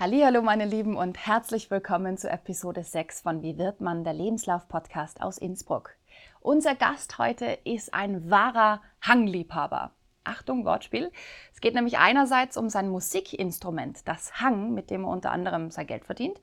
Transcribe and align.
Hallo 0.00 0.42
meine 0.42 0.64
Lieben 0.64 0.96
und 0.96 1.26
herzlich 1.26 1.72
willkommen 1.72 2.18
zu 2.18 2.30
Episode 2.30 2.84
6 2.84 3.22
von 3.22 3.42
Wie 3.42 3.58
wird 3.58 3.80
man, 3.80 4.04
der 4.04 4.12
Lebenslauf-Podcast 4.12 5.20
aus 5.20 5.38
Innsbruck. 5.38 5.96
Unser 6.38 6.76
Gast 6.76 7.18
heute 7.18 7.58
ist 7.64 7.92
ein 7.92 8.30
wahrer 8.30 8.80
Hangliebhaber. 9.02 9.90
Achtung, 10.22 10.64
Wortspiel. 10.64 11.10
Es 11.52 11.60
geht 11.60 11.74
nämlich 11.74 11.98
einerseits 11.98 12.56
um 12.56 12.68
sein 12.68 12.90
Musikinstrument, 12.90 14.06
das 14.06 14.40
Hang, 14.40 14.72
mit 14.72 14.90
dem 14.90 15.02
er 15.02 15.10
unter 15.10 15.32
anderem 15.32 15.72
sein 15.72 15.88
Geld 15.88 16.04
verdient. 16.04 16.40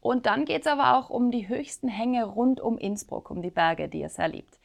Und 0.00 0.24
dann 0.24 0.46
geht 0.46 0.62
es 0.62 0.66
aber 0.66 0.96
auch 0.96 1.10
um 1.10 1.30
die 1.30 1.46
höchsten 1.46 1.88
Hänge 1.88 2.24
rund 2.24 2.58
um 2.58 2.78
Innsbruck, 2.78 3.30
um 3.30 3.42
die 3.42 3.50
Berge, 3.50 3.90
die 3.90 4.00
er 4.00 4.08
sehr 4.08 4.28
liebt. 4.28 4.58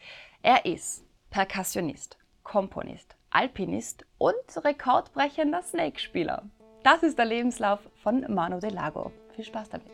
Er 0.44 0.66
ist 0.66 1.04
Perkussionist, 1.30 2.18
Komponist, 2.44 3.18
Alpinist 3.32 4.06
und 4.18 4.64
rekordbrechender 4.64 5.62
Snake-Spieler. 5.62 6.44
Das 6.82 7.04
ist 7.04 7.18
der 7.18 7.26
Lebenslauf 7.26 7.80
von 8.02 8.26
Manu 8.34 8.60
de 8.60 8.70
Lago. 8.70 9.12
Viel 9.36 9.44
Spaß 9.44 9.70
damit. 9.70 9.88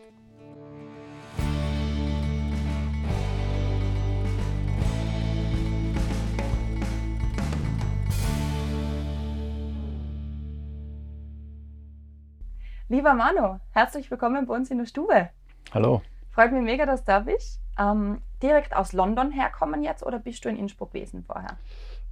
Lieber 12.88 13.14
Manu, 13.14 13.58
herzlich 13.72 14.08
willkommen 14.12 14.46
bei 14.46 14.54
uns 14.54 14.70
in 14.70 14.78
der 14.78 14.86
Stube. 14.86 15.30
Hallo. 15.74 16.02
Freut 16.30 16.52
mich 16.52 16.62
mega, 16.62 16.86
dass 16.86 17.00
du 17.00 17.06
da 17.06 17.18
bist. 17.18 17.60
Ähm, 17.80 18.22
direkt 18.40 18.76
aus 18.76 18.92
London 18.92 19.32
herkommen 19.32 19.82
jetzt 19.82 20.06
oder 20.06 20.20
bist 20.20 20.44
du 20.44 20.48
in 20.48 20.56
Innsbruck 20.56 20.92
gewesen 20.92 21.24
vorher? 21.24 21.58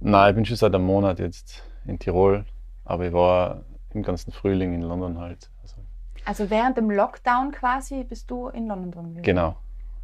Nein, 0.01 0.31
ich 0.31 0.35
bin 0.35 0.45
schon 0.45 0.57
seit 0.57 0.75
einem 0.75 0.85
Monat 0.85 1.19
jetzt 1.19 1.63
in 1.85 1.97
Tirol, 1.97 2.45
aber 2.83 3.05
ich 3.05 3.13
war 3.13 3.63
im 3.95 4.03
ganzen 4.03 4.31
Frühling 4.31 4.73
in 4.73 4.81
London 4.81 5.17
halt. 5.17 5.49
Also, 5.61 5.77
also 6.25 6.49
während 6.49 6.77
dem 6.77 6.89
Lockdown 6.89 7.51
quasi 7.51 8.03
bist 8.03 8.29
du 8.29 8.49
in 8.49 8.67
London 8.67 8.91
drin 8.91 9.03
gewesen? 9.09 9.23
Genau. 9.23 9.55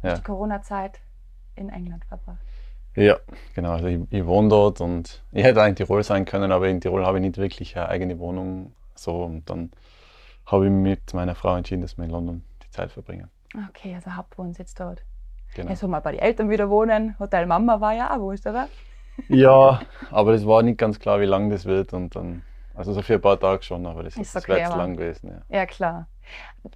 Ja. 0.02 0.14
Die 0.14 0.22
Corona-Zeit 0.22 1.00
in 1.54 1.68
England 1.68 2.04
verbracht. 2.04 2.38
Ja, 2.94 3.16
genau. 3.54 3.72
Also 3.72 3.86
ich, 3.86 4.00
ich, 4.10 4.26
wohne 4.26 4.48
dort 4.48 4.80
und 4.80 5.22
ich 5.32 5.44
hätte 5.44 5.62
auch 5.62 5.66
in 5.66 5.76
Tirol 5.76 6.02
sein 6.02 6.24
können, 6.24 6.52
aber 6.52 6.68
in 6.68 6.80
Tirol 6.80 7.06
habe 7.06 7.18
ich 7.18 7.22
nicht 7.22 7.38
wirklich 7.38 7.76
eine 7.76 7.88
eigene 7.88 8.18
Wohnung. 8.18 8.72
So 8.94 9.22
und 9.22 9.48
dann 9.48 9.70
habe 10.46 10.66
ich 10.66 10.72
mit 10.72 11.14
meiner 11.14 11.34
Frau 11.34 11.56
entschieden, 11.56 11.82
dass 11.82 11.96
wir 11.96 12.04
in 12.04 12.10
London 12.10 12.44
die 12.64 12.70
Zeit 12.70 12.90
verbringen. 12.90 13.30
Okay, 13.68 13.94
also 13.94 14.14
Hauptwohnsitz 14.14 14.74
dort. 14.74 15.02
Genau. 15.54 15.70
Jetzt 15.70 15.82
mal 15.82 16.00
bei 16.00 16.12
den 16.12 16.20
Eltern 16.20 16.48
wieder 16.50 16.70
wohnen. 16.70 17.18
Hotel 17.18 17.46
Mama 17.46 17.80
war 17.80 17.92
ja 17.92 18.14
auch 18.14 18.20
wo 18.20 18.32
ist 18.32 18.46
oder? 18.46 18.68
Ja, 19.28 19.82
aber 20.10 20.32
es 20.32 20.46
war 20.46 20.62
nicht 20.62 20.78
ganz 20.78 20.98
klar, 20.98 21.20
wie 21.20 21.26
lang 21.26 21.50
das 21.50 21.66
wird 21.66 21.92
und 21.92 22.16
dann 22.16 22.42
also 22.74 22.92
so 22.92 23.02
für 23.02 23.14
ein 23.14 23.20
paar 23.20 23.38
Tage 23.38 23.62
schon, 23.62 23.86
aber 23.86 24.02
das 24.02 24.16
ist, 24.16 24.34
okay, 24.36 24.64
zu 24.64 24.76
lang 24.76 24.96
gewesen. 24.96 25.42
Ja. 25.48 25.58
ja, 25.58 25.66
klar. 25.66 26.06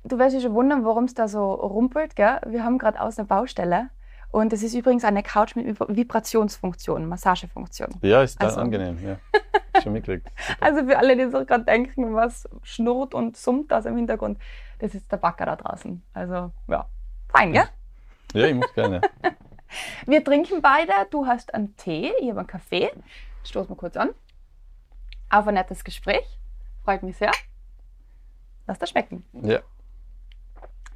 Du 0.05 0.19
wirst 0.19 0.35
dich 0.35 0.43
schon 0.43 0.55
wundern, 0.55 0.85
warum 0.85 1.05
es 1.05 1.15
da 1.15 1.29
so 1.29 1.55
rumpelt. 1.55 2.17
Gell? 2.17 2.41
Wir 2.47 2.65
haben 2.65 2.79
gerade 2.79 3.01
aus 3.01 3.19
einer 3.19 3.27
Baustelle 3.27 3.89
und 4.31 4.53
es 4.53 4.63
ist 4.63 4.75
übrigens 4.75 5.05
eine 5.05 5.23
Couch 5.23 5.57
mit 5.57 5.79
Vibrationsfunktion, 5.81 7.07
Massagefunktion. 7.07 7.89
Ja, 8.03 8.23
ist 8.23 8.41
also. 8.41 8.61
angenehm. 8.61 8.99
Ja. 9.03 9.17
Schon 9.83 9.93
mitgekriegt. 9.93 10.29
also 10.61 10.87
für 10.87 10.99
alle, 10.99 11.17
die 11.17 11.31
so 11.31 11.45
gerade 11.45 11.65
denken, 11.65 12.15
was 12.15 12.49
schnurrt 12.63 13.15
und 13.15 13.37
summt 13.37 13.71
da 13.71 13.79
im 13.81 13.97
Hintergrund, 13.97 14.39
das 14.79 14.95
ist 14.95 15.11
der 15.13 15.19
Backer 15.19 15.47
da 15.47 15.57
draußen. 15.57 16.03
Also 16.15 16.51
ja, 16.69 16.87
fein, 17.29 17.53
gell? 17.53 17.69
Ja, 18.33 18.47
ich 18.47 18.55
muss 18.55 18.73
gerne. 18.75 19.01
Wir 20.07 20.25
trinken 20.25 20.63
beide. 20.63 20.93
Du 21.11 21.27
hast 21.27 21.53
einen 21.53 21.77
Tee, 21.77 22.13
ich 22.21 22.31
habe 22.31 22.41
einen 22.41 22.47
Kaffee. 22.47 22.91
Stoßen 23.45 23.71
wir 23.71 23.77
kurz 23.77 23.97
an 23.97 24.11
auf 25.31 25.47
ein 25.47 25.55
nettes 25.55 25.85
Gespräch. 25.85 26.39
Freut 26.85 27.03
mich 27.03 27.17
sehr. 27.17 27.33
Lass 28.67 28.79
das 28.79 28.91
schmecken. 28.91 29.25
Ja. 29.33 29.61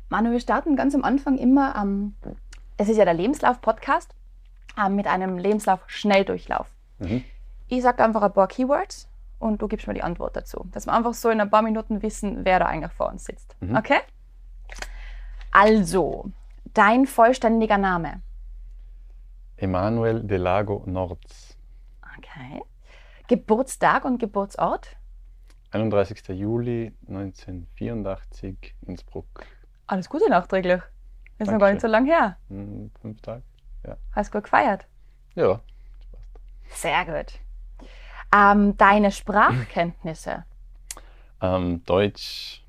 Manu, 0.08 0.32
wir 0.32 0.40
starten 0.40 0.76
ganz 0.76 0.94
am 0.94 1.04
Anfang 1.04 1.38
immer, 1.38 1.74
ähm, 1.76 2.16
es 2.76 2.88
ist 2.88 2.96
ja 2.96 3.04
der 3.04 3.14
Lebenslauf-Podcast, 3.14 4.14
ähm, 4.78 4.96
mit 4.96 5.06
einem 5.06 5.38
Lebenslauf-Schnelldurchlauf. 5.38 6.66
Mhm. 6.98 7.24
Ich 7.68 7.82
sage 7.82 8.02
einfach 8.02 8.22
ein 8.22 8.32
paar 8.32 8.48
Keywords 8.48 9.08
und 9.38 9.62
du 9.62 9.68
gibst 9.68 9.86
mir 9.86 9.94
die 9.94 10.02
Antwort 10.02 10.36
dazu. 10.36 10.66
Dass 10.72 10.86
wir 10.86 10.92
einfach 10.92 11.14
so 11.14 11.30
in 11.30 11.40
ein 11.40 11.50
paar 11.50 11.62
Minuten 11.62 12.02
wissen, 12.02 12.44
wer 12.44 12.58
da 12.58 12.66
eigentlich 12.66 12.92
vor 12.92 13.08
uns 13.08 13.24
sitzt. 13.24 13.56
Mhm. 13.60 13.76
Okay? 13.76 14.00
Also, 15.52 16.30
dein 16.74 17.06
vollständiger 17.06 17.78
Name? 17.78 18.22
Emanuel 19.56 20.22
Delago 20.22 20.82
Nords. 20.86 21.56
Okay. 22.18 22.62
Geburtstag 23.30 24.04
und 24.04 24.18
Geburtsort? 24.18 24.96
31. 25.70 26.26
Juli 26.30 26.92
1984, 27.06 28.74
Innsbruck. 28.88 29.46
Alles 29.86 30.08
Gute 30.08 30.28
nachträglich. 30.28 30.82
Ist 31.38 31.48
noch 31.48 31.60
gar 31.60 31.70
nicht 31.70 31.80
so 31.80 31.86
lange 31.86 32.10
her. 32.10 32.38
Hm, 32.48 32.90
fünf 33.00 33.20
Tage, 33.22 33.44
ja. 33.86 33.96
Hast 34.16 34.34
du 34.34 34.38
gut 34.38 34.44
gefeiert? 34.44 34.84
Ja, 35.36 35.60
passt. 36.10 36.82
Sehr 36.82 37.04
gut. 37.04 37.38
Ähm, 38.34 38.76
deine 38.76 39.12
Sprachkenntnisse? 39.12 40.44
ähm, 41.40 41.84
Deutsch, 41.84 42.64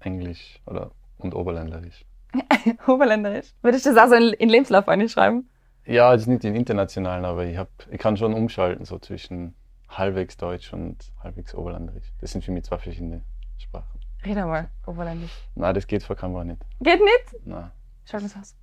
Englisch 0.00 0.60
oder, 0.66 0.90
und 1.16 1.34
Oberländerisch. 1.34 2.04
Oberländerisch? 2.86 3.54
Würdest 3.62 3.86
du 3.86 3.94
das 3.94 4.12
also 4.12 4.14
in, 4.16 4.34
in 4.34 4.50
Lebenslauf 4.50 4.88
einschreiben? 4.88 5.48
Ja, 5.86 6.12
ist 6.12 6.26
nicht 6.26 6.44
in 6.44 6.54
internationalen, 6.54 7.24
aber 7.24 7.46
ich, 7.46 7.56
hab, 7.56 7.70
ich 7.90 7.98
kann 7.98 8.18
schon 8.18 8.34
umschalten 8.34 8.84
so 8.84 8.98
zwischen 8.98 9.54
halbwegs 9.88 10.36
Deutsch 10.36 10.72
und 10.72 11.12
halbwegs 11.22 11.54
Oberländisch. 11.54 12.12
Das 12.20 12.32
sind 12.32 12.44
für 12.44 12.52
mich 12.52 12.64
zwei 12.64 12.78
verschiedene 12.78 13.22
Sprachen. 13.58 14.00
Red 14.24 14.36
mal, 14.36 14.68
Oberländisch. 14.86 15.32
Nein, 15.54 15.74
das 15.74 15.86
geht 15.86 16.02
vor 16.02 16.16
Kamera 16.16 16.44
nicht. 16.44 16.60
Geht 16.80 17.00
nicht? 17.00 17.46
Nein. 17.46 17.70
Schau 18.04 18.18
mal 18.18 18.26
aus. 18.40 18.54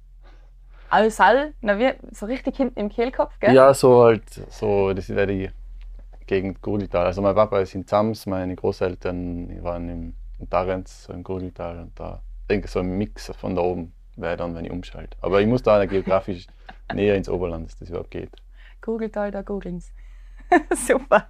Alsal, 0.89 1.53
na 1.61 1.79
wie, 1.79 1.93
so 2.11 2.25
richtig 2.27 2.55
hinten 2.55 2.79
im 2.79 2.89
Kehlkopf, 2.89 3.39
gell? 3.39 3.53
Ja, 3.53 3.73
so 3.73 4.03
halt, 4.03 4.29
so, 4.49 4.93
das 4.93 5.09
wäre 5.09 5.27
die 5.27 5.49
Gegend 6.27 6.61
Gurgeltal. 6.61 7.07
Also 7.07 7.21
mein 7.21 7.33
Papa 7.33 7.59
ist 7.59 7.73
in 7.73 7.87
Zams, 7.87 8.25
meine 8.25 8.55
Großeltern 8.55 9.63
waren 9.63 9.89
im, 9.89 10.13
in 10.39 10.49
Tarenz, 10.49 11.05
so 11.05 11.13
im 11.13 11.23
Gurgeltal 11.23 11.79
und 11.79 11.99
da, 11.99 12.21
ich 12.41 12.47
denke 12.47 12.67
so 12.67 12.79
ein 12.79 12.97
Mix 12.97 13.31
von 13.35 13.55
da 13.55 13.61
oben 13.61 13.93
wäre 14.15 14.37
dann, 14.37 14.55
wenn 14.55 14.65
ich 14.65 14.71
umschalte. 14.71 15.17
Aber 15.21 15.41
ich 15.41 15.47
muss 15.47 15.63
da 15.63 15.83
geografisch 15.85 16.45
näher 16.93 17.15
ins 17.15 17.27
Oberland, 17.29 17.65
dass 17.65 17.77
das 17.77 17.89
überhaupt 17.89 18.11
geht. 18.11 18.29
Gurgeltal, 18.81 19.31
da 19.31 19.41
googeln's. 19.41 19.91
Super. 20.75 21.29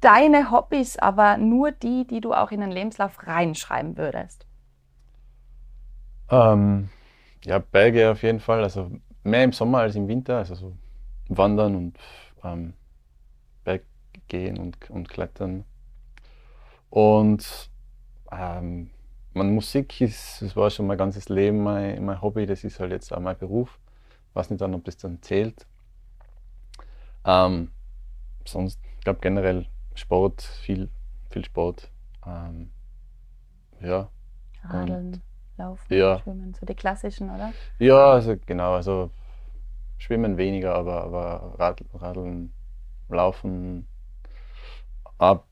Deine 0.00 0.50
Hobbys, 0.50 0.98
aber 0.98 1.36
nur 1.36 1.72
die, 1.72 2.06
die 2.06 2.20
du 2.20 2.32
auch 2.32 2.50
in 2.50 2.60
den 2.60 2.70
Lebenslauf 2.70 3.26
reinschreiben 3.26 3.96
würdest. 3.96 4.46
Ähm, 6.30 6.90
ja, 7.44 7.58
Berge 7.58 8.10
auf 8.10 8.22
jeden 8.22 8.40
Fall. 8.40 8.62
Also 8.62 8.90
mehr 9.24 9.44
im 9.44 9.52
Sommer 9.52 9.78
als 9.78 9.96
im 9.96 10.08
Winter. 10.08 10.38
Also 10.38 10.54
so 10.54 10.76
Wandern 11.28 11.76
und 11.76 11.98
ähm, 12.44 12.74
Berggehen 13.64 14.58
und, 14.58 14.90
und 14.90 15.08
Klettern. 15.08 15.64
Und 16.90 17.70
ähm, 18.30 18.90
meine 19.32 19.50
Musik 19.50 20.00
ist, 20.00 20.42
das 20.42 20.56
war 20.56 20.70
schon 20.70 20.86
mein 20.86 20.98
ganzes 20.98 21.28
Leben 21.28 21.62
mein, 21.62 22.04
mein 22.04 22.20
Hobby. 22.20 22.46
Das 22.46 22.64
ist 22.64 22.80
halt 22.80 22.92
jetzt 22.92 23.12
auch 23.12 23.20
mein 23.20 23.38
Beruf. 23.38 23.78
Ich 24.30 24.36
weiß 24.36 24.50
nicht 24.50 24.60
dann, 24.60 24.74
ob 24.74 24.84
das 24.84 24.96
dann 24.96 25.22
zählt. 25.22 25.66
Ähm, 27.24 27.70
sonst, 28.46 28.80
ich 28.98 29.04
glaube 29.04 29.20
generell 29.20 29.66
Sport, 29.94 30.42
viel, 30.42 30.90
viel 31.30 31.44
Sport. 31.44 31.90
Ähm, 32.26 32.70
ja. 33.80 34.08
Radeln, 34.62 35.22
Laufen, 35.56 35.94
ja. 35.94 36.18
Schwimmen, 36.20 36.54
so 36.54 36.66
die 36.66 36.74
klassischen, 36.74 37.30
oder? 37.30 37.52
Ja, 37.78 38.12
also 38.12 38.36
genau, 38.46 38.74
also 38.74 39.10
Schwimmen 39.98 40.36
weniger, 40.36 40.74
aber, 40.74 41.04
aber 41.04 41.80
Radeln, 41.94 42.52
Laufen, 43.08 43.86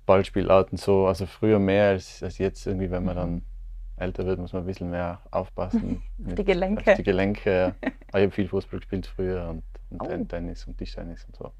Ballspielarten 0.06 0.76
so, 0.76 1.06
also 1.06 1.26
früher 1.26 1.58
mehr 1.58 1.90
als, 1.90 2.22
als 2.22 2.38
jetzt 2.38 2.66
irgendwie, 2.66 2.90
wenn 2.90 3.04
man 3.04 3.16
dann 3.16 3.32
mhm. 3.32 3.42
älter 3.96 4.26
wird, 4.26 4.38
muss 4.38 4.52
man 4.52 4.62
ein 4.62 4.66
bisschen 4.66 4.90
mehr 4.90 5.20
aufpassen. 5.30 6.02
auf 6.26 6.34
die 6.34 6.44
Gelenke. 6.44 6.90
Auf 6.90 6.96
die 6.96 7.02
Gelenke. 7.02 7.74
ich 7.82 8.14
habe 8.14 8.30
viel 8.30 8.48
Fußball 8.48 8.80
gespielt 8.80 9.06
früher 9.06 9.48
und, 9.48 9.62
und 9.90 10.02
oh. 10.02 10.24
Tennis 10.24 10.66
und 10.66 10.76
Tischtennis 10.76 11.24
und 11.24 11.36
so. 11.36 11.52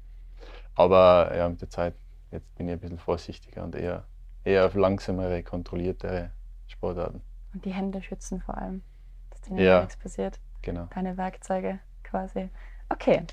Aber 0.75 1.35
ja, 1.35 1.47
mit 1.47 1.61
der 1.61 1.69
Zeit, 1.69 1.95
jetzt 2.31 2.53
bin 2.55 2.67
ich 2.67 2.73
ein 2.73 2.79
bisschen 2.79 2.99
vorsichtiger 2.99 3.63
und 3.63 3.75
eher, 3.75 4.05
eher 4.43 4.65
auf 4.65 4.75
langsamere, 4.75 5.41
kontrolliertere 5.43 6.31
Sportarten. 6.67 7.21
Und 7.53 7.65
die 7.65 7.73
Hände 7.73 8.01
schützen 8.01 8.41
vor 8.41 8.57
allem, 8.57 8.83
dass 9.29 9.41
dir 9.41 9.61
ja, 9.61 9.79
nichts 9.79 9.97
passiert. 9.97 10.39
Genau. 10.61 10.87
Keine 10.89 11.17
Werkzeuge 11.17 11.79
quasi. 12.03 12.49
Okay. 12.89 13.23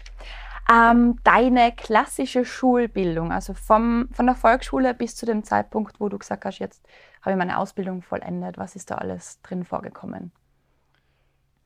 Ähm, 0.72 1.18
deine 1.24 1.72
klassische 1.72 2.44
Schulbildung, 2.44 3.32
also 3.32 3.52
vom, 3.52 4.08
von 4.12 4.26
der 4.26 4.36
Volksschule 4.36 4.94
bis 4.94 5.16
zu 5.16 5.26
dem 5.26 5.42
Zeitpunkt, 5.42 5.98
wo 5.98 6.08
du 6.08 6.18
gesagt 6.18 6.44
hast, 6.44 6.60
jetzt 6.60 6.86
habe 7.20 7.32
ich 7.32 7.36
meine 7.36 7.58
Ausbildung 7.58 8.00
vollendet, 8.02 8.58
was 8.58 8.76
ist 8.76 8.90
da 8.90 8.96
alles 8.96 9.40
drin 9.42 9.64
vorgekommen? 9.64 10.30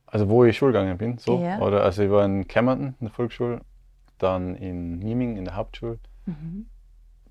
Also 0.07 0.29
wo 0.29 0.45
ich 0.45 0.57
Schulgegangen 0.57 0.97
bin, 0.97 1.19
so? 1.19 1.43
Ja. 1.43 1.59
Oder 1.59 1.83
also 1.83 2.03
ich 2.03 2.11
war 2.11 2.25
in 2.25 2.49
Kemmerton 2.49 2.95
in 3.01 3.07
der 3.07 3.11
Volksschule 3.11 3.61
dann 4.19 4.55
in 4.55 4.99
Nieming 4.99 5.37
in 5.37 5.45
der 5.45 5.57
Hauptschule, 5.57 5.99
mhm. 6.27 6.67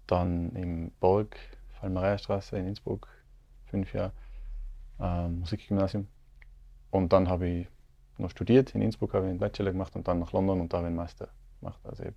dann 0.08 0.52
im 0.56 0.92
Borg, 1.00 1.36
Fallmareierstraße 1.80 2.58
in 2.58 2.68
Innsbruck, 2.68 3.08
fünf 3.66 3.94
Jahre. 3.94 4.14
äh, 5.00 5.28
Musikgymnasium. 5.28 6.08
Und 6.92 7.12
dann 7.12 7.28
habe 7.28 7.48
ich 7.48 7.68
noch 8.18 8.30
studiert. 8.30 8.74
In 8.76 8.82
Innsbruck 8.82 9.14
habe 9.14 9.26
ich 9.26 9.30
einen 9.32 9.40
Bachelor 9.40 9.72
gemacht 9.72 9.96
und 9.96 10.08
dann 10.08 10.20
nach 10.20 10.32
London 10.32 10.62
und 10.62 10.72
da 10.72 10.78
habe 10.78 10.88
ich 10.88 10.90
einen 10.90 10.96
Master 10.96 11.30
gemacht. 11.60 11.80
Also 11.84 12.04
ich, 12.04 12.14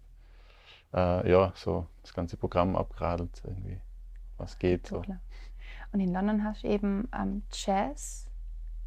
äh, 0.94 1.31
ja, 1.31 1.53
so 1.56 1.87
das 2.03 2.14
ganze 2.14 2.37
Programm 2.37 2.76
abgeradelt 2.76 3.43
irgendwie, 3.44 3.81
was 4.37 4.59
geht. 4.59 4.87
So. 4.87 5.03
Und 5.93 6.00
in 6.00 6.12
London 6.12 6.44
hast 6.44 6.62
du 6.62 6.69
eben 6.69 7.09
ähm, 7.14 7.43
Jazz 7.53 8.29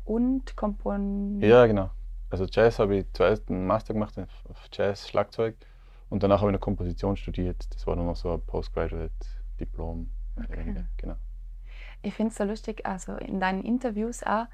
und 0.06 0.56
Kompon. 0.56 1.42
Ja, 1.42 1.66
genau. 1.66 1.90
Also 2.30 2.46
Jazz 2.46 2.80
habe 2.80 2.98
ich 2.98 3.06
zuerst 3.12 3.50
einen 3.50 3.68
Master 3.68 3.94
gemacht 3.94 4.18
auf 4.18 4.70
Jazz, 4.72 5.10
Schlagzeug 5.10 5.58
und 6.12 6.24
danach 6.24 6.42
habe 6.42 6.52
ich 6.52 6.56
eine 6.56 6.60
Komposition 6.60 7.16
studiert. 7.16 7.74
Das 7.74 7.88
war 7.88 7.96
dann 7.96 8.06
noch 8.06 8.18
so 8.18 8.34
ein 8.34 8.42
Postgraduate-Diplom. 8.42 10.12
Okay. 10.38 10.86
Genau. 10.98 11.16
Ich 12.02 12.14
finde 12.14 12.32
es 12.32 12.38
so 12.38 12.44
lustig, 12.44 12.86
also 12.86 13.16
in 13.16 13.40
deinen 13.40 13.64
Interviews 13.64 14.22
auch, 14.24 14.46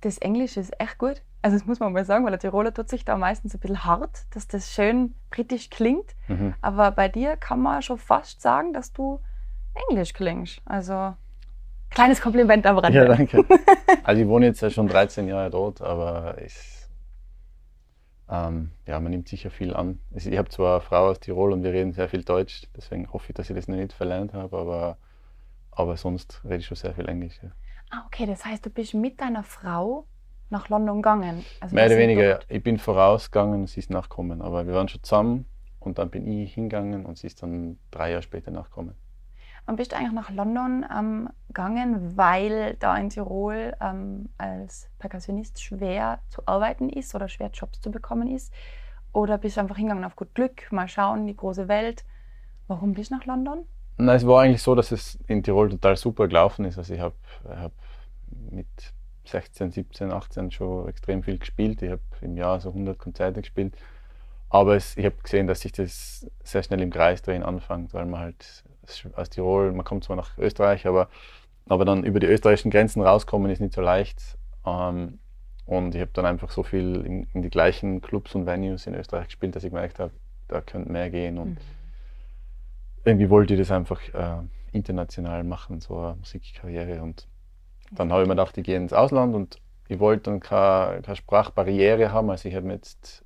das 0.00 0.18
Englische 0.18 0.58
ist 0.60 0.72
echt 0.80 0.96
gut. 0.96 1.22
Also 1.42 1.58
das 1.58 1.66
muss 1.66 1.80
man 1.80 1.92
mal 1.92 2.04
sagen, 2.06 2.24
weil 2.24 2.30
der 2.30 2.40
Tiroler 2.40 2.72
tut 2.72 2.88
sich 2.88 3.04
da 3.04 3.16
meistens 3.18 3.54
ein 3.54 3.60
bisschen 3.60 3.84
hart, 3.84 4.24
dass 4.34 4.48
das 4.48 4.72
schön 4.72 5.14
britisch 5.30 5.68
klingt. 5.68 6.14
Mhm. 6.28 6.54
Aber 6.62 6.90
bei 6.92 7.08
dir 7.08 7.36
kann 7.36 7.60
man 7.60 7.82
schon 7.82 7.98
fast 7.98 8.40
sagen, 8.40 8.72
dass 8.72 8.92
du 8.92 9.20
Englisch 9.90 10.14
klingst. 10.14 10.62
Also 10.64 11.14
kleines 11.90 12.22
Kompliment 12.22 12.66
am 12.66 12.78
Rande. 12.78 12.98
Ja, 12.98 13.04
danke. 13.04 13.44
Also 14.02 14.22
ich 14.22 14.28
wohne 14.28 14.46
jetzt 14.46 14.62
ja 14.62 14.70
schon 14.70 14.88
13 14.88 15.28
Jahre 15.28 15.50
dort, 15.50 15.82
aber 15.82 16.40
ich, 16.42 16.54
ähm, 18.30 18.70
ja, 18.86 19.00
man 19.00 19.10
nimmt 19.10 19.28
sicher 19.28 19.50
viel 19.50 19.74
an. 19.74 19.98
Ich 20.14 20.26
habe 20.38 20.48
zwar 20.48 20.74
eine 20.76 20.80
Frau 20.80 21.08
aus 21.08 21.20
Tirol 21.20 21.52
und 21.52 21.62
wir 21.62 21.72
reden 21.72 21.92
sehr 21.92 22.08
viel 22.08 22.22
Deutsch, 22.22 22.68
deswegen 22.76 23.12
hoffe 23.12 23.26
ich, 23.30 23.34
dass 23.34 23.50
ich 23.50 23.56
das 23.56 23.68
noch 23.68 23.76
nicht 23.76 23.92
verlernt 23.92 24.32
habe, 24.32 24.56
aber, 24.56 24.98
aber 25.72 25.96
sonst 25.96 26.40
rede 26.44 26.58
ich 26.58 26.66
schon 26.66 26.76
sehr 26.76 26.94
viel 26.94 27.08
Englisch. 27.08 27.40
Ja. 27.42 27.50
Ah, 27.90 28.04
okay, 28.06 28.26
das 28.26 28.44
heißt, 28.44 28.64
du 28.64 28.70
bist 28.70 28.94
mit 28.94 29.20
deiner 29.20 29.42
Frau 29.42 30.06
nach 30.50 30.68
London 30.68 30.96
gegangen? 30.96 31.44
Also 31.60 31.74
Mehr 31.74 31.86
oder 31.86 31.96
weniger, 31.96 32.30
dort? 32.34 32.46
ich 32.48 32.62
bin 32.62 32.78
vorausgegangen 32.78 33.60
und 33.62 33.66
sie 33.68 33.80
ist 33.80 33.90
nachgekommen. 33.90 34.42
Aber 34.42 34.66
wir 34.66 34.74
waren 34.74 34.88
schon 34.88 35.02
zusammen 35.02 35.46
und 35.78 35.98
dann 35.98 36.10
bin 36.10 36.26
ich 36.26 36.54
hingegangen 36.54 37.06
und 37.06 37.18
sie 37.18 37.26
ist 37.28 37.42
dann 37.42 37.78
drei 37.90 38.10
Jahre 38.10 38.22
später 38.22 38.50
nachgekommen. 38.50 38.94
Und 39.70 39.76
bist 39.76 39.92
du 39.92 39.96
eigentlich 39.96 40.10
nach 40.10 40.30
London 40.30 40.84
ähm, 40.92 41.28
gegangen, 41.46 42.16
weil 42.16 42.74
da 42.80 42.96
in 42.96 43.08
Tirol 43.08 43.72
ähm, 43.80 44.28
als 44.36 44.90
Perkussionist 44.98 45.62
schwer 45.62 46.18
zu 46.28 46.42
arbeiten 46.44 46.88
ist 46.88 47.14
oder 47.14 47.28
schwer 47.28 47.50
Jobs 47.52 47.80
zu 47.80 47.92
bekommen 47.92 48.26
ist? 48.26 48.52
Oder 49.12 49.38
bist 49.38 49.56
du 49.56 49.60
einfach 49.60 49.76
hingegangen 49.76 50.04
auf 50.04 50.16
gut 50.16 50.34
Glück, 50.34 50.72
mal 50.72 50.88
schauen, 50.88 51.28
die 51.28 51.36
große 51.36 51.68
Welt? 51.68 52.04
Warum 52.66 52.94
bist 52.94 53.12
du 53.12 53.14
nach 53.14 53.26
London? 53.26 53.64
Nein, 53.96 54.16
es 54.16 54.26
war 54.26 54.42
eigentlich 54.42 54.60
so, 54.60 54.74
dass 54.74 54.90
es 54.90 55.20
in 55.28 55.44
Tirol 55.44 55.70
total 55.70 55.96
super 55.96 56.26
gelaufen 56.26 56.64
ist. 56.64 56.76
Also 56.76 56.92
ich 56.92 57.00
habe 57.00 57.14
hab 57.48 57.70
mit 58.50 58.66
16, 59.26 59.70
17, 59.70 60.10
18 60.10 60.50
schon 60.50 60.88
extrem 60.88 61.22
viel 61.22 61.38
gespielt. 61.38 61.80
Ich 61.82 61.92
habe 61.92 62.02
im 62.22 62.36
Jahr 62.36 62.58
so 62.58 62.70
100 62.70 62.98
Konzerte 62.98 63.40
gespielt. 63.40 63.76
Aber 64.48 64.74
es, 64.74 64.96
ich 64.96 65.04
habe 65.04 65.14
gesehen, 65.22 65.46
dass 65.46 65.60
sich 65.60 65.70
das 65.70 66.28
sehr 66.42 66.64
schnell 66.64 66.80
im 66.80 66.90
Kreis 66.90 67.22
drehen 67.22 67.44
anfängt, 67.44 67.94
weil 67.94 68.06
man 68.06 68.18
halt 68.18 68.64
aus 69.16 69.30
Tirol, 69.30 69.72
man 69.72 69.84
kommt 69.84 70.04
zwar 70.04 70.16
nach 70.16 70.36
Österreich, 70.38 70.86
aber, 70.86 71.08
aber 71.68 71.84
dann 71.84 72.04
über 72.04 72.20
die 72.20 72.26
österreichischen 72.26 72.70
Grenzen 72.70 73.02
rauskommen 73.02 73.50
ist 73.50 73.60
nicht 73.60 73.74
so 73.74 73.80
leicht. 73.80 74.38
Ähm, 74.66 75.18
und 75.66 75.94
ich 75.94 76.00
habe 76.00 76.10
dann 76.12 76.26
einfach 76.26 76.50
so 76.50 76.62
viel 76.62 76.96
in, 77.06 77.26
in, 77.32 77.42
die 77.42 77.50
gleichen 77.50 78.00
Clubs 78.00 78.34
und 78.34 78.46
Venues 78.46 78.86
in 78.86 78.94
Österreich 78.94 79.26
gespielt, 79.26 79.54
dass 79.54 79.64
ich 79.64 79.70
gemerkt 79.70 80.00
habe, 80.00 80.12
da 80.48 80.60
könnte 80.60 80.90
mehr 80.90 81.10
gehen. 81.10 81.38
Und 81.38 81.50
mhm 81.50 81.80
irgendwie 83.04 83.30
wollte 83.30 83.54
ich 83.54 83.60
das 83.60 83.70
einfach 83.70 84.00
äh, 84.14 84.42
international 84.72 85.44
machen, 85.44 85.80
so 85.80 85.98
eine 85.98 86.16
Musikkarriere. 86.16 87.02
Und 87.02 87.26
dann 87.90 88.12
habe 88.12 88.22
ich 88.22 88.28
mir 88.28 88.34
gedacht, 88.34 88.56
ich 88.58 88.64
gehe 88.64 88.76
ins 88.76 88.92
Ausland 88.92 89.34
und 89.34 89.60
ich 89.88 89.98
wollte 89.98 90.30
dann 90.30 90.40
keine, 90.40 91.02
keine 91.02 91.16
Sprachbarriere 91.16 92.12
haben. 92.12 92.30
Also 92.30 92.48
ich 92.48 92.54
habe 92.54 92.68
jetzt, 92.68 93.24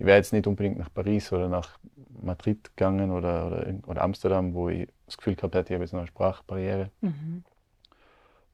ich 0.00 0.06
wäre 0.06 0.16
jetzt 0.16 0.32
nicht 0.32 0.46
unbedingt 0.46 0.78
nach 0.78 0.92
Paris 0.92 1.30
oder 1.30 1.48
nach 1.50 1.78
Madrid 2.22 2.74
gegangen 2.74 3.10
oder, 3.10 3.46
oder, 3.46 3.74
oder 3.86 4.02
Amsterdam, 4.02 4.54
wo 4.54 4.70
ich 4.70 4.88
das 5.04 5.18
Gefühl 5.18 5.34
gehabt 5.34 5.54
hätte, 5.54 5.68
ich 5.68 5.74
habe 5.74 5.84
jetzt 5.84 5.92
eine 5.92 6.06
Sprachbarriere. 6.06 6.90
Mhm. 7.02 7.44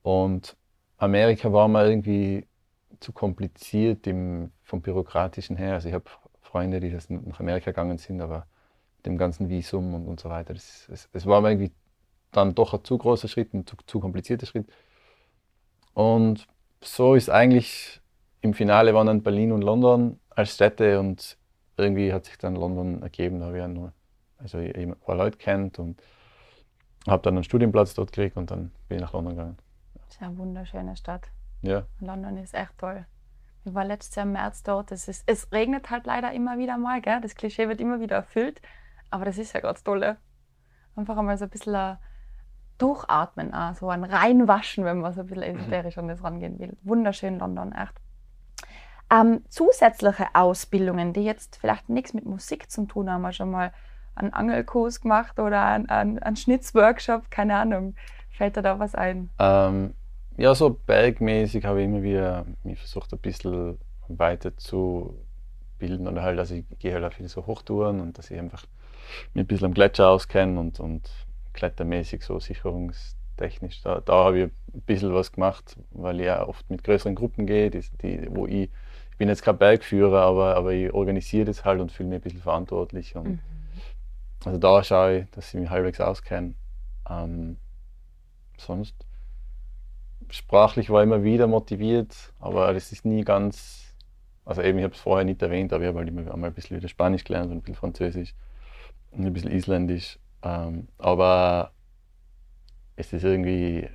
Und 0.02 0.56
Amerika 0.98 1.52
war 1.52 1.68
mir 1.68 1.88
irgendwie 1.88 2.48
zu 2.98 3.12
kompliziert 3.12 4.08
im, 4.08 4.50
vom 4.64 4.82
Bürokratischen 4.82 5.56
her. 5.56 5.74
Also 5.74 5.86
ich 5.86 5.94
habe 5.94 6.06
Freunde, 6.42 6.80
die 6.80 6.90
das 6.90 7.08
nach 7.10 7.38
Amerika 7.38 7.70
gegangen 7.70 7.98
sind, 7.98 8.20
aber 8.20 8.48
dem 9.04 9.16
ganzen 9.16 9.48
Visum 9.48 9.94
und, 9.94 10.08
und 10.08 10.18
so 10.18 10.28
weiter. 10.28 10.52
Es, 10.52 10.88
es, 10.88 11.08
es 11.12 11.26
war 11.26 11.40
mir 11.42 11.50
irgendwie 11.50 11.70
dann 12.32 12.56
doch 12.56 12.74
ein 12.74 12.82
zu 12.82 12.98
großer 12.98 13.28
Schritt, 13.28 13.54
ein 13.54 13.64
zu, 13.66 13.76
zu 13.86 14.00
komplizierter 14.00 14.46
Schritt. 14.46 14.66
Und 15.94 16.48
so 16.80 17.14
ist 17.14 17.30
eigentlich 17.30 18.00
im 18.40 18.52
Finale 18.52 18.94
waren 18.94 19.06
dann 19.06 19.22
Berlin 19.22 19.52
und 19.52 19.62
London 19.62 20.18
als 20.36 20.54
Städte 20.54 21.00
und 21.00 21.36
irgendwie 21.76 22.12
hat 22.12 22.26
sich 22.26 22.38
dann 22.38 22.54
London 22.54 23.02
ergeben, 23.02 23.40
da 23.40 23.46
habe 23.46 23.56
ich 23.56 23.60
ja 23.60 23.68
nur 23.68 23.92
also 24.38 24.58
ich, 24.58 24.76
ein 24.76 24.94
paar 24.96 25.16
Leute 25.16 25.38
kennt 25.38 25.78
und 25.78 26.00
habe 27.06 27.22
dann 27.22 27.34
einen 27.34 27.44
Studienplatz 27.44 27.94
dort 27.94 28.12
gekriegt 28.12 28.36
und 28.36 28.50
dann 28.50 28.70
bin 28.88 28.98
ich 28.98 29.02
nach 29.02 29.12
London 29.12 29.36
gegangen. 29.36 29.58
Das 29.94 30.14
ist 30.14 30.22
eine 30.22 30.36
wunderschöne 30.36 30.96
Stadt. 30.96 31.28
Ja. 31.62 31.84
London 32.00 32.36
ist 32.36 32.54
echt 32.54 32.76
toll. 32.78 33.06
Ich 33.64 33.74
war 33.74 33.84
letztes 33.84 34.14
Jahr 34.14 34.26
im 34.26 34.32
März 34.32 34.62
dort. 34.62 34.92
Es, 34.92 35.08
ist, 35.08 35.24
es 35.26 35.50
regnet 35.50 35.90
halt 35.90 36.06
leider 36.06 36.32
immer 36.32 36.58
wieder 36.58 36.78
mal, 36.78 37.00
gell? 37.00 37.20
das 37.20 37.34
Klischee 37.34 37.68
wird 37.68 37.80
immer 37.80 38.00
wieder 38.00 38.16
erfüllt. 38.16 38.60
Aber 39.10 39.24
das 39.24 39.38
ist 39.38 39.54
ja 39.54 39.60
ganz 39.60 39.82
toll. 39.82 40.16
Einfach 40.94 41.16
einmal 41.16 41.36
so 41.36 41.44
ein 41.44 41.50
bisschen 41.50 41.74
ein 41.74 41.98
durchatmen, 42.78 43.54
auch, 43.54 43.74
so 43.74 43.88
ein 43.88 44.04
reinwaschen, 44.04 44.84
wenn 44.84 44.98
man 44.98 45.12
so 45.12 45.22
ein 45.22 45.26
bisschen 45.26 45.42
esoterisch 45.56 45.98
an 45.98 46.08
das 46.08 46.22
rangehen 46.22 46.58
will. 46.58 46.76
Wunderschön 46.82 47.38
London, 47.38 47.72
echt. 47.72 47.94
Ähm, 49.10 49.42
zusätzliche 49.48 50.26
Ausbildungen, 50.34 51.12
die 51.12 51.22
jetzt 51.22 51.58
vielleicht 51.60 51.88
nichts 51.88 52.12
mit 52.12 52.24
Musik 52.24 52.70
zu 52.70 52.86
tun 52.86 53.10
haben, 53.10 53.32
schon 53.32 53.50
mal 53.50 53.72
einen 54.16 54.32
Angelkurs 54.32 55.00
gemacht 55.00 55.38
oder 55.38 55.64
einen, 55.64 56.18
einen, 56.18 56.36
Schnitzworkshop, 56.36 57.30
keine 57.30 57.56
Ahnung. 57.56 57.94
Fällt 58.30 58.56
dir 58.56 58.62
da 58.62 58.78
was 58.78 58.94
ein? 58.94 59.30
Ähm, 59.38 59.94
ja, 60.36 60.54
so 60.54 60.70
bergmäßig 60.70 61.64
habe 61.64 61.80
ich 61.80 61.86
immer 61.86 62.02
wieder 62.02 62.46
mich 62.64 62.78
versucht, 62.78 63.12
ein 63.12 63.18
bisschen 63.18 63.78
weiter 64.08 64.56
zu 64.56 65.18
bilden 65.78 66.08
oder 66.08 66.22
halt, 66.22 66.38
also 66.38 66.54
ich 66.54 66.64
gehe 66.78 66.94
halt 66.94 67.04
auch 67.04 67.12
viele 67.12 67.28
so 67.28 67.46
Hochtouren 67.46 68.00
und 68.00 68.18
dass 68.18 68.30
ich 68.30 68.38
einfach 68.38 68.64
mich 69.34 69.44
ein 69.44 69.46
bisschen 69.46 69.66
am 69.66 69.74
Gletscher 69.74 70.08
auskenne 70.08 70.58
und, 70.58 70.80
und 70.80 71.10
klettermäßig 71.52 72.22
so 72.22 72.40
sicherungstechnisch. 72.40 73.82
Da, 73.82 74.00
da 74.00 74.24
habe 74.24 74.38
ich 74.38 74.44
ein 74.44 74.80
bisschen 74.82 75.14
was 75.14 75.32
gemacht, 75.32 75.76
weil 75.90 76.20
ich 76.20 76.26
ja 76.26 76.46
oft 76.46 76.68
mit 76.70 76.84
größeren 76.84 77.14
Gruppen 77.14 77.46
gehe, 77.46 77.70
die, 77.70 77.84
die, 78.02 78.26
wo 78.30 78.46
ich, 78.46 78.70
ich 79.16 79.18
bin 79.18 79.30
jetzt 79.30 79.42
kein 79.42 79.56
Bergführer, 79.56 80.20
aber, 80.20 80.56
aber 80.56 80.74
ich 80.74 80.92
organisiere 80.92 81.46
das 81.46 81.64
halt 81.64 81.80
und 81.80 81.90
fühle 81.90 82.10
mich 82.10 82.18
ein 82.18 82.20
bisschen 82.20 82.42
verantwortlich. 82.42 83.16
Und 83.16 83.28
mhm. 83.28 83.38
Also 84.44 84.58
da 84.58 84.84
schaue 84.84 85.20
ich, 85.20 85.30
dass 85.30 85.54
ich 85.54 85.58
mich 85.58 85.70
halbwegs 85.70 86.00
auskenne. 86.00 86.52
Ähm, 87.08 87.56
sonst 88.58 88.94
sprachlich 90.28 90.90
war 90.90 91.00
ich 91.00 91.06
immer 91.06 91.24
wieder 91.24 91.46
motiviert, 91.46 92.14
aber 92.40 92.74
das 92.74 92.92
ist 92.92 93.06
nie 93.06 93.22
ganz, 93.22 93.94
also 94.44 94.60
eben, 94.60 94.78
ich 94.78 94.84
habe 94.84 94.94
es 94.94 95.00
vorher 95.00 95.24
nicht 95.24 95.40
erwähnt, 95.40 95.72
aber 95.72 95.84
ich 95.84 95.88
habe 95.88 95.98
halt 95.98 96.08
immer 96.08 96.30
einmal 96.30 96.50
ein 96.50 96.54
bisschen 96.54 96.76
wieder 96.76 96.88
Spanisch 96.88 97.24
gelernt 97.24 97.50
und 97.50 97.56
ein 97.56 97.60
bisschen 97.62 97.76
Französisch 97.76 98.34
ein 99.12 99.32
bisschen 99.32 99.50
isländisch. 99.50 100.18
Ähm, 100.42 100.88
aber 100.98 101.72
es 102.96 103.12
ist 103.12 103.24
irgendwie 103.24 103.88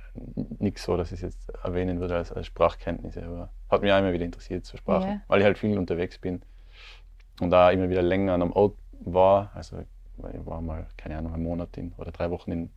nichts 0.58 0.84
so, 0.84 0.96
dass 0.96 1.10
ich 1.10 1.22
es 1.22 1.34
jetzt 1.34 1.48
erwähnen 1.64 2.00
würde 2.00 2.16
als, 2.16 2.32
als 2.32 2.46
Sprachkenntnisse. 2.46 3.24
Aber 3.24 3.50
hat 3.68 3.82
mich 3.82 3.92
auch 3.92 3.98
immer 3.98 4.12
wieder 4.12 4.24
interessiert 4.24 4.64
zur 4.64 4.78
Sprache, 4.78 5.06
yeah. 5.06 5.22
weil 5.26 5.40
ich 5.40 5.44
halt 5.44 5.58
viel 5.58 5.76
unterwegs 5.76 6.18
bin 6.18 6.42
und 7.40 7.50
da 7.50 7.70
immer 7.70 7.90
wieder 7.90 8.02
länger 8.02 8.34
an 8.34 8.42
einem 8.42 8.52
Ort 8.52 8.76
war. 9.00 9.50
Also 9.54 9.78
ich 9.80 10.46
war 10.46 10.60
mal, 10.60 10.86
keine 10.96 11.18
Ahnung, 11.18 11.34
einen 11.34 11.42
Monat 11.42 11.76
in, 11.76 11.92
oder 11.98 12.12
drei 12.12 12.30
Wochen 12.30 12.52
in 12.52 12.70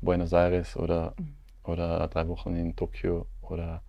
Buenos 0.00 0.32
Aires 0.32 0.76
oder, 0.76 1.14
mhm. 1.16 1.34
oder 1.64 2.08
drei 2.08 2.26
Wochen 2.26 2.56
in 2.56 2.74
Tokio 2.74 3.26
oder 3.42 3.82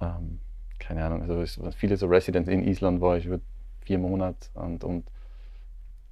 ähm, 0.00 0.40
keine 0.78 1.04
Ahnung. 1.04 1.22
Also 1.22 1.70
viele 1.72 1.96
so 1.96 2.06
Residents 2.06 2.50
in 2.50 2.62
Island 2.66 3.00
war 3.00 3.16
ich 3.16 3.24
über 3.24 3.40
vier 3.80 3.98
Monate 3.98 4.48
und, 4.54 4.84
und 4.84 5.06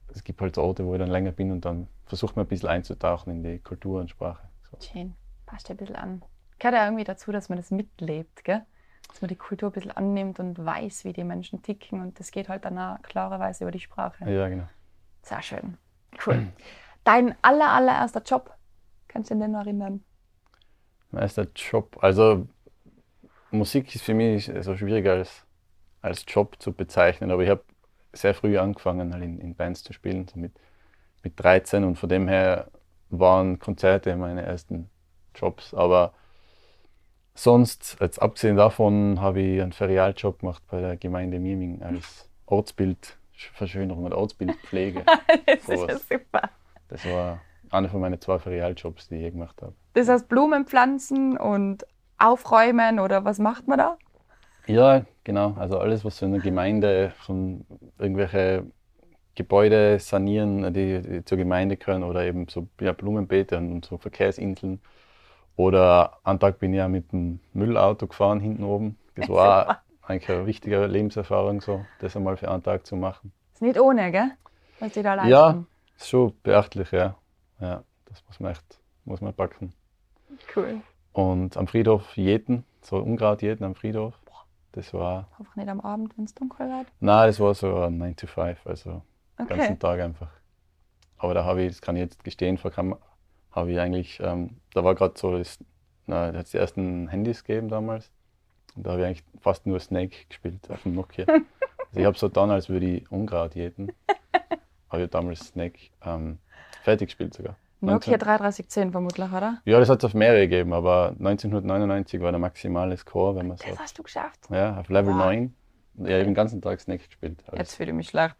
es 0.08 0.24
gibt 0.24 0.40
halt 0.40 0.54
so 0.54 0.62
Orte, 0.62 0.86
wo 0.86 0.94
ich 0.94 0.98
dann 0.98 1.10
länger 1.10 1.32
bin 1.32 1.52
und 1.52 1.66
dann 1.66 1.88
versucht 2.06 2.36
man 2.36 2.46
ein 2.46 2.48
bisschen 2.48 2.70
einzutauchen 2.70 3.30
in 3.30 3.42
die 3.42 3.58
Kultur 3.58 4.00
und 4.00 4.08
Sprache. 4.08 4.48
So. 4.70 4.78
Schön, 4.80 5.14
passt 5.46 5.68
ja 5.68 5.74
ein 5.74 5.78
bisschen 5.78 5.96
an. 5.96 6.22
Gehört 6.58 6.74
ja 6.74 6.84
irgendwie 6.84 7.04
dazu, 7.04 7.32
dass 7.32 7.48
man 7.48 7.58
das 7.58 7.70
mitlebt, 7.70 8.44
gell? 8.44 8.62
dass 9.08 9.20
man 9.20 9.28
die 9.28 9.36
Kultur 9.36 9.70
ein 9.70 9.72
bisschen 9.72 9.92
annimmt 9.92 10.40
und 10.40 10.64
weiß, 10.64 11.04
wie 11.04 11.12
die 11.12 11.24
Menschen 11.24 11.62
ticken 11.62 12.00
und 12.00 12.18
das 12.18 12.30
geht 12.30 12.48
halt 12.48 12.64
dann 12.64 12.78
auch 12.78 13.00
klarerweise 13.02 13.64
über 13.64 13.70
die 13.70 13.80
Sprache. 13.80 14.28
Ja, 14.30 14.48
genau. 14.48 14.68
Sehr 15.22 15.42
schön. 15.42 15.78
Cool. 16.24 16.48
Dein 17.04 17.34
aller, 17.42 17.68
allererster 17.68 18.22
Job, 18.22 18.52
kannst 19.06 19.30
du 19.30 19.34
dich 19.34 19.42
denn 19.42 19.52
noch 19.52 19.60
erinnern? 19.60 20.02
Mein 21.10 21.22
erster 21.22 21.46
Job, 21.54 21.98
also 22.02 22.48
Musik 23.50 23.94
ist 23.94 24.02
für 24.02 24.14
mich 24.14 24.50
so 24.60 24.76
schwieriger 24.76 25.12
als, 25.12 25.46
als 26.02 26.24
Job 26.26 26.56
zu 26.58 26.72
bezeichnen, 26.72 27.30
aber 27.30 27.42
ich 27.44 27.50
habe 27.50 27.64
sehr 28.12 28.34
früh 28.34 28.58
angefangen, 28.58 29.12
halt 29.12 29.22
in, 29.22 29.38
in 29.38 29.54
Bands 29.54 29.84
zu 29.84 29.92
spielen, 29.92 30.26
so 30.26 30.38
mit, 30.38 30.52
mit 31.22 31.38
13 31.38 31.84
und 31.84 31.96
von 31.96 32.08
dem 32.08 32.28
her 32.28 32.70
waren 33.10 33.58
Konzerte 33.58 34.16
meine 34.16 34.42
ersten 34.42 34.90
Jobs. 35.34 35.74
Aber 35.74 36.12
sonst, 37.34 37.96
jetzt 38.00 38.20
abgesehen 38.20 38.56
davon, 38.56 39.20
habe 39.20 39.40
ich 39.40 39.62
einen 39.62 39.72
Ferialjob 39.72 40.40
gemacht 40.40 40.62
bei 40.70 40.80
der 40.80 40.96
Gemeinde 40.96 41.38
Miming 41.38 41.82
als 41.82 42.28
Ortsbildverschönerung 42.46 44.04
und 44.04 44.14
Ortsbildpflege. 44.14 45.04
das 45.46 45.68
ist 45.68 45.88
ja 45.88 45.98
super. 45.98 46.50
Das 46.88 47.04
war 47.06 47.40
einer 47.70 47.88
von 47.88 48.00
meinen 48.00 48.20
zwei 48.20 48.38
Ferialjobs, 48.38 49.08
die 49.08 49.16
ich 49.16 49.32
gemacht 49.32 49.60
habe. 49.62 49.74
Das 49.94 50.08
heißt 50.08 50.28
Blumen 50.28 50.66
pflanzen 50.66 51.36
und 51.36 51.86
aufräumen 52.18 53.00
oder 53.00 53.24
was 53.24 53.38
macht 53.38 53.68
man 53.68 53.78
da? 53.78 53.96
Ja, 54.66 55.04
genau. 55.24 55.54
Also 55.58 55.78
alles, 55.78 56.04
was 56.04 56.18
so 56.18 56.26
in 56.26 56.32
der 56.32 56.40
Gemeinde, 56.40 57.12
von 57.18 57.64
irgendwelche 57.98 58.64
Gebäude 59.36 60.00
sanieren, 60.00 60.74
die, 60.74 61.00
die 61.00 61.24
zur 61.24 61.38
Gemeinde 61.38 61.76
gehören 61.76 62.02
oder 62.02 62.24
eben 62.24 62.48
so 62.48 62.66
ja, 62.80 62.92
Blumenbeete 62.92 63.56
und 63.58 63.84
so 63.84 63.98
Verkehrsinseln. 63.98 64.80
Oder 65.54 66.18
einen 66.24 66.40
Tag 66.40 66.58
bin 66.58 66.72
ich 66.72 66.78
ja 66.78 66.88
mit 66.88 67.12
dem 67.12 67.38
Müllauto 67.52 68.08
gefahren 68.08 68.40
hinten 68.40 68.64
oben. 68.64 68.98
Das 69.14 69.28
war 69.28 69.82
eigentlich 70.02 70.28
eine 70.30 70.46
wichtige 70.46 70.86
Lebenserfahrung, 70.86 71.60
so 71.60 71.84
das 72.00 72.16
einmal 72.16 72.36
für 72.36 72.50
einen 72.50 72.62
Tag 72.62 72.84
zu 72.86 72.96
machen. 72.96 73.32
Ist 73.54 73.62
nicht 73.62 73.78
ohne, 73.80 74.10
gell? 74.10 74.32
Was 74.80 74.92
die 74.92 75.02
da 75.02 75.14
leisten. 75.14 75.30
Ja, 75.30 75.64
ist 75.96 76.08
schon 76.08 76.34
beachtlich, 76.42 76.90
ja. 76.90 77.16
Ja, 77.60 77.82
das 78.06 78.22
muss 78.26 78.40
man 78.40 78.52
echt, 78.52 78.78
muss 79.06 79.20
man 79.22 79.32
packen. 79.32 79.72
Cool. 80.54 80.82
Und 81.12 81.56
am 81.56 81.66
Friedhof 81.66 82.16
Jäten, 82.16 82.64
so 82.82 82.96
Unkraut 82.98 83.40
Jäten 83.40 83.64
am 83.64 83.74
Friedhof. 83.74 84.14
Das 84.72 84.92
war, 84.92 85.26
Einfach 85.38 85.56
nicht 85.56 85.68
am 85.68 85.80
Abend, 85.80 86.12
wenn 86.18 86.26
es 86.26 86.34
dunkel 86.34 86.68
wird. 86.68 86.86
nein, 87.00 87.28
das 87.28 87.40
war 87.40 87.54
so 87.54 87.74
ein 87.80 87.96
9 87.96 88.16
to 88.16 88.26
5, 88.26 88.66
also 88.66 89.00
den 89.38 89.46
Okay. 89.46 89.56
ganzen 89.58 89.78
Tag 89.78 90.00
einfach. 90.00 90.30
Aber 91.18 91.34
da 91.34 91.44
habe 91.44 91.62
ich, 91.62 91.68
das 91.72 91.80
kann 91.80 91.96
ich 91.96 92.00
jetzt 92.02 92.24
gestehen, 92.24 92.58
vor 92.58 92.70
Kam 92.70 92.96
habe 93.52 93.72
ich 93.72 93.78
eigentlich, 93.80 94.20
ähm, 94.20 94.58
da 94.74 94.84
war 94.84 94.94
gerade 94.94 95.14
so, 95.16 95.36
das, 95.36 95.58
na, 96.06 96.30
da 96.30 96.38
hat 96.38 96.44
es 96.46 96.50
die 96.52 96.58
ersten 96.58 97.08
Handys 97.08 97.42
gegeben 97.42 97.68
damals. 97.68 98.10
Und 98.74 98.84
da 98.86 98.90
habe 98.90 99.00
ich 99.00 99.06
eigentlich 99.06 99.24
fast 99.40 99.66
nur 99.66 99.80
Snake 99.80 100.14
gespielt 100.28 100.70
auf 100.70 100.82
dem 100.82 100.94
Nokia. 100.94 101.24
also 101.28 101.40
ich 101.94 102.04
habe 102.04 102.18
so 102.18 102.28
dann, 102.28 102.50
als 102.50 102.68
würde 102.68 102.86
ich 102.86 103.10
Unkraut 103.10 103.54
jäten, 103.54 103.92
habe 104.90 105.04
ich 105.04 105.10
damals 105.10 105.40
Snake 105.40 105.78
ähm, 106.04 106.38
fertig 106.82 107.08
gespielt 107.08 107.32
sogar. 107.32 107.56
Nokia 107.80 108.12
19 108.12 108.18
3310 108.18 108.92
vermutlich, 108.92 109.30
oder? 109.32 109.60
Ja, 109.64 109.78
das 109.78 109.88
hat 109.88 109.98
es 109.98 110.04
auf 110.04 110.14
mehrere 110.14 110.40
gegeben, 110.48 110.72
aber 110.74 111.14
1999 111.18 112.20
war 112.20 112.32
der 112.32 112.38
maximale 112.38 112.96
Score, 112.98 113.36
wenn 113.36 113.48
man 113.48 113.56
so. 113.56 113.64
Das 113.68 113.78
hast 113.78 113.98
du 113.98 114.02
geschafft. 114.02 114.40
Ja, 114.50 114.78
auf 114.78 114.88
Level 114.90 115.12
Wow. 115.14 115.20
9. 115.24 115.54
Ja, 115.98 116.04
ich 116.06 116.12
habe 116.12 116.24
den 116.24 116.34
ganzen 116.34 116.60
Tag 116.60 116.78
Snake 116.80 117.04
gespielt. 117.06 117.42
Jetzt 117.54 117.74
fühle 117.76 117.90
ich 117.90 117.96
mich 117.96 118.08
schlecht. 118.08 118.36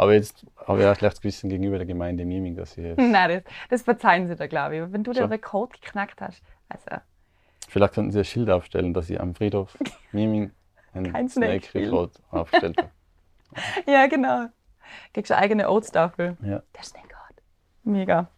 Aber 0.00 0.14
jetzt 0.14 0.46
habe 0.56 0.80
ich 0.80 0.86
auch 0.86 0.96
schlechtes 0.96 1.20
Gewissen 1.20 1.50
gegenüber 1.50 1.76
der 1.76 1.86
Gemeinde 1.86 2.24
Miming, 2.24 2.56
dass 2.56 2.70
ich 2.78 2.84
jetzt. 2.84 2.96
Nein, 2.98 3.42
das, 3.44 3.54
das 3.68 3.82
verzeihen 3.82 4.28
sie 4.28 4.34
dir, 4.34 4.48
glaube 4.48 4.76
ich. 4.76 4.80
Aber 4.80 4.92
Wenn 4.94 5.04
du 5.04 5.12
den. 5.12 5.24
Rekord 5.24 5.78
geknackt 5.78 6.22
hast. 6.22 6.42
Also, 6.70 7.02
Vielleicht 7.68 7.92
könnten 7.92 8.10
sie 8.10 8.20
ein 8.20 8.24
Schild 8.24 8.48
aufstellen, 8.48 8.94
dass 8.94 9.10
ich 9.10 9.20
am 9.20 9.34
Friedhof 9.34 9.76
Miming 10.12 10.52
einen 10.94 11.12
Kein 11.12 11.28
Snake 11.28 11.66
Snake-Rekord 11.66 12.18
aufgestellt 12.30 12.78
habe. 12.78 12.90
ja, 13.92 14.06
genau. 14.06 14.46
Kriegst 15.12 15.32
eine 15.32 15.42
eigene 15.42 15.70
Oatstafel. 15.70 16.38
Ja. 16.40 16.62
Der 16.74 16.82
Snake-Ort. 16.82 17.42
Mega. 17.82 18.30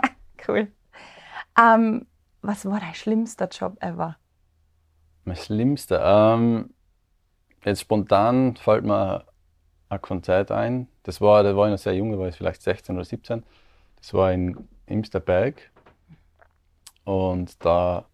cool. 0.46 0.68
Ähm, 1.58 2.06
was 2.42 2.64
war 2.64 2.78
dein 2.78 2.94
schlimmster 2.94 3.48
Job 3.48 3.76
ever? 3.80 4.18
Mein 5.24 5.34
Schlimmster. 5.34 6.34
Ähm, 6.36 6.72
jetzt 7.64 7.80
spontan 7.80 8.54
fällt 8.54 8.84
mir 8.84 9.26
ein 9.92 10.02
Konzert 10.02 10.50
ein. 10.50 10.88
Das 11.02 11.20
war, 11.20 11.42
da 11.42 11.56
war 11.56 11.66
ich 11.66 11.72
noch 11.72 11.78
sehr 11.78 11.94
jung, 11.94 12.12
da 12.12 12.18
war 12.18 12.28
ich 12.28 12.36
vielleicht 12.36 12.62
16 12.62 12.96
oder 12.96 13.04
17. 13.04 13.42
Das 13.96 14.14
war 14.14 14.32
in 14.32 14.68
Imsterberg. 14.86 15.70
Und 17.04 17.64
da 17.64 18.04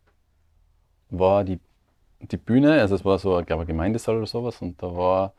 war 1.11 1.45
die, 1.45 1.61
die 2.21 2.37
Bühne, 2.37 2.81
also 2.81 2.95
es 2.95 3.05
war 3.05 3.19
so, 3.19 3.39
ich 3.39 3.47
glaube, 3.47 3.63
ein 3.65 3.67
Gemeindesaal 3.67 4.17
oder 4.17 4.27
sowas, 4.27 4.61
und 4.63 4.83
da 4.83 4.95
war 4.95 5.33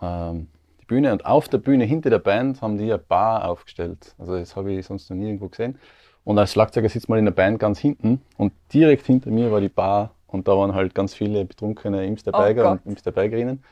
ähm, 0.00 0.48
die 0.80 0.86
Bühne 0.86 1.12
und 1.12 1.24
auf 1.26 1.48
der 1.48 1.58
Bühne 1.58 1.84
hinter 1.84 2.10
der 2.10 2.18
Band 2.18 2.60
haben 2.62 2.78
die 2.78 2.84
eine 2.84 2.98
Bar 2.98 3.48
aufgestellt. 3.48 4.14
Also 4.18 4.38
das 4.38 4.56
habe 4.56 4.72
ich 4.72 4.86
sonst 4.86 5.10
noch 5.10 5.16
nie 5.16 5.26
irgendwo 5.26 5.48
gesehen. 5.48 5.78
Und 6.24 6.38
als 6.38 6.52
Schlagzeuger 6.52 6.88
sitzt 6.88 7.08
man 7.08 7.18
in 7.18 7.26
der 7.26 7.32
Band 7.32 7.58
ganz 7.58 7.78
hinten 7.78 8.22
und 8.38 8.52
direkt 8.72 9.06
hinter 9.06 9.30
mir 9.30 9.50
war 9.52 9.60
die 9.60 9.68
Bar 9.68 10.14
und 10.26 10.48
da 10.48 10.56
waren 10.56 10.74
halt 10.74 10.94
ganz 10.94 11.14
viele 11.14 11.44
betrunkene 11.44 12.06
Imsterberger 12.06 12.66
Oh 12.66 12.72
und. 12.72 12.86
Imsterbergerinnen. 12.86 13.62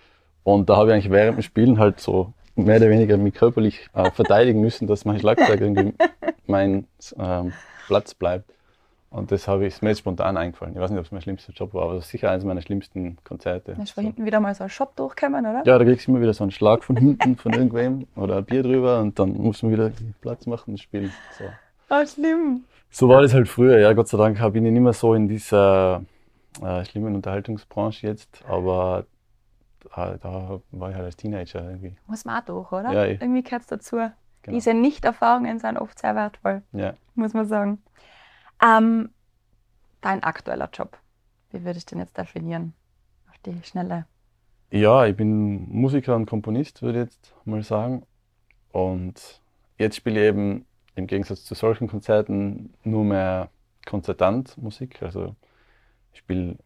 Und 0.45 0.69
da 0.69 0.77
habe 0.77 0.89
ich 0.89 0.95
eigentlich 0.95 1.11
während 1.11 1.39
dem 1.39 1.43
Spielen 1.43 1.79
halt 1.79 2.01
so 2.01 2.33
mehr 2.57 2.77
oder 2.77 2.91
weniger 2.91 3.17
mich 3.17 3.35
körperlich 3.35 3.89
äh, 3.95 4.11
verteidigen 4.15 4.61
müssen, 4.61 4.87
dass 4.87 5.05
mein 5.05 5.19
Schlagzeug 5.19 5.61
irgendwie 5.61 5.95
mein 6.47 6.87
ähm, 7.19 7.53
Platz 7.87 8.15
bleibt. 8.15 8.51
Und 9.11 9.31
das 9.31 9.47
habe 9.47 9.67
ich 9.67 9.75
ist 9.75 9.83
mir 9.83 9.91
jetzt 9.91 9.99
spontan 9.99 10.39
eingefallen. 10.39 10.75
Ich 10.75 10.81
weiß 10.81 10.91
nicht, 10.91 10.99
ob 10.99 11.05
es 11.05 11.13
mein 11.13 11.21
schlimmster 11.21 11.53
Job 11.53 11.75
war, 11.75 11.83
aber 11.85 12.01
sicher 12.01 12.31
eines 12.31 12.45
meiner 12.45 12.63
schlimmsten 12.63 13.19
Konzerte. 13.25 13.75
Da 13.75 13.83
ist 13.83 13.91
von 13.91 14.05
So. 14.05 14.07
hinten 14.09 14.25
wieder 14.25 14.41
mal 14.41 14.55
so 14.55 14.65
ein 14.65 14.71
Shot 14.71 14.99
durchgekommen, 14.99 15.45
oder? 15.45 15.63
Ja, 15.67 15.79
da 15.79 15.85
kriegst 15.85 16.07
du 16.07 16.13
immer 16.13 16.23
wieder 16.23 16.33
so 16.33 16.45
einen 16.45 16.51
Schlag 16.51 16.83
von 16.83 16.97
hinten 16.97 17.37
von 17.37 17.53
irgendwem 17.53 18.07
oder 18.17 18.39
ein 18.39 18.45
Bier 18.45 18.63
drüber 18.63 19.01
und 19.01 19.19
dann 19.19 19.35
musst 19.35 19.63
du 19.63 19.71
wieder 19.71 19.93
Platz 20.23 20.47
machen 20.47 20.73
und 20.73 20.79
spielen. 20.79 21.13
So. 21.39 21.45
Oh, 21.91 22.07
schlimm. 22.07 22.65
so 22.91 23.07
war 23.11 23.21
das 23.21 23.35
halt 23.35 23.49
früher. 23.49 23.79
Ja, 23.81 23.93
Gott 23.93 24.09
sei 24.09 24.17
Dank 24.17 24.39
bin 24.55 24.65
ich 24.65 24.73
nicht 24.73 24.81
mehr 24.81 24.95
so 24.95 25.13
in 25.13 25.29
dieser 25.29 26.03
äh, 26.63 26.83
schlimmen 26.87 27.15
Unterhaltungsbranche 27.15 28.07
jetzt, 28.07 28.43
aber 28.49 29.05
da, 29.95 30.17
da 30.19 30.61
war 30.71 30.91
ich 30.91 30.97
halt 30.97 31.05
als 31.07 31.17
Teenager 31.17 31.63
irgendwie. 31.69 31.97
Muss 32.07 32.25
man 32.25 32.41
auch 32.41 32.45
durch, 32.45 32.73
oder? 32.73 32.93
Ja, 32.93 33.05
eh. 33.05 33.19
Irgendwie 33.21 33.43
gehört 33.43 33.63
es 33.63 33.69
dazu. 33.69 33.97
Genau. 33.97 34.55
Diese 34.57 34.75
Nicht-Erfahrungen 34.75 35.59
sind 35.59 35.77
oft 35.79 35.99
sehr 35.99 36.15
wertvoll, 36.17 36.63
Ja. 36.73 36.95
muss 37.15 37.33
man 37.35 37.47
sagen. 37.47 37.83
Ähm, 38.63 39.11
dein 40.01 40.23
aktueller 40.23 40.69
Job, 40.73 40.99
wie 41.51 41.65
würde 41.65 41.79
ich 41.79 41.87
den 41.87 41.99
jetzt 41.99 42.17
definieren? 42.19 42.75
Auf 43.31 43.39
die 43.47 43.61
Schnelle. 43.65 44.07
Ja, 44.71 45.07
ich 45.07 45.17
bin 45.17 45.69
Musiker 45.69 46.17
und 46.17 46.27
Komponist, 46.27 46.83
würde 46.83 47.01
ich 47.03 47.05
jetzt 47.05 47.35
mal 47.45 47.63
sagen. 47.63 48.05
Und 48.73 49.41
jetzt 49.79 49.97
spiele 49.97 50.21
ich 50.21 50.27
eben 50.29 50.67
im 50.95 51.07
Gegensatz 51.07 51.45
zu 51.45 51.55
solchen 51.55 51.89
Konzerten 51.89 52.73
nur 52.83 53.05
mehr 53.05 53.51
Konzertantmusik. 53.87 55.03
Also 55.03 55.35
ich 56.13 56.21
spiele 56.21 56.57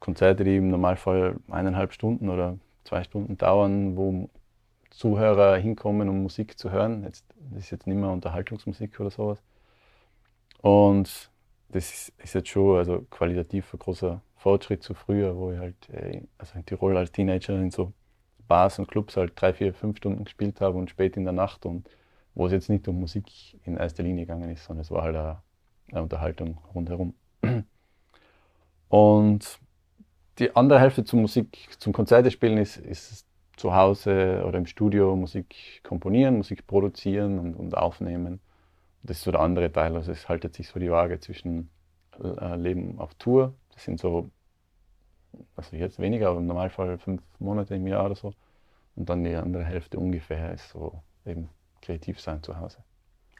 Konzerte, 0.00 0.44
die 0.44 0.56
im 0.56 0.68
Normalfall 0.68 1.36
eineinhalb 1.50 1.92
Stunden 1.92 2.28
oder 2.28 2.58
zwei 2.84 3.02
Stunden 3.04 3.36
dauern, 3.36 3.96
wo 3.96 4.28
Zuhörer 4.90 5.56
hinkommen, 5.56 6.08
um 6.08 6.22
Musik 6.22 6.58
zu 6.58 6.70
hören. 6.70 7.04
Jetzt, 7.04 7.24
das 7.50 7.64
ist 7.64 7.70
jetzt 7.70 7.86
nicht 7.86 7.96
mehr 7.96 8.10
Unterhaltungsmusik 8.10 8.98
oder 9.00 9.10
sowas. 9.10 9.42
Und 10.60 11.30
das 11.68 12.10
ist, 12.18 12.34
jetzt 12.34 12.48
schon 12.48 12.78
also 12.78 13.06
qualitativ 13.10 13.72
ein 13.74 13.78
großer 13.78 14.22
Fortschritt 14.36 14.82
zu 14.82 14.94
früher, 14.94 15.36
wo 15.36 15.52
ich 15.52 15.58
halt 15.58 15.88
äh, 15.90 16.22
also 16.38 16.58
in 16.58 16.64
Tirol 16.64 16.96
als 16.96 17.12
Teenager 17.12 17.54
in 17.54 17.70
so 17.70 17.92
Bars 18.46 18.78
und 18.78 18.88
Clubs 18.88 19.16
halt 19.16 19.32
drei, 19.36 19.52
vier, 19.52 19.74
fünf 19.74 19.98
Stunden 19.98 20.24
gespielt 20.24 20.60
habe 20.60 20.78
und 20.78 20.90
spät 20.90 21.16
in 21.16 21.24
der 21.24 21.34
Nacht 21.34 21.66
und 21.66 21.88
wo 22.34 22.46
es 22.46 22.52
jetzt 22.52 22.70
nicht 22.70 22.88
um 22.88 22.98
Musik 23.00 23.58
in 23.64 23.76
erster 23.76 24.02
Linie 24.02 24.24
gegangen 24.24 24.50
ist, 24.50 24.64
sondern 24.64 24.82
es 24.82 24.90
war 24.90 25.02
halt 25.02 25.16
eine, 25.16 25.42
eine 25.90 26.02
Unterhaltung 26.02 26.58
rundherum. 26.74 27.14
Und 28.88 29.60
die 30.38 30.54
andere 30.54 30.80
Hälfte 30.80 31.04
zum 31.04 31.22
Musik, 31.22 31.68
zum 31.78 31.92
Konzerte 31.92 32.30
spielen 32.30 32.58
ist, 32.58 32.76
ist 32.76 33.26
zu 33.56 33.74
Hause 33.74 34.44
oder 34.46 34.58
im 34.58 34.66
Studio 34.66 35.16
Musik 35.16 35.80
komponieren, 35.82 36.36
Musik 36.36 36.66
produzieren 36.66 37.38
und, 37.38 37.54
und 37.54 37.76
aufnehmen. 37.76 38.40
Das 39.02 39.18
ist 39.18 39.24
so 39.24 39.32
der 39.32 39.40
andere 39.40 39.72
Teil. 39.72 39.96
Also 39.96 40.12
es 40.12 40.28
haltet 40.28 40.54
sich 40.54 40.68
so 40.68 40.78
die 40.78 40.90
Waage 40.90 41.18
zwischen 41.18 41.70
äh, 42.22 42.56
Leben 42.56 42.98
auf 42.98 43.14
Tour. 43.14 43.54
Das 43.74 43.84
sind 43.84 43.98
so, 43.98 44.30
also 45.56 45.76
jetzt 45.76 45.98
weniger, 45.98 46.28
aber 46.28 46.38
im 46.38 46.46
Normalfall 46.46 46.98
fünf 46.98 47.22
Monate 47.38 47.74
im 47.74 47.86
Jahr 47.86 48.06
oder 48.06 48.14
so. 48.14 48.32
Und 48.94 49.08
dann 49.08 49.24
die 49.24 49.34
andere 49.34 49.64
Hälfte 49.64 49.98
ungefähr 49.98 50.52
ist 50.52 50.70
so 50.70 51.02
eben 51.24 51.48
kreativ 51.82 52.20
sein 52.20 52.42
zu 52.42 52.58
Hause. 52.58 52.78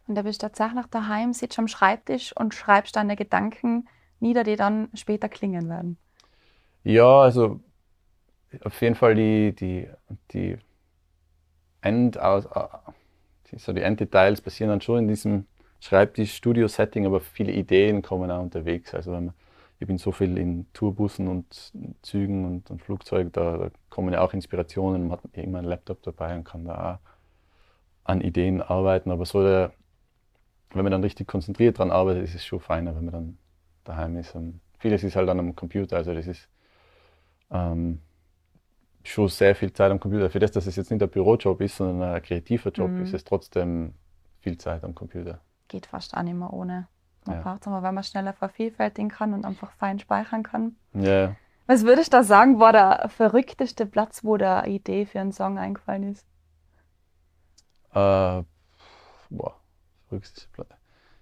Und 0.06 0.14
da 0.14 0.22
bist 0.22 0.42
du 0.42 0.46
tatsächlich 0.46 0.86
daheim, 0.86 1.32
sitzt 1.32 1.58
am 1.58 1.68
Schreibtisch 1.68 2.34
und 2.34 2.54
schreibst 2.54 2.96
deine 2.96 3.14
Gedanken 3.14 3.88
nieder, 4.20 4.42
die 4.42 4.56
dann 4.56 4.88
später 4.94 5.28
klingen 5.28 5.68
werden. 5.68 5.98
Ja, 6.88 7.20
also 7.20 7.60
auf 8.64 8.80
jeden 8.80 8.94
Fall 8.94 9.14
die, 9.14 9.54
die, 9.54 9.88
die 10.32 10.56
Endaus, 11.82 12.46
äh, 12.46 13.58
so 13.58 13.74
die 13.74 13.82
Enddetails 13.82 14.40
passieren 14.40 14.70
dann 14.70 14.80
schon 14.80 15.00
in 15.00 15.08
diesem 15.08 15.46
Schreibtisch-Studio-Setting, 15.80 17.04
aber 17.04 17.20
viele 17.20 17.52
Ideen 17.52 18.00
kommen 18.00 18.30
auch 18.30 18.40
unterwegs. 18.40 18.94
Also 18.94 19.12
wenn 19.12 19.26
man, 19.26 19.34
ich 19.78 19.86
bin 19.86 19.98
so 19.98 20.12
viel 20.12 20.38
in 20.38 20.66
Tourbussen 20.72 21.28
und 21.28 21.72
Zügen 22.00 22.46
und, 22.46 22.70
und 22.70 22.82
Flugzeugen, 22.82 23.32
da, 23.32 23.58
da 23.58 23.70
kommen 23.90 24.14
ja 24.14 24.22
auch 24.22 24.32
Inspirationen, 24.32 25.08
man 25.08 25.18
hat 25.18 25.20
irgendwann 25.34 25.58
einen 25.60 25.68
Laptop 25.68 26.02
dabei 26.02 26.36
und 26.36 26.44
kann 26.44 26.64
da 26.64 26.94
auch 26.94 26.98
an 28.04 28.22
Ideen 28.22 28.62
arbeiten. 28.62 29.10
Aber 29.10 29.26
so 29.26 29.42
der, 29.42 29.74
wenn 30.70 30.84
man 30.84 30.92
dann 30.92 31.04
richtig 31.04 31.28
konzentriert 31.28 31.76
dran 31.78 31.90
arbeitet, 31.90 32.24
ist 32.24 32.34
es 32.34 32.46
schon 32.46 32.60
feiner, 32.60 32.96
wenn 32.96 33.04
man 33.04 33.12
dann 33.12 33.38
daheim 33.84 34.16
ist. 34.16 34.34
Und 34.34 34.62
vieles 34.78 35.04
ist 35.04 35.16
halt 35.16 35.28
dann 35.28 35.38
am 35.38 35.54
Computer, 35.54 35.98
also 35.98 36.14
das 36.14 36.26
ist 36.26 36.48
ähm, 37.50 38.00
schon 39.04 39.28
sehr 39.28 39.54
viel 39.54 39.72
Zeit 39.72 39.90
am 39.90 40.00
Computer. 40.00 40.30
Für 40.30 40.38
das, 40.38 40.52
dass 40.52 40.66
es 40.66 40.76
jetzt 40.76 40.90
nicht 40.90 41.02
ein 41.02 41.08
Bürojob 41.10 41.60
ist, 41.60 41.76
sondern 41.76 42.14
ein 42.14 42.22
kreativer 42.22 42.70
Job, 42.70 42.90
Mhm. 42.90 43.02
ist 43.02 43.14
es 43.14 43.24
trotzdem 43.24 43.94
viel 44.40 44.58
Zeit 44.58 44.84
am 44.84 44.94
Computer. 44.94 45.40
Geht 45.68 45.86
fast 45.86 46.16
auch 46.16 46.22
nicht 46.22 46.34
mehr 46.34 46.52
ohne. 46.52 46.88
Man 47.24 47.36
Ja. 47.36 47.42
braucht 47.42 47.62
es 47.62 47.68
aber, 47.68 47.82
weil 47.82 47.92
man 47.92 48.04
schneller 48.04 48.32
vervielfältigen 48.32 49.10
kann 49.10 49.34
und 49.34 49.44
einfach 49.44 49.70
fein 49.72 49.98
speichern 49.98 50.42
kann. 50.42 50.76
Ja, 50.94 51.36
Was 51.66 51.84
würdest 51.84 52.14
du 52.14 52.16
da 52.16 52.24
sagen, 52.24 52.60
war 52.60 52.72
der 52.72 53.10
verrückteste 53.10 53.84
Platz, 53.84 54.24
wo 54.24 54.36
eine 54.36 54.66
Idee 54.68 55.04
für 55.04 55.20
einen 55.20 55.32
Song 55.32 55.58
eingefallen 55.58 56.04
ist? 56.12 56.26
Äh, 57.92 58.42
boah, 59.30 59.60
verrückteste 60.08 60.48
Plätze. 60.52 60.74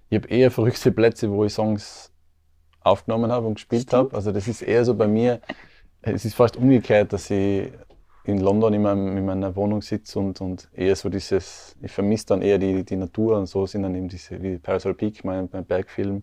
Ich 0.08 0.18
habe 0.18 0.28
eher 0.28 0.50
verrückte 0.52 0.92
Plätze, 0.92 1.30
wo 1.30 1.44
ich 1.44 1.52
Songs 1.52 2.12
aufgenommen 2.80 3.32
habe 3.32 3.46
und 3.48 3.54
gespielt 3.54 3.92
habe. 3.92 4.14
Also 4.14 4.30
das 4.30 4.46
ist 4.46 4.62
eher 4.62 4.84
so 4.84 4.94
bei 4.94 5.08
mir, 5.08 5.40
es 6.06 6.24
ist 6.24 6.34
fast 6.34 6.56
umgekehrt, 6.56 7.12
dass 7.12 7.30
ich 7.30 7.72
in 8.24 8.40
London 8.40 8.74
in, 8.74 8.82
meinem, 8.82 9.16
in 9.16 9.24
meiner 9.24 9.54
Wohnung 9.54 9.82
sitze 9.82 10.18
und, 10.18 10.40
und 10.40 10.68
eher 10.72 10.96
so 10.96 11.08
dieses, 11.08 11.76
ich 11.80 11.92
vermisse 11.92 12.26
dann 12.26 12.42
eher 12.42 12.58
die, 12.58 12.84
die 12.84 12.96
Natur 12.96 13.38
und 13.38 13.46
so 13.46 13.66
sind 13.66 13.82
dann 13.82 13.94
eben 13.94 14.08
diese, 14.08 14.42
wie 14.42 14.58
Parasol 14.58 14.94
Peak, 14.94 15.24
mein, 15.24 15.48
mein 15.52 15.64
Bergfilm, 15.64 16.22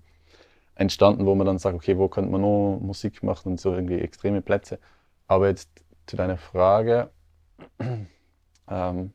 entstanden, 0.75 1.25
wo 1.25 1.35
man 1.35 1.45
dann 1.47 1.59
sagt, 1.59 1.75
okay, 1.75 1.97
wo 1.97 2.07
könnte 2.07 2.31
man 2.31 2.41
noch 2.41 2.79
Musik 2.81 3.23
machen 3.23 3.53
und 3.53 3.61
so 3.61 3.73
irgendwie 3.73 3.99
extreme 3.99 4.41
Plätze. 4.41 4.79
Aber 5.27 5.47
jetzt 5.47 5.69
zu 6.07 6.15
deiner 6.15 6.37
Frage, 6.37 7.09
ähm, 7.79 9.13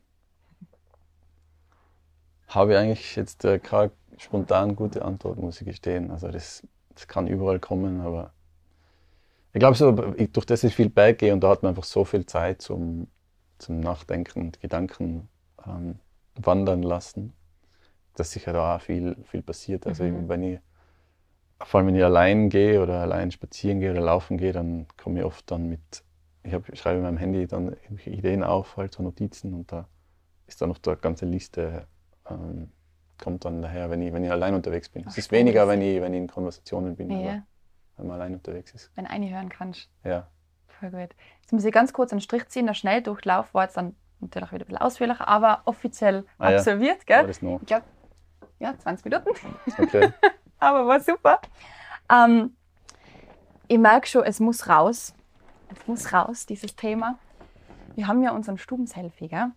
habe 2.47 2.73
ich 2.73 2.79
eigentlich 2.79 3.17
jetzt 3.17 3.45
äh, 3.45 3.59
keine 3.59 3.91
spontan 4.19 4.77
gute 4.77 5.05
Antwort, 5.05 5.39
muss 5.39 5.61
ich 5.61 5.67
gestehen. 5.67 6.11
Also 6.11 6.29
das, 6.29 6.67
das 6.95 7.07
kann 7.07 7.27
überall 7.27 7.59
kommen, 7.59 8.01
aber 8.01 8.33
ich 9.53 9.59
glaube 9.61 9.77
so, 9.77 9.93
durch 9.93 10.47
das 10.47 10.65
ich 10.65 10.75
viel 10.75 10.91
Berg 10.91 11.19
gehe 11.19 11.33
und 11.33 11.41
da 11.43 11.51
hat 11.51 11.63
man 11.63 11.71
einfach 11.71 11.85
so 11.85 12.05
viel 12.05 12.27
Zeit 12.27 12.63
zum, 12.63 13.09
zum 13.59 13.81
Nachdenken 13.81 14.41
und 14.43 14.61
Gedanken 14.61 15.29
ähm, 15.67 15.99
wandern 16.37 16.83
lassen, 16.83 17.33
dass 18.15 18.33
sicher 18.33 18.53
da 18.55 18.77
auch 18.77 18.83
viel, 18.83 19.17
viel 19.25 19.43
passiert. 19.43 19.87
Also 19.87 20.05
Mhm. 20.05 20.29
wenn 20.29 20.43
ich, 20.43 20.61
vor 21.65 21.79
allem 21.79 21.89
wenn 21.89 21.97
ich 21.97 22.05
allein 22.05 22.51
gehe 22.51 22.83
oder 22.83 23.01
allein 23.01 23.31
spazieren 23.31 23.81
gehe 23.81 23.91
oder 23.91 24.01
laufen 24.01 24.39
gehe, 24.39 24.53
dann 24.53 24.87
komme 24.97 25.21
ich 25.21 25.25
oft 25.25 25.51
dann 25.51 25.69
mit, 25.69 26.05
ich, 26.43 26.53
hab, 26.55 26.69
ich 26.69 26.79
schreibe 26.79 26.99
in 26.99 27.03
meinem 27.05 27.17
Handy 27.19 27.47
dann 27.47 27.77
Ideen 28.07 28.45
auf, 28.45 28.77
halt 28.77 28.95
so 28.95 29.03
Notizen 29.03 29.55
und 29.55 29.73
da 29.73 29.89
ist 30.47 30.61
dann 30.63 30.71
noch 30.71 30.81
eine 30.87 30.97
ganze 30.97 31.27
Liste 31.27 31.87
ähm, 32.31 32.71
kommt 33.19 33.45
dann 33.45 33.63
daher, 33.63 33.91
wenn 33.91 34.03
ich, 34.03 34.13
wenn 34.13 34.25
ich 34.25 34.31
allein 34.31 34.55
unterwegs 34.55 34.89
bin. 34.91 35.05
Ach, 35.07 35.11
es 35.11 35.19
ist 35.19 35.33
weniger, 35.33 35.69
wenn 35.69 35.83
ich, 35.83 36.01
wenn 36.01 36.15
ich 36.15 36.21
in 36.21 36.29
Konversationen 36.29 36.97
bin, 36.97 37.11
Ja, 37.11 37.47
wenn 37.99 38.07
man 38.07 38.21
allein 38.21 38.35
unterwegs 38.35 38.73
ist. 38.73 38.91
wenn 38.95 39.07
eine 39.07 39.29
hören 39.31 39.49
kannst. 39.49 39.89
Ja. 40.05 40.29
Voll 40.81 40.91
gut. 40.91 41.11
Jetzt 41.43 41.53
muss 41.53 41.65
ich 41.65 41.73
ganz 41.73 41.93
kurz 41.93 42.13
einen 42.13 42.21
Strich 42.21 42.49
ziehen. 42.49 42.67
Der 42.67 42.75
Schnelldurchlauf 42.75 43.53
war 43.53 43.65
jetzt 43.65 43.77
dann 43.77 43.97
natürlich 44.21 44.53
wieder 44.53 44.65
ein 44.65 44.69
bisschen 44.69 44.83
ausführlicher, 44.83 45.29
aber 45.29 45.63
offiziell 45.65 46.25
Ah, 46.39 46.51
ja. 46.51 46.57
absolviert, 46.59 47.09
War 47.09 47.25
gell? 47.25 47.35
noch? 47.41 47.61
Ich 47.61 47.67
glaube, 47.67 47.85
ja, 48.61 48.77
20 48.79 49.05
Minuten. 49.05 49.31
Okay. 49.79 50.13
aber 50.59 50.87
war 50.87 51.01
super. 51.01 51.41
Ähm, 52.11 52.57
ich 53.67 53.79
merke 53.79 54.07
schon, 54.07 54.25
es 54.25 54.41
muss 54.41 54.69
raus. 54.69 55.15
Es 55.71 55.87
muss 55.87 56.13
raus, 56.13 56.47
dieses 56.47 56.75
Thema. 56.77 57.19
Wir 57.95 58.07
haben 58.07 58.23
ja 58.23 58.31
unseren 58.33 58.59
Stuben-Selfie, 58.59 59.29
gell? 59.29 59.51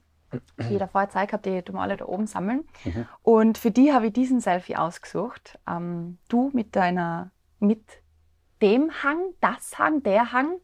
Jeder 0.70 0.88
vorher 0.88 1.10
Zeit 1.10 1.30
gehabt, 1.30 1.46
die 1.46 1.62
tun 1.62 1.76
wir 1.76 1.82
alle 1.82 1.98
da 1.98 2.06
oben 2.06 2.26
sammeln. 2.26 2.64
Mhm. 2.86 3.06
Und 3.22 3.58
für 3.58 3.70
die 3.72 3.94
habe 3.94 4.08
ich 4.08 4.14
diesen 4.14 4.40
Selfie 4.40 4.78
ausgesucht. 4.78 5.60
Ähm, 5.68 6.18
du 6.30 6.50
mit 6.54 6.76
deiner, 6.76 7.32
mit 7.60 7.84
dem 8.62 8.92
Hang, 9.04 9.34
das 9.42 9.78
Hang, 9.80 10.04
der 10.04 10.32
Hang. 10.32 10.58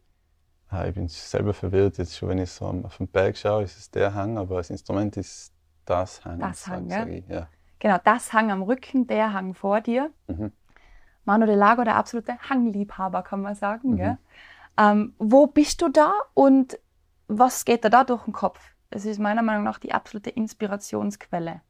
Ah, 0.70 0.86
ich 0.86 0.94
bin 0.94 1.08
selber 1.08 1.54
verwirrt 1.54 1.98
jetzt 1.98 2.16
schon, 2.16 2.28
wenn 2.28 2.38
ich 2.38 2.50
so 2.50 2.66
auf 2.66 2.98
den 2.98 3.08
Berg 3.08 3.36
schaue, 3.36 3.62
ist 3.62 3.78
es 3.78 3.90
der 3.90 4.14
Hang, 4.14 4.36
aber 4.36 4.56
das 4.56 4.70
Instrument 4.70 5.16
ist 5.16 5.52
das 5.86 6.24
Hang. 6.24 6.38
Das 6.40 6.64
sag- 6.64 6.74
Hang, 6.74 6.90
sag 6.90 7.08
ja. 7.08 7.14
ich. 7.14 7.28
ja. 7.28 7.48
Genau, 7.78 7.98
das 8.04 8.32
Hang 8.32 8.50
am 8.50 8.62
Rücken, 8.62 9.06
der 9.06 9.32
Hang 9.32 9.54
vor 9.54 9.80
dir. 9.80 10.10
Mhm. 10.26 10.52
Manu 11.24 11.46
de 11.46 11.54
Lago, 11.54 11.84
der 11.84 11.96
absolute 11.96 12.38
Hangliebhaber, 12.38 13.22
kann 13.22 13.42
man 13.42 13.54
sagen. 13.54 13.96
Mhm. 13.96 14.18
Ähm, 14.78 15.14
wo 15.18 15.46
bist 15.46 15.82
du 15.82 15.88
da 15.88 16.12
und 16.34 16.78
was 17.28 17.64
geht 17.64 17.84
dir 17.84 17.90
da 17.90 18.04
durch 18.04 18.24
den 18.24 18.32
Kopf? 18.32 18.60
Es 18.90 19.04
ist 19.04 19.18
meiner 19.18 19.42
Meinung 19.42 19.64
nach 19.64 19.78
die 19.78 19.92
absolute 19.92 20.30
Inspirationsquelle. 20.30 21.60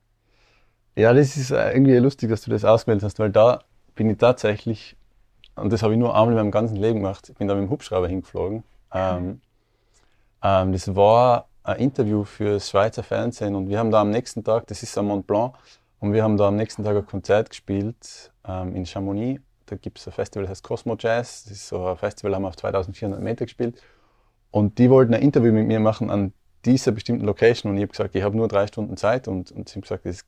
Ja, 0.96 1.12
das 1.12 1.36
ist 1.36 1.50
äh, 1.50 1.72
irgendwie 1.72 1.96
lustig, 1.96 2.30
dass 2.30 2.42
du 2.42 2.50
das 2.50 2.64
ausgewählt 2.64 3.02
hast, 3.02 3.18
weil 3.18 3.30
da 3.30 3.64
bin 3.94 4.10
ich 4.10 4.18
tatsächlich, 4.18 4.96
und 5.58 5.72
das 5.72 5.82
habe 5.82 5.92
ich 5.92 5.98
nur 5.98 6.14
einmal 6.14 6.30
in 6.30 6.36
meinem 6.36 6.50
ganzen 6.50 6.76
Leben 6.76 7.00
gemacht, 7.00 7.28
ich 7.28 7.36
bin 7.36 7.48
da 7.48 7.54
mit 7.54 7.64
dem 7.64 7.70
Hubschrauber 7.70 8.08
hingeflogen. 8.08 8.64
Ähm, 8.92 9.40
ähm, 10.42 10.72
das 10.72 10.94
war 10.94 11.48
ein 11.62 11.78
Interview 11.78 12.24
für 12.24 12.54
das 12.54 12.70
Schweizer 12.70 13.02
Fernsehen 13.02 13.54
und 13.54 13.68
wir 13.68 13.78
haben 13.78 13.90
da 13.90 14.00
am 14.00 14.10
nächsten 14.10 14.42
Tag, 14.44 14.66
das 14.66 14.82
ist 14.82 14.96
am 14.96 15.06
Mont 15.06 15.26
Blanc, 15.26 15.54
und 16.00 16.12
wir 16.12 16.22
haben 16.22 16.36
da 16.36 16.48
am 16.48 16.56
nächsten 16.56 16.84
Tag 16.84 16.96
ein 16.96 17.06
Konzert 17.06 17.50
gespielt 17.50 18.30
ähm, 18.46 18.74
in 18.74 18.86
Chamonix. 18.86 19.42
Da 19.66 19.76
gibt 19.76 19.98
es 19.98 20.06
ein 20.06 20.12
Festival, 20.12 20.44
das 20.44 20.50
heißt 20.50 20.64
Cosmo 20.64 20.96
Jazz. 20.98 21.44
Das 21.44 21.52
ist 21.52 21.68
so 21.68 21.86
ein 21.86 21.96
Festival, 21.96 22.34
haben 22.34 22.42
wir 22.42 22.48
auf 22.48 22.56
2400 22.56 23.20
Meter 23.20 23.44
gespielt. 23.44 23.82
Und 24.50 24.78
die 24.78 24.88
wollten 24.88 25.12
ein 25.14 25.22
Interview 25.22 25.52
mit 25.52 25.66
mir 25.66 25.80
machen 25.80 26.10
an 26.10 26.32
dieser 26.64 26.92
bestimmten 26.92 27.24
Location 27.24 27.70
und 27.70 27.78
ich 27.78 27.82
habe 27.82 27.90
gesagt, 27.90 28.14
ich 28.14 28.22
habe 28.22 28.36
nur 28.36 28.48
drei 28.48 28.66
Stunden 28.66 28.96
Zeit 28.96 29.28
und, 29.28 29.52
und 29.52 29.68
sie 29.68 29.74
haben 29.74 29.82
gesagt, 29.82 30.06
das 30.06 30.24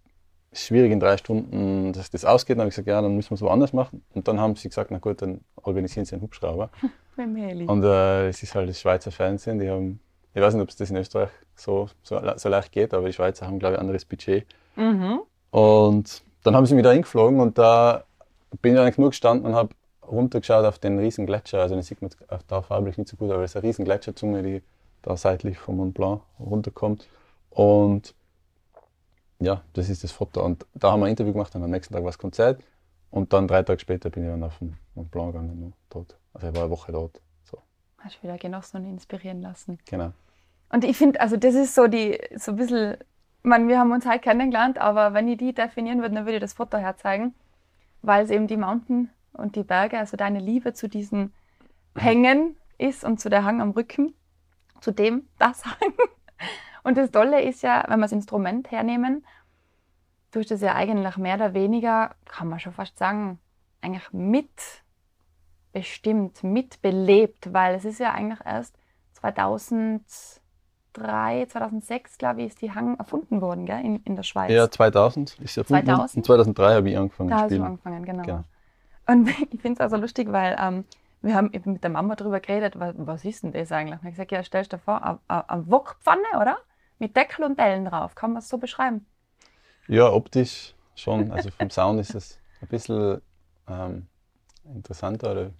schwierig 0.53 0.91
in 0.91 1.01
drei 1.01 1.17
Stunden, 1.17 1.93
dass 1.93 2.11
das 2.11 2.25
ausgeht. 2.25 2.57
Dann 2.57 2.63
habe 2.63 2.69
ich 2.69 2.75
gesagt, 2.75 2.89
ja, 2.89 3.01
dann 3.01 3.15
müssen 3.15 3.31
wir 3.31 3.37
es 3.37 3.43
woanders 3.43 3.73
machen. 3.73 4.03
Und 4.15 4.27
dann 4.29 4.41
haben 4.41 4.57
sie 4.57 4.69
gesagt, 4.69 4.91
na 4.91 4.99
gut, 4.99 5.23
dann 5.23 5.41
organisieren 5.57 6.05
sie 6.05 6.15
einen 6.15 6.23
Hubschrauber. 6.23 6.71
Mit 7.17 7.29
Meli. 7.29 7.67
Und 7.67 7.85
äh, 7.85 8.29
es 8.29 8.43
ist 8.43 8.55
halt 8.55 8.69
das 8.69 8.81
Schweizer 8.81 9.11
Fernsehen, 9.11 9.59
die 9.59 9.69
haben, 9.69 10.01
ich 10.35 10.41
weiß 10.41 10.55
nicht, 10.55 10.63
ob 10.63 10.69
es 10.69 10.77
das 10.77 10.91
in 10.91 10.97
Österreich 10.97 11.31
so, 11.55 11.89
so, 12.03 12.21
so 12.37 12.49
leicht 12.49 12.73
geht, 12.73 12.95
aber 12.95 13.07
die 13.07 13.13
Schweizer 13.13 13.47
haben, 13.47 13.59
glaube 13.59 13.75
ich, 13.75 13.79
ein 13.79 13.83
anderes 13.83 14.05
Budget. 14.05 14.47
Mhm. 14.77 15.21
Und 15.51 16.23
dann 16.43 16.57
haben 16.57 16.67
sie 16.67 16.75
mich 16.75 16.85
da 16.85 16.93
hingeflogen 16.93 17.41
und 17.41 17.59
da 17.59 18.05
bin 18.63 18.75
ich 18.75 18.81
eigentlich 18.81 18.99
nur 18.99 19.11
gestanden 19.11 19.47
und 19.47 19.55
habe 19.55 19.71
runtergeschaut 20.11 20.65
auf 20.65 20.79
den 20.79 20.99
riesen 20.99 21.27
Gletscher. 21.27 21.61
Also 21.61 21.75
den 21.75 21.83
sieht 21.83 22.03
man 22.03 22.11
der 22.49 22.63
farblich 22.63 22.99
nicht 22.99 23.09
so 23.09 23.17
gut, 23.17 23.31
aber 23.31 23.45
es 23.45 23.53
ist 23.53 23.57
eine 23.57 23.69
riesen 23.69 23.85
Gletscherzunge, 23.85 24.43
die 24.43 24.63
da 25.03 25.17
seitlich 25.17 25.59
vom 25.59 25.77
Mont 25.77 25.95
Blanc 25.95 26.23
runterkommt. 26.39 27.07
Und 27.51 28.15
ja, 29.41 29.63
das 29.73 29.89
ist 29.89 30.05
das 30.05 30.13
Foto. 30.13 30.45
Und 30.45 30.67
da 30.75 30.93
haben 30.93 31.01
wir 31.01 31.07
ein 31.07 31.11
Interview 31.11 31.33
gemacht 31.33 31.55
und 31.55 31.63
am 31.63 31.71
nächsten 31.71 31.93
Tag 31.95 32.03
war 32.03 32.11
das 32.11 32.19
Konzert. 32.19 32.63
Und 33.11 33.33
dann 33.33 33.49
drei 33.49 33.63
Tage 33.63 33.81
später 33.81 34.11
bin 34.11 34.25
ich 34.25 34.31
dann 34.31 34.45
auf 34.45 34.59
den 34.59 34.77
Mont 34.95 35.11
Blanc 35.11 35.33
gegangen, 35.33 35.61
noch 35.61 35.73
dort. 35.89 36.17
Also 36.33 36.49
ich 36.49 36.55
war 36.55 36.63
eine 36.63 36.71
Woche 36.71 36.93
dort. 36.93 37.21
So, 37.43 37.59
Hast 37.99 38.19
du 38.19 38.23
wieder 38.23 38.39
genossen 38.39 38.77
und 38.79 38.85
inspirieren 38.87 39.43
lassen. 39.43 39.79
genau. 39.87 40.13
Und 40.73 40.85
ich 40.85 40.97
finde, 40.97 41.21
also 41.21 41.37
das 41.37 41.57
ist 41.57 41.75
so 41.75 41.89
die, 41.89 42.17
so 42.37 42.53
ein 42.53 42.57
bisschen, 42.57 42.93
ich 42.93 42.99
meine, 43.43 43.67
wir 43.67 43.81
haben 43.81 43.91
uns 43.91 44.07
halt 44.07 44.23
kennengelernt, 44.23 44.79
aber 44.79 45.15
wenn 45.15 45.27
ich 45.27 45.39
die 45.39 45.53
definieren 45.53 46.01
würde, 46.01 46.15
dann 46.15 46.27
würde 46.27 46.37
ich 46.37 46.41
das 46.41 46.53
Foto 46.53 46.79
herzeigen, 46.79 47.35
weil 48.03 48.25
es 48.25 48.31
eben 48.31 48.47
die 48.47 48.57
Mountain 48.57 49.11
und 49.33 49.57
die 49.57 49.65
Berge, 49.65 49.99
also 49.99 50.17
deine 50.17 50.39
Liebe 50.39 50.73
zu 50.73 50.89
diesen 50.89 51.33
Hängen 51.97 52.57
ist 52.79 53.03
und 53.03 53.21
zu 53.21 53.29
der 53.29 53.43
Hang 53.45 53.61
am 53.61 53.71
Rücken, 53.73 54.15
zu 54.81 54.93
dem 54.93 55.27
das 55.39 55.65
Hang. 55.65 55.93
Und 56.83 56.97
das 56.97 57.11
Tolle 57.11 57.43
ist 57.43 57.63
ja, 57.63 57.85
wenn 57.89 57.99
wir 57.99 58.05
das 58.05 58.13
Instrument 58.13 58.71
hernehmen, 58.71 59.25
du 60.33 60.41
hast 60.41 60.51
das 60.51 60.61
ja 60.61 60.75
eigentlich 60.75 61.17
mehr 61.17 61.37
oder 61.37 61.55
weniger, 61.55 62.11
kann 62.25 62.49
man 62.49 62.61
schon 62.61 62.73
fast 62.73 62.99
sagen, 62.99 63.39
eigentlich 63.81 64.13
mitbestimmt, 64.13 66.45
mitbelebt, 66.45 67.53
weil 67.53 67.75
es 67.75 67.85
ist 67.85 68.01
ja 68.01 68.13
eigentlich 68.13 68.41
erst 68.45 68.77
2003, 69.15 71.47
2006, 71.47 72.19
glaube 72.19 72.43
ich, 72.43 72.49
ist 72.49 72.61
die 72.63 72.73
Hang 72.73 72.99
erfunden 72.99 73.41
worden, 73.41 73.67
gell, 73.67 73.85
in, 73.85 74.03
in 74.05 74.17
der 74.17 74.23
Schweiz. 74.23 74.51
Ja, 74.51 74.71
2000 74.71 75.39
ist 75.41 75.57
ja 75.57 75.65
2000? 75.65 76.17
Und 76.17 76.25
2003 76.25 76.75
habe 76.75 76.91
ich 76.91 76.97
angefangen 76.97 77.31
da 77.31 77.37
zu 77.37 77.43
hast 77.43 77.51
du 77.51 77.55
spielen. 77.57 77.67
angefangen, 77.67 78.05
genau. 78.05 78.23
Genau. 78.23 78.45
Und 79.07 79.29
ich 79.51 79.61
finde 79.61 79.75
es 79.75 79.81
also 79.81 79.97
lustig, 79.97 80.31
weil 80.33 80.57
ähm, 80.61 80.85
wir 81.23 81.35
haben 81.35 81.53
eben 81.53 81.75
mit 81.75 81.83
der 81.83 81.91
Mama 81.91 82.17
darüber 82.17 82.41
geredet, 82.41 82.79
was, 82.79 82.95
was 82.97 83.25
ist 83.25 83.43
denn 83.43 83.53
das 83.53 83.73
eigentlich? 83.73 84.01
Und 84.01 84.09
ich 84.09 84.19
habe 84.19 84.27
gesagt, 84.27 84.33
ja, 84.33 84.43
stellst 84.43 84.73
dir 84.73 84.79
vor, 84.79 85.21
eine 85.29 85.71
Wokpfanne, 85.71 86.23
oder? 86.41 86.59
Mit 87.01 87.17
Deckel 87.17 87.45
und 87.45 87.59
Dellen 87.59 87.87
drauf. 87.87 88.15
Kann 88.15 88.33
man 88.33 88.41
es 88.41 88.49
so 88.49 88.59
beschreiben? 88.59 89.07
Ja, 89.89 90.13
optisch 90.13 90.75
schon. 90.95 91.33
Also 91.33 91.51
vom 91.51 91.71
Sound 91.71 91.99
ist 91.99 92.15
es 92.15 92.39
ein 92.61 92.69
bisschen 92.69 93.21
ähm, 93.69 94.07
interessanter 94.65 95.33
oder 95.33 95.51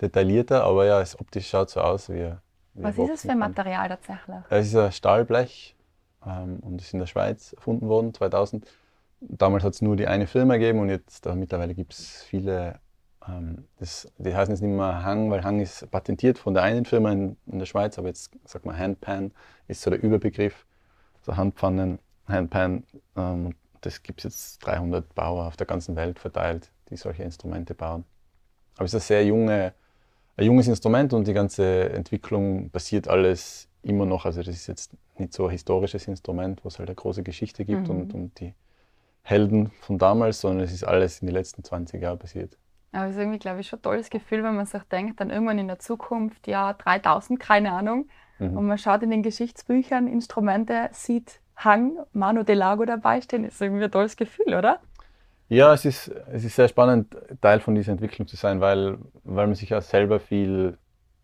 detaillierter, 0.00 0.64
aber 0.64 0.86
ja, 0.86 1.00
es 1.00 1.18
optisch 1.18 1.48
schaut 1.48 1.68
so 1.68 1.80
aus 1.80 2.08
wie. 2.08 2.32
wie 2.74 2.82
Was 2.82 2.92
ist 2.92 2.98
es 2.98 2.98
für 2.98 3.28
Boxenpfanne. 3.28 3.40
Material 3.40 3.88
tatsächlich? 3.88 4.38
Es 4.48 4.66
ist 4.68 4.76
ein 4.76 4.92
Stahlblech 4.92 5.76
ähm, 6.24 6.60
und 6.60 6.80
ist 6.80 6.92
in 6.94 7.00
der 7.00 7.06
Schweiz 7.06 7.52
erfunden 7.52 7.88
worden, 7.88 8.14
2000. 8.14 8.66
Damals 9.20 9.64
hat 9.64 9.74
es 9.74 9.82
nur 9.82 9.96
die 9.96 10.06
eine 10.06 10.26
Firma 10.26 10.54
gegeben 10.56 10.78
und 10.78 10.88
jetzt 10.88 11.26
äh, 11.26 11.34
mittlerweile 11.34 11.74
gibt 11.74 11.92
es 11.92 12.22
viele. 12.22 12.78
Ähm, 13.30 13.64
das, 13.78 14.10
die 14.18 14.34
heißen 14.34 14.52
jetzt 14.54 14.62
nicht 14.62 14.74
mehr 14.74 15.02
Hang, 15.04 15.30
weil 15.30 15.42
Hang 15.44 15.60
ist 15.60 15.90
patentiert 15.90 16.38
von 16.38 16.54
der 16.54 16.62
einen 16.62 16.84
Firma 16.84 17.12
in, 17.12 17.36
in 17.46 17.58
der 17.58 17.66
Schweiz, 17.66 17.98
aber 17.98 18.08
jetzt 18.08 18.30
sagt 18.44 18.64
man 18.66 18.76
Handpan, 18.78 19.32
ist 19.68 19.82
so 19.82 19.90
der 19.90 20.02
Überbegriff. 20.02 20.66
So 21.22 21.36
Handpfannen, 21.36 21.98
Handpan. 22.26 22.84
Ähm, 23.16 23.54
das 23.82 24.02
gibt 24.02 24.20
es 24.20 24.24
jetzt 24.24 24.58
300 24.66 25.14
Bauer 25.14 25.46
auf 25.46 25.56
der 25.56 25.66
ganzen 25.66 25.96
Welt 25.96 26.18
verteilt, 26.18 26.70
die 26.88 26.96
solche 26.96 27.22
Instrumente 27.22 27.74
bauen. 27.74 28.04
Aber 28.76 28.84
es 28.86 28.94
ist 28.94 29.02
ein 29.04 29.06
sehr 29.06 29.24
junge, 29.26 29.74
ein 30.36 30.44
junges 30.46 30.68
Instrument 30.68 31.12
und 31.12 31.26
die 31.26 31.32
ganze 31.34 31.90
Entwicklung 31.90 32.70
passiert 32.70 33.08
alles 33.08 33.68
immer 33.82 34.06
noch. 34.06 34.24
Also 34.26 34.42
das 34.42 34.54
ist 34.54 34.66
jetzt 34.66 34.92
nicht 35.18 35.32
so 35.34 35.44
ein 35.46 35.50
historisches 35.50 36.08
Instrument, 36.08 36.64
wo 36.64 36.68
es 36.68 36.78
halt 36.78 36.88
eine 36.88 36.96
große 36.96 37.22
Geschichte 37.22 37.64
gibt 37.64 37.88
Mhm. 37.88 37.90
und, 37.90 38.14
und 38.14 38.40
die 38.40 38.54
Helden 39.22 39.70
von 39.80 39.98
damals, 39.98 40.40
sondern 40.40 40.64
es 40.64 40.72
ist 40.72 40.84
alles 40.84 41.20
in 41.20 41.26
den 41.26 41.34
letzten 41.34 41.62
20 41.62 42.00
Jahren 42.02 42.18
passiert. 42.18 42.56
Aber 42.92 43.06
es 43.06 43.12
ist 43.12 43.18
irgendwie, 43.18 43.38
glaube 43.38 43.60
ich, 43.60 43.68
schon 43.68 43.78
ein 43.78 43.82
tolles 43.82 44.10
Gefühl, 44.10 44.42
wenn 44.42 44.56
man 44.56 44.66
sich 44.66 44.82
denkt, 44.84 45.20
dann 45.20 45.30
irgendwann 45.30 45.58
in 45.58 45.68
der 45.68 45.78
Zukunft, 45.78 46.46
ja, 46.48 46.72
3000, 46.72 47.38
keine 47.38 47.72
Ahnung, 47.72 48.08
mhm. 48.38 48.56
und 48.56 48.66
man 48.66 48.78
schaut 48.78 49.02
in 49.02 49.10
den 49.10 49.22
Geschichtsbüchern, 49.22 50.08
Instrumente, 50.08 50.88
sieht 50.92 51.40
Hang, 51.56 51.98
Manu 52.12 52.42
de 52.42 52.54
Lago 52.54 52.84
dabei 52.84 53.20
stehen, 53.20 53.44
ist 53.44 53.60
irgendwie 53.60 53.84
ein 53.84 53.90
tolles 53.90 54.16
Gefühl, 54.16 54.54
oder? 54.54 54.80
Ja, 55.48 55.74
es 55.74 55.84
ist, 55.84 56.08
es 56.32 56.44
ist 56.44 56.56
sehr 56.56 56.68
spannend, 56.68 57.16
Teil 57.40 57.60
von 57.60 57.74
dieser 57.74 57.92
Entwicklung 57.92 58.26
zu 58.26 58.36
sein, 58.36 58.60
weil, 58.60 58.98
weil 59.24 59.46
man 59.46 59.56
sich 59.56 59.70
ja 59.70 59.80
selber 59.80 60.20
viel 60.20 60.78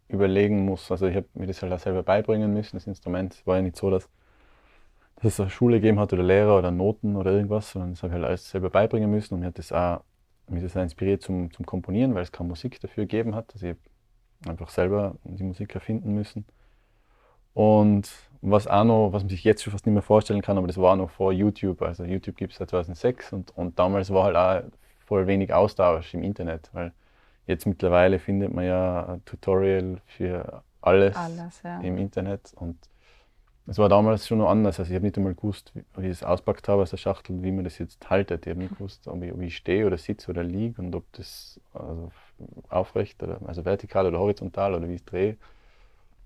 überlegen 0.08 0.64
muss. 0.64 0.90
Also 0.90 1.06
ich 1.06 1.16
habe 1.16 1.26
mir 1.34 1.46
das 1.46 1.62
halt 1.62 1.72
auch 1.72 1.78
selber 1.78 2.02
beibringen 2.02 2.52
müssen, 2.52 2.76
das 2.76 2.86
Instrument. 2.86 3.34
Es 3.34 3.46
war 3.46 3.56
ja 3.56 3.62
nicht 3.62 3.76
so, 3.76 3.90
dass, 3.90 4.08
dass 5.16 5.34
es 5.34 5.40
eine 5.40 5.50
Schule 5.50 5.76
gegeben 5.76 6.00
hat 6.00 6.12
oder 6.12 6.22
Lehrer 6.22 6.58
oder 6.58 6.70
Noten 6.70 7.16
oder 7.16 7.32
irgendwas, 7.32 7.70
sondern 7.70 7.92
das 7.92 8.02
habe 8.02 8.12
ich 8.12 8.14
halt 8.14 8.24
alles 8.24 8.50
selber 8.50 8.70
beibringen 8.70 9.10
müssen 9.10 9.34
und 9.34 9.40
mir 9.40 9.46
hat 9.46 9.58
das 9.58 9.72
auch, 9.72 10.02
mich 10.48 10.62
das 10.62 10.74
inspiriert 10.76 11.22
zum, 11.22 11.52
zum 11.52 11.66
Komponieren, 11.66 12.14
weil 12.14 12.22
es 12.22 12.32
keine 12.32 12.48
Musik 12.48 12.80
dafür 12.80 13.04
gegeben 13.04 13.34
hat. 13.34 13.52
Also 13.54 13.68
ich 13.68 13.76
einfach 14.46 14.68
selber 14.68 15.16
die 15.24 15.42
Musik 15.42 15.74
erfinden 15.74 16.14
müssen. 16.14 16.44
Und 17.54 18.10
was 18.42 18.66
auch 18.66 18.84
noch, 18.84 19.12
was 19.12 19.22
man 19.22 19.30
sich 19.30 19.44
jetzt 19.44 19.62
schon 19.62 19.72
fast 19.72 19.86
nicht 19.86 19.94
mehr 19.94 20.02
vorstellen 20.02 20.42
kann, 20.42 20.58
aber 20.58 20.66
das 20.66 20.76
war 20.76 20.94
noch 20.94 21.10
vor 21.10 21.32
YouTube. 21.32 21.82
Also 21.82 22.04
YouTube 22.04 22.36
gibt 22.36 22.52
es 22.52 22.58
seit 22.58 22.70
2006 22.70 23.32
und, 23.32 23.56
und 23.56 23.78
damals 23.78 24.12
war 24.12 24.24
halt 24.24 24.36
auch 24.36 24.70
voll 25.04 25.26
wenig 25.26 25.52
Austausch 25.52 26.12
im 26.14 26.22
Internet, 26.22 26.70
weil 26.72 26.92
Jetzt 27.46 27.64
mittlerweile 27.64 28.18
findet 28.18 28.52
man 28.52 28.64
ja 28.64 29.06
ein 29.06 29.24
Tutorial 29.24 30.00
für 30.06 30.64
alles, 30.80 31.16
alles 31.16 31.62
ja. 31.62 31.80
im 31.80 31.96
Internet 31.96 32.52
und 32.56 32.76
es 33.68 33.78
war 33.78 33.88
damals 33.88 34.26
schon 34.26 34.38
noch 34.38 34.48
anders. 34.48 34.78
Also 34.78 34.90
ich 34.90 34.94
habe 34.94 35.04
nicht 35.04 35.16
einmal 35.16 35.34
gewusst, 35.34 35.72
wie 35.74 36.06
ich 36.06 36.12
es 36.12 36.22
auspackt 36.22 36.68
habe 36.68 36.82
aus 36.82 36.90
der 36.90 36.98
Schachtel, 36.98 37.42
wie 37.42 37.50
man 37.50 37.64
das 37.64 37.78
jetzt 37.78 38.08
haltet. 38.08 38.46
Ich 38.46 38.50
habe 38.50 38.60
nicht 38.60 38.76
gewusst, 38.76 39.08
ob 39.08 39.22
ich, 39.22 39.32
ob 39.32 39.40
ich 39.40 39.56
stehe 39.56 39.86
oder 39.86 39.98
sitze 39.98 40.30
oder 40.30 40.44
liege 40.44 40.80
und 40.80 40.94
ob 40.94 41.04
das 41.12 41.60
also 41.74 42.12
aufrecht 42.68 43.22
oder 43.22 43.40
also 43.44 43.64
vertikal 43.64 44.06
oder 44.06 44.18
horizontal 44.18 44.74
oder 44.74 44.88
wie 44.88 44.94
ich 44.94 45.00
es 45.00 45.04
drehe. 45.04 45.36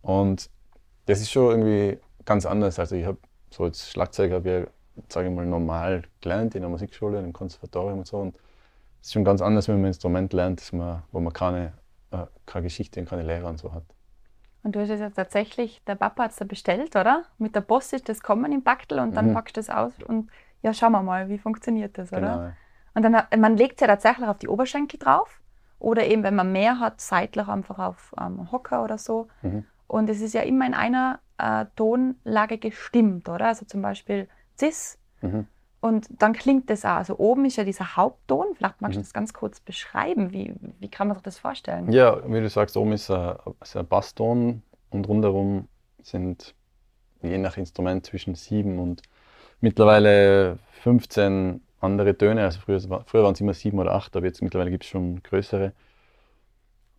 Und 0.03 0.51
das 1.07 1.21
ist 1.21 1.31
schon 1.31 1.51
irgendwie 1.51 1.99
ganz 2.27 2.45
anders. 2.45 2.79
Also 2.79 2.97
ich 2.97 3.07
habe 3.07 3.19
so 3.51 3.65
als 3.65 3.91
Schlagzeuger 3.91 4.37
habe 4.37 4.69
ich, 4.97 5.13
sage 5.13 5.29
ich 5.29 5.35
mal, 5.35 5.47
normal 5.47 6.03
gelernt 6.21 6.55
in 6.55 6.61
der 6.61 6.71
Musikschule, 6.71 7.21
im 7.21 7.33
Konservatorium 7.33 8.01
und 8.01 8.07
so. 8.07 8.19
Und 8.19 8.37
es 9.01 9.09
ist 9.09 9.13
schon 9.15 9.25
ganz 9.25 9.41
anders, 9.41 9.67
wenn 9.69 9.77
man 9.77 9.85
ein 9.85 9.89
Instrument 9.89 10.33
lernt, 10.35 10.73
man, 10.75 11.03
wo 11.11 11.21
man 11.21 11.33
keine, 11.33 11.73
äh, 12.11 12.27
keine 12.45 12.65
Geschichte 12.65 13.01
und 13.01 13.09
keine 13.09 13.23
Lehre 13.23 13.47
und 13.47 13.59
so 13.59 13.73
hat. 13.73 13.85
Und 14.63 14.77
du 14.77 14.81
hast 14.81 14.91
es 14.91 15.01
ja 15.01 15.11
tatsächlich, 15.11 15.83
der 15.87 15.95
Papa 15.95 16.25
hat 16.25 16.33
es 16.33 16.37
da 16.37 16.45
bestellt, 16.45 16.95
oder? 16.97 17.25
Mit 17.39 17.55
der 17.55 17.63
Post 17.63 17.93
ist 17.93 18.09
das 18.09 18.23
kommen 18.23 18.53
im 18.53 18.63
Backel 18.63 18.99
und 19.01 19.17
dann 19.17 19.31
mhm. 19.31 19.35
packst 19.35 19.57
du 19.57 19.61
das 19.61 19.71
aus 19.71 19.93
und 20.07 20.31
ja, 20.63 20.75
schauen 20.75 20.93
wir 20.93 21.03
mal, 21.03 21.29
wie 21.29 21.39
funktioniert 21.39 21.97
das, 21.97 22.13
oder? 22.13 22.21
Genau. 22.21 22.53
Und 22.95 23.03
dann, 23.03 23.41
man 23.41 23.57
legt 23.57 23.75
es 23.77 23.81
ja 23.81 23.87
tatsächlich 23.87 24.29
auf 24.29 24.39
die 24.39 24.49
Oberschenkel 24.49 24.99
drauf 24.99 25.41
oder 25.79 26.07
eben, 26.07 26.23
wenn 26.23 26.35
man 26.35 26.53
mehr 26.53 26.79
hat, 26.79 27.01
seitlich 27.01 27.49
einfach 27.49 27.79
auf 27.79 28.15
ähm, 28.21 28.53
Hocker 28.53 28.85
oder 28.85 28.99
so. 28.99 29.29
Mhm. 29.43 29.65
Und 29.87 30.11
es 30.11 30.21
ist 30.21 30.35
ja 30.35 30.43
immer 30.43 30.67
in 30.67 30.75
einer 30.75 31.21
äh, 31.39 31.65
Tonlage 31.77 32.59
gestimmt, 32.59 33.29
oder? 33.29 33.47
Also 33.47 33.65
zum 33.65 33.81
Beispiel 33.81 34.29
Cis. 34.59 34.99
Mhm. 35.23 35.47
Und 35.81 36.09
dann 36.11 36.35
klingt 36.35 36.69
das 36.69 36.85
auch. 36.85 36.97
Also 36.97 37.19
oben 37.19 37.47
ist 37.47 37.57
ja 37.57 37.65
dieser 37.65 37.97
Hauptton. 37.97 38.49
Vielleicht 38.55 38.81
magst 38.83 38.97
du 38.97 39.01
mhm. 39.01 39.05
das 39.05 39.13
ganz 39.15 39.33
kurz 39.33 39.61
beschreiben. 39.61 40.33
Wie, 40.33 40.55
wie 40.79 40.89
kann 40.89 41.09
man 41.09 41.17
sich 41.17 41.23
das 41.23 41.39
vorstellen? 41.39 41.91
Ja, 41.91 42.21
wie 42.31 42.41
du 42.41 42.49
sagst, 42.51 42.77
oben 42.77 42.93
ist 42.93 43.11
ein, 43.11 43.37
ist 43.63 43.77
ein 43.77 43.87
Basston 43.87 44.63
und 44.91 45.09
rundherum 45.09 45.69
sind 46.03 46.55
je 47.23 47.39
nach 47.39 47.57
Instrument 47.57 48.05
zwischen 48.05 48.35
sieben 48.35 48.79
und 48.79 49.03
mittlerweile 49.61 50.59
15 50.83 51.63
andere 51.81 52.17
Töne. 52.17 52.45
Also 52.45 52.61
früher, 52.61 52.81
früher 53.07 53.23
waren 53.23 53.33
es 53.33 53.41
immer 53.41 53.55
sieben 53.55 53.79
oder 53.79 53.93
acht, 53.93 54.15
aber 54.17 54.27
jetzt 54.27 54.43
mittlerweile 54.43 54.71
gibt 54.71 54.85
es 54.85 54.91
schon 54.91 55.23
größere. 55.23 55.73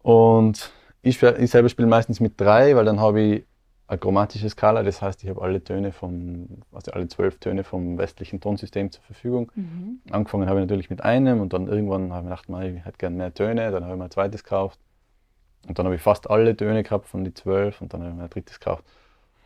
Und 0.02 0.72
ich, 1.04 1.22
ich 1.22 1.52
selber 1.52 1.70
spiele 1.70 1.88
meistens 1.88 2.20
mit 2.20 2.40
drei, 2.40 2.76
weil 2.76 2.86
dann 2.86 3.00
habe 3.00 3.22
ich 3.22 3.46
eine 3.92 4.00
chromatische 4.00 4.50
Skala, 4.50 4.84
das 4.84 5.02
heißt, 5.02 5.22
ich 5.22 5.30
habe 5.30 5.42
alle 5.42 5.62
Töne 5.62 5.92
vom, 5.92 6.48
also 6.72 6.94
alle 6.94 7.10
zwölf 7.10 7.40
Töne 7.40 7.66
vom 7.66 7.98
westlichen 7.98 8.40
Tonsystem 8.40 8.90
zur 8.90 9.04
Verfügung. 9.04 9.52
Mhm. 9.54 10.00
Angefangen 10.10 10.48
habe 10.48 10.60
ich 10.60 10.64
natürlich 10.64 10.90
mit 10.90 11.04
einem 11.04 11.42
und 11.42 11.52
dann 11.52 11.68
irgendwann 11.68 12.14
habe 12.14 12.34
ich 12.34 12.42
gedacht, 12.42 12.64
ich 12.64 12.86
hätte 12.86 12.98
gerne 12.98 13.18
mehr 13.18 13.34
Töne, 13.34 13.70
dann 13.70 13.84
habe 13.84 13.96
ich 13.96 14.00
mir 14.00 14.06
ein 14.06 14.12
zweites 14.12 14.46
gekauft. 14.46 14.80
Und 15.68 15.78
dann 15.78 15.86
habe 15.86 15.96
ich 15.96 16.02
fast 16.02 16.30
alle 16.30 16.56
Töne 16.56 16.84
gehabt 16.84 17.06
von 17.06 17.26
den 17.26 17.36
zwölf 17.36 17.82
und 17.82 17.94
dann 17.94 18.02
habe 18.02 18.12
ich 18.12 18.16
mir 18.16 18.24
ein 18.24 18.30
drittes 18.30 18.62
gekauft. 18.62 18.86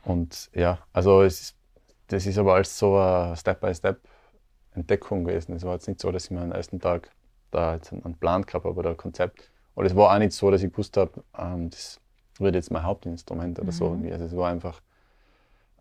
Und 0.04 0.52
ja, 0.54 0.78
also 0.94 1.24
es 1.24 1.42
ist, 1.42 1.56
das 2.10 2.28
ist 2.28 2.38
aber 2.38 2.54
alles 2.54 2.78
so 2.78 2.98
eine 2.98 3.36
Step-by-Step-Entdeckung 3.36 5.24
gewesen. 5.24 5.56
Es 5.56 5.64
war 5.64 5.74
jetzt 5.74 5.88
nicht 5.88 6.00
so, 6.00 6.12
dass 6.12 6.26
ich 6.26 6.32
mir 6.32 6.42
am 6.42 6.52
ersten 6.52 6.80
Tag 6.80 7.10
da 7.50 7.74
jetzt 7.74 7.92
einen 7.92 8.14
Plan 8.14 8.44
gehabt 8.44 8.64
habe 8.64 8.78
oder 8.78 8.92
ein 8.92 8.98
Konzept. 8.98 9.50
Oder 9.74 9.88
es 9.88 9.96
war 9.96 10.14
auch 10.14 10.20
nicht 10.20 10.34
so, 10.34 10.52
dass 10.52 10.62
ich 10.62 10.70
gewusst 10.70 10.98
habe, 10.98 11.24
ähm, 11.36 11.72
das 11.72 12.00
wird 12.40 12.56
jetzt 12.56 12.72
mein 12.72 12.84
Hauptinstrument 12.84 13.60
oder 13.60 13.68
mhm. 13.68 13.72
so. 13.72 14.00
Also 14.12 14.26
es 14.26 14.36
war 14.36 14.50
einfach, 14.50 14.82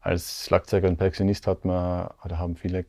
als 0.01 0.45
Schlagzeuger 0.47 0.89
und 0.89 0.97
Perkussionist 0.97 1.47
hat 1.47 1.65
man, 1.65 2.09
oder 2.25 2.39
haben 2.39 2.57
viele, 2.57 2.85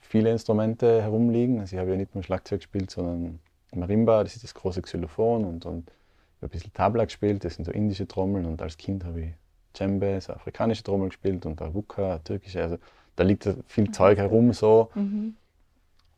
viele 0.00 0.30
Instrumente 0.30 1.02
herumliegen. 1.02 1.60
Also 1.60 1.76
ich 1.76 1.80
habe 1.80 1.90
ja 1.90 1.96
nicht 1.96 2.14
nur 2.14 2.22
Schlagzeug 2.22 2.60
gespielt, 2.60 2.90
sondern 2.90 3.40
Marimba, 3.74 4.22
das 4.22 4.34
ist 4.34 4.44
das 4.44 4.54
große 4.54 4.82
Xylophon 4.82 5.44
und, 5.44 5.66
und 5.66 5.90
ich 5.90 6.42
habe 6.42 6.46
ein 6.46 6.50
bisschen 6.50 6.72
Tabla 6.72 7.04
gespielt, 7.04 7.44
das 7.44 7.54
sind 7.54 7.64
so 7.64 7.72
indische 7.72 8.06
Trommeln 8.06 8.46
und 8.46 8.62
als 8.62 8.76
Kind 8.76 9.04
habe 9.04 9.20
ich 9.20 9.32
Djembe, 9.76 10.20
so 10.20 10.32
afrikanische 10.32 10.82
Trommel 10.82 11.08
gespielt 11.08 11.44
und 11.46 11.60
Aruka, 11.60 12.18
türkische, 12.18 12.62
also 12.62 12.78
da 13.16 13.24
liegt 13.24 13.48
viel 13.66 13.90
Zeug 13.90 14.18
herum 14.18 14.52
so. 14.52 14.90
Mhm. 14.94 15.34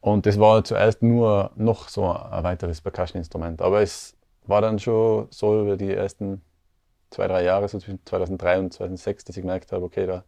Und 0.01 0.27
das 0.27 0.39
war 0.39 0.63
zuerst 0.65 1.03
nur 1.03 1.51
noch 1.57 1.89
so 1.89 2.11
ein 2.11 2.45
weiteres 2.45 2.81
Percussion-Instrument. 2.81 3.61
Aber 3.61 3.83
es 3.83 4.15
war 4.47 4.61
dann 4.61 4.79
schon 4.79 5.27
so 5.31 5.63
über 5.63 5.77
die 5.77 5.91
ersten 5.93 6.41
zwei, 7.11 7.27
drei 7.27 7.45
Jahre, 7.45 7.69
so 7.69 7.79
zwischen 7.79 8.05
2003 8.05 8.59
und 8.59 8.73
2006, 8.73 9.25
dass 9.25 9.37
ich 9.37 9.43
gemerkt 9.43 9.73
habe, 9.73 9.85
okay, 9.85 10.07
da 10.07 10.25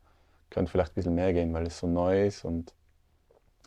könnte 0.50 0.70
vielleicht 0.70 0.92
ein 0.92 0.94
bisschen 0.96 1.14
mehr 1.14 1.32
gehen, 1.32 1.52
weil 1.54 1.66
es 1.66 1.78
so 1.78 1.86
neu 1.86 2.26
ist 2.26 2.44
und 2.44 2.74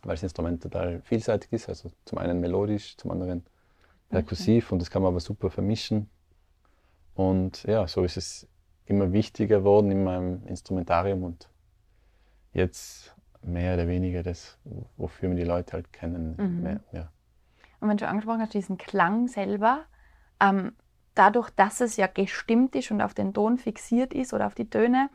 weil 0.02 0.14
das 0.14 0.22
Instrument 0.22 0.62
total 0.62 1.00
vielseitig 1.02 1.52
ist. 1.52 1.68
Also 1.68 1.90
zum 2.04 2.18
einen 2.18 2.40
melodisch, 2.40 2.96
zum 2.96 3.10
anderen 3.10 3.44
perkussiv 4.08 4.66
okay. 4.66 4.74
und 4.74 4.78
das 4.80 4.90
kann 4.90 5.02
man 5.02 5.10
aber 5.10 5.20
super 5.20 5.50
vermischen. 5.50 6.08
Und 7.14 7.64
ja, 7.64 7.88
so 7.88 8.04
ist 8.04 8.16
es 8.16 8.46
immer 8.84 9.12
wichtiger 9.12 9.58
geworden 9.58 9.90
in 9.90 10.04
meinem 10.04 10.46
Instrumentarium 10.46 11.24
und 11.24 11.48
jetzt 12.52 13.14
mehr 13.42 13.74
oder 13.74 13.88
weniger 13.88 14.22
das, 14.22 14.58
wofür 14.96 15.28
man 15.28 15.36
die 15.36 15.44
Leute 15.44 15.72
halt 15.72 15.92
kennen. 15.92 16.36
Mhm. 16.36 16.62
Mehr, 16.62 16.80
ja. 16.92 17.10
Und 17.80 17.88
wenn 17.88 17.96
du 17.96 18.08
angesprochen 18.08 18.40
hast, 18.40 18.54
diesen 18.54 18.78
Klang 18.78 19.28
selber, 19.28 19.84
ähm, 20.40 20.72
dadurch, 21.16 21.50
dass 21.50 21.80
es 21.80 21.96
ja 21.96 22.06
gestimmt 22.06 22.74
ist 22.76 22.90
und 22.90 23.00
auf 23.00 23.14
den 23.14 23.34
Ton 23.34 23.58
fixiert 23.58 24.14
ist 24.14 24.32
oder 24.32 24.46
auf 24.46 24.54
die 24.54 24.70
Töne, 24.70 25.10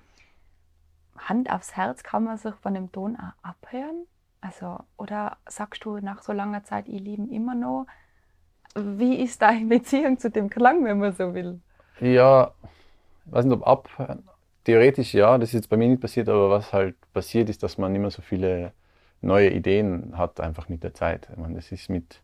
Hand 1.18 1.52
aufs 1.52 1.76
Herz 1.76 2.04
kann 2.04 2.24
man 2.24 2.38
sich 2.38 2.56
von 2.56 2.74
dem 2.74 2.92
Ton 2.92 3.16
auch 3.16 3.44
abhören? 3.44 4.06
Also, 4.42 4.80
oder 4.98 5.38
sagst 5.48 5.86
du 5.86 6.00
nach 6.00 6.24
so 6.24 6.34
langer 6.34 6.64
Zeit, 6.64 6.88
ich 6.88 7.00
liebe 7.00 7.34
immer 7.34 7.54
noch? 7.54 7.86
Wie 8.76 9.16
ist 9.22 9.42
deine 9.42 9.66
Beziehung 9.68 10.18
zu 10.18 10.32
dem 10.32 10.50
Klang, 10.50 10.84
wenn 10.84 10.98
man 10.98 11.14
so 11.14 11.34
will? 11.34 11.60
Ja, 12.00 12.52
ich 13.26 13.32
weiß 13.32 13.46
nicht, 13.46 13.54
ob 13.54 13.68
abhören. 13.68 14.28
Theoretisch 14.64 15.14
ja, 15.14 15.38
das 15.38 15.50
ist 15.50 15.54
jetzt 15.54 15.70
bei 15.70 15.78
mir 15.78 15.88
nicht 15.88 16.02
passiert, 16.02 16.30
aber 16.30 16.50
was 16.50 16.74
halt 16.74 16.96
passiert 17.14 17.50
ist, 17.50 17.64
dass 17.64 17.78
man 17.78 17.96
immer 17.96 18.12
so 18.12 18.22
viele 18.22 18.74
neue 19.22 19.52
Ideen 19.52 20.18
hat, 20.18 20.40
einfach 20.40 20.70
mit 20.70 20.84
der 20.84 20.94
Zeit. 20.94 21.30
Ich 21.32 21.38
meine, 21.38 21.56
das 21.56 21.72
ist 21.72 21.90
mit 21.90 22.22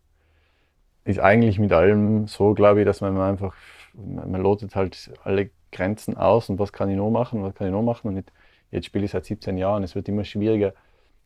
ist 1.08 1.20
eigentlich 1.20 1.58
mit 1.58 1.72
allem 1.72 2.28
so, 2.28 2.54
glaube 2.54 2.82
ich, 2.82 2.86
dass 2.86 3.02
man 3.02 3.18
einfach, 3.18 3.56
man 3.94 4.42
lotet 4.42 4.76
halt 4.76 5.12
alle 5.24 5.50
Grenzen 5.72 6.18
aus 6.18 6.50
und 6.50 6.60
was 6.60 6.74
kann 6.74 6.90
ich 6.90 6.98
noch 6.98 7.10
machen, 7.10 7.44
was 7.44 7.56
kann 7.56 7.68
ich 7.68 7.74
noch 7.74 7.82
machen. 7.82 8.10
Und 8.10 8.32
jetzt 8.72 8.86
spiele 8.86 9.06
ich 9.06 9.12
seit 9.12 9.26
17 9.26 9.58
Jahren, 9.58 9.84
es 9.84 9.96
wird 9.96 10.10
immer 10.10 10.26
schwieriger, 10.26 10.74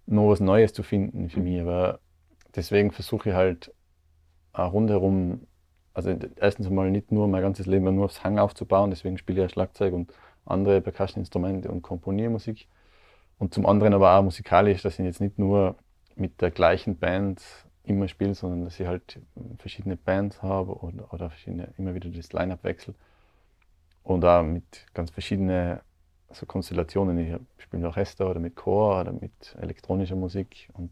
noch 0.06 0.30
was 0.30 0.40
Neues 0.40 0.74
zu 0.74 0.84
finden 0.84 1.30
für 1.30 1.40
mich. 1.40 1.60
Aber 1.62 2.00
deswegen 2.56 2.92
versuche 2.92 3.30
ich 3.30 3.36
halt 3.36 3.74
auch 4.54 4.72
rundherum, 4.72 5.48
also 5.96 6.16
erstens 6.36 6.68
einmal 6.68 6.92
nicht 6.92 7.12
nur 7.12 7.28
mein 7.28 7.42
ganzes 7.42 7.66
Leben 7.66 7.96
nur 7.96 8.06
aufs 8.06 8.24
Hang 8.24 8.38
aufzubauen, 8.38 8.92
deswegen 8.92 9.18
spiele 9.18 9.40
ich 9.40 9.44
ja 9.44 9.50
Schlagzeug 9.50 9.94
und 9.94 10.14
andere 10.46 10.82
Percussion-Instrumente 10.82 11.72
und 11.72 11.82
komponiere 11.82 12.30
Musik. 12.30 12.68
Und 13.40 13.56
zum 13.56 13.66
anderen 13.66 13.96
aber 13.96 14.16
auch 14.16 14.24
musikalisch, 14.24 14.84
dass 14.84 15.00
ich 15.00 15.06
jetzt 15.06 15.22
nicht 15.22 15.40
nur 15.40 15.76
mit 16.16 16.40
der 16.40 16.52
gleichen 16.52 16.98
Band 17.00 17.42
immer 17.84 18.08
spiele, 18.08 18.36
sondern 18.36 18.66
dass 18.66 18.80
ich 18.80 18.88
halt 18.88 19.20
verschiedene 19.58 19.98
Bands 19.98 20.42
habe 20.42 20.74
oder, 20.80 21.14
oder 21.14 21.30
verschiedene, 21.30 21.74
immer 21.78 21.94
wieder 21.96 22.10
das 22.10 22.34
Line-Up 22.34 22.64
wechsle. 22.64 22.94
Und 24.04 24.26
auch 24.26 24.44
mit 24.44 24.86
ganz 24.94 25.12
verschiedenen 25.12 25.80
also 26.32 26.46
Konstellationen. 26.46 27.48
Ich 27.58 27.64
spiele 27.64 27.84
mit 27.84 27.88
Orchester 27.88 28.30
oder 28.30 28.40
mit 28.40 28.56
Chor 28.56 29.02
oder 29.02 29.12
mit 29.12 29.56
elektronischer 29.60 30.16
Musik. 30.16 30.70
Und, 30.74 30.90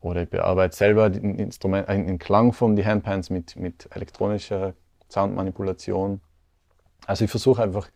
oder 0.00 0.22
ich 0.22 0.28
bearbeite 0.28 0.76
selber 0.76 1.10
den, 1.10 1.36
Instrument, 1.36 1.88
den 1.88 2.18
Klang 2.18 2.52
von 2.52 2.76
die 2.76 2.84
Handpans 2.84 3.30
mit, 3.30 3.56
mit 3.56 3.88
elektronischer 3.94 4.74
Soundmanipulation. 5.08 6.20
Also 7.06 7.24
ich 7.24 7.30
versuche 7.30 7.62
einfach 7.62 7.88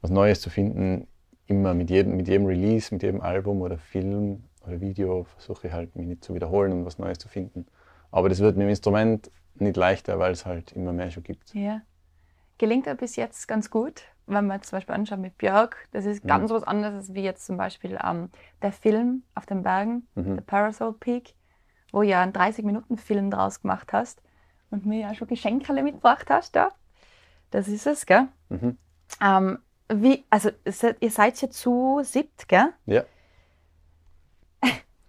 was 0.00 0.10
Neues 0.10 0.40
zu 0.40 0.50
finden, 0.50 1.06
immer 1.46 1.74
mit 1.74 1.90
jedem, 1.90 2.16
mit 2.16 2.28
jedem 2.28 2.46
Release, 2.46 2.92
mit 2.92 3.02
jedem 3.02 3.20
Album 3.20 3.60
oder 3.60 3.78
Film 3.78 4.42
oder 4.66 4.80
Video 4.80 5.24
versuche 5.24 5.66
ich 5.68 5.72
halt 5.72 5.96
mich 5.96 6.06
nicht 6.06 6.24
zu 6.24 6.34
wiederholen 6.34 6.72
und 6.72 6.84
was 6.84 6.98
Neues 6.98 7.18
zu 7.18 7.28
finden. 7.28 7.66
Aber 8.10 8.28
das 8.28 8.40
wird 8.40 8.56
mit 8.56 8.64
dem 8.66 8.70
Instrument 8.70 9.30
nicht 9.54 9.76
leichter, 9.76 10.18
weil 10.18 10.32
es 10.32 10.46
halt 10.46 10.72
immer 10.72 10.92
mehr 10.92 11.10
schon 11.10 11.22
gibt. 11.22 11.54
Ja. 11.54 11.82
Gelingt 12.58 12.86
er 12.86 12.94
bis 12.94 13.16
jetzt 13.16 13.48
ganz 13.48 13.70
gut, 13.70 14.02
wenn 14.26 14.46
man 14.46 14.62
zum 14.62 14.76
Beispiel 14.76 14.94
anschaut 14.94 15.18
mit 15.18 15.36
Björk, 15.38 15.88
das 15.92 16.04
ist 16.04 16.24
ganz 16.26 16.50
Mhm. 16.50 16.54
was 16.54 16.62
anderes 16.64 17.14
wie 17.14 17.22
jetzt 17.22 17.44
zum 17.46 17.56
Beispiel 17.56 17.98
ähm, 18.02 18.30
der 18.62 18.72
Film 18.72 19.24
auf 19.34 19.46
den 19.46 19.62
Bergen, 19.62 20.06
Mhm. 20.14 20.36
der 20.36 20.42
Parasol 20.42 20.92
Peak, 20.92 21.34
wo 21.90 22.02
ja 22.02 22.22
einen 22.22 22.32
30-Minuten-Film 22.32 23.30
draus 23.30 23.60
gemacht 23.62 23.92
hast 23.92 24.22
und 24.70 24.86
mir 24.86 25.00
ja 25.00 25.14
schon 25.14 25.28
Geschenkerle 25.28 25.82
mitgebracht 25.82 26.30
hast, 26.30 26.54
ja. 26.54 26.70
Das 27.50 27.68
ist 27.68 27.86
es, 27.86 28.06
gell? 28.06 28.28
Mhm. 28.48 28.78
Ähm, 29.20 29.58
wie, 29.92 30.24
also 30.30 30.50
ihr 31.00 31.10
seid 31.10 31.40
ja 31.42 31.50
zu 31.50 32.00
siebt, 32.02 32.48
gell? 32.48 32.68
Ja. 32.86 33.04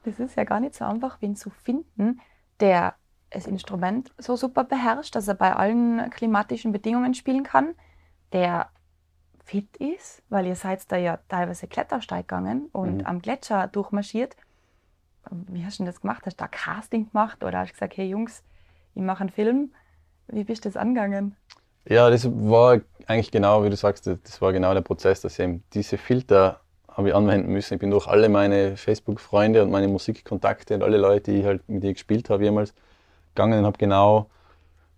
Das 0.03 0.19
ist 0.19 0.35
ja 0.35 0.43
gar 0.43 0.59
nicht 0.59 0.75
so 0.75 0.85
einfach, 0.85 1.21
wen 1.21 1.35
zu 1.35 1.49
finden, 1.49 2.21
der 2.59 2.95
das 3.29 3.47
Instrument 3.47 4.13
so 4.17 4.35
super 4.35 4.63
beherrscht, 4.63 5.15
dass 5.15 5.27
er 5.27 5.35
bei 5.35 5.55
allen 5.55 6.09
klimatischen 6.11 6.71
Bedingungen 6.71 7.13
spielen 7.13 7.43
kann, 7.43 7.75
der 8.33 8.69
fit 9.45 9.77
ist, 9.77 10.23
weil 10.29 10.47
ihr 10.47 10.55
seid 10.55 10.91
da 10.91 10.97
ja 10.97 11.19
teilweise 11.29 11.67
Klettersteig 11.67 12.27
gegangen 12.27 12.69
und 12.73 13.01
Mhm. 13.01 13.07
am 13.07 13.21
Gletscher 13.21 13.67
durchmarschiert. 13.67 14.37
Wie 15.31 15.65
hast 15.65 15.79
du 15.79 15.83
denn 15.83 15.87
das 15.91 16.01
gemacht? 16.01 16.25
Hast 16.25 16.39
du 16.39 16.43
da 16.43 16.47
Casting 16.47 17.09
gemacht 17.09 17.43
oder 17.43 17.59
hast 17.59 17.69
du 17.71 17.73
gesagt, 17.73 17.97
hey 17.97 18.07
Jungs, 18.09 18.43
ich 18.95 19.01
mache 19.01 19.21
einen 19.21 19.29
Film? 19.29 19.73
Wie 20.27 20.43
bist 20.43 20.65
du 20.65 20.69
das 20.69 20.77
angegangen? 20.77 21.35
Ja, 21.85 22.09
das 22.09 22.25
war 22.25 22.81
eigentlich 23.07 23.31
genau, 23.31 23.63
wie 23.63 23.69
du 23.69 23.75
sagst, 23.75 24.07
das 24.07 24.41
war 24.41 24.53
genau 24.53 24.73
der 24.73 24.81
Prozess, 24.81 25.21
dass 25.21 25.37
eben 25.39 25.63
diese 25.73 25.97
Filter 25.97 26.62
habe 26.95 27.09
ich 27.09 27.15
anwenden 27.15 27.51
müssen. 27.51 27.73
Ich 27.75 27.79
bin 27.79 27.91
durch 27.91 28.07
alle 28.07 28.29
meine 28.29 28.77
Facebook-Freunde 28.77 29.63
und 29.63 29.71
meine 29.71 29.87
Musikkontakte 29.87 30.75
und 30.75 30.83
alle 30.83 30.97
Leute, 30.97 31.31
die 31.31 31.39
ich 31.39 31.45
halt 31.45 31.67
mit 31.67 31.83
ihr 31.83 31.93
gespielt 31.93 32.29
habe, 32.29 32.43
jemals 32.43 32.73
gegangen 33.33 33.59
und 33.59 33.65
habe 33.65 33.77
genau 33.77 34.29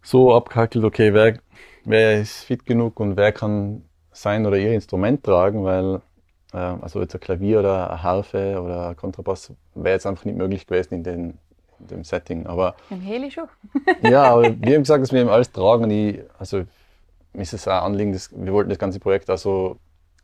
so 0.02 0.36
abgehackelt, 0.36 0.84
okay, 0.84 1.14
wer, 1.14 1.40
wer 1.86 2.22
ist 2.22 2.44
fit 2.44 2.66
genug 2.66 3.00
und 3.00 3.18
wer 3.18 3.32
kann 3.32 3.84
sein 4.12 4.46
oder 4.46 4.58
ihr 4.58 4.74
Instrument 4.74 5.24
tragen, 5.24 5.64
weil 5.64 6.02
äh, 6.54 6.58
also 6.58 7.02
jetzt 7.02 7.16
ein 7.16 7.22
Klavier 7.22 7.60
oder 7.60 7.90
eine 7.90 8.04
Harfe 8.04 8.62
oder 8.62 8.90
ein 8.90 8.96
Kontrabass 8.96 9.52
wäre 9.74 9.96
jetzt 9.96 10.06
einfach 10.06 10.26
nicht 10.26 10.38
möglich 10.38 10.68
gewesen 10.68 10.96
in, 10.96 11.04
den, 11.04 11.38
in 11.80 11.88
dem 11.88 12.04
Setting. 12.04 12.46
Aber 12.46 12.76
Im 12.90 13.02
Heli 13.02 13.32
schon? 13.32 13.48
ja, 14.04 14.24
aber 14.24 14.44
wir 14.44 14.76
haben 14.76 14.84
gesagt, 14.84 15.02
dass 15.02 15.12
wir 15.12 15.22
eben 15.22 15.30
alles 15.30 15.52
tragen. 15.52 15.86
Und 15.86 15.92
ich, 15.92 16.20
also 16.38 16.64
mir 17.34 17.42
ist 17.42 17.54
es 17.54 17.68
auch 17.68 17.74
ein 17.74 17.84
Anliegen, 17.84 18.14
dass 18.14 18.30
wir 18.32 18.54
wollten 18.54 18.70
das 18.70 18.80
ganze 18.80 19.00
Projekt 19.00 19.30
auch 19.30 19.38
so 19.38 19.78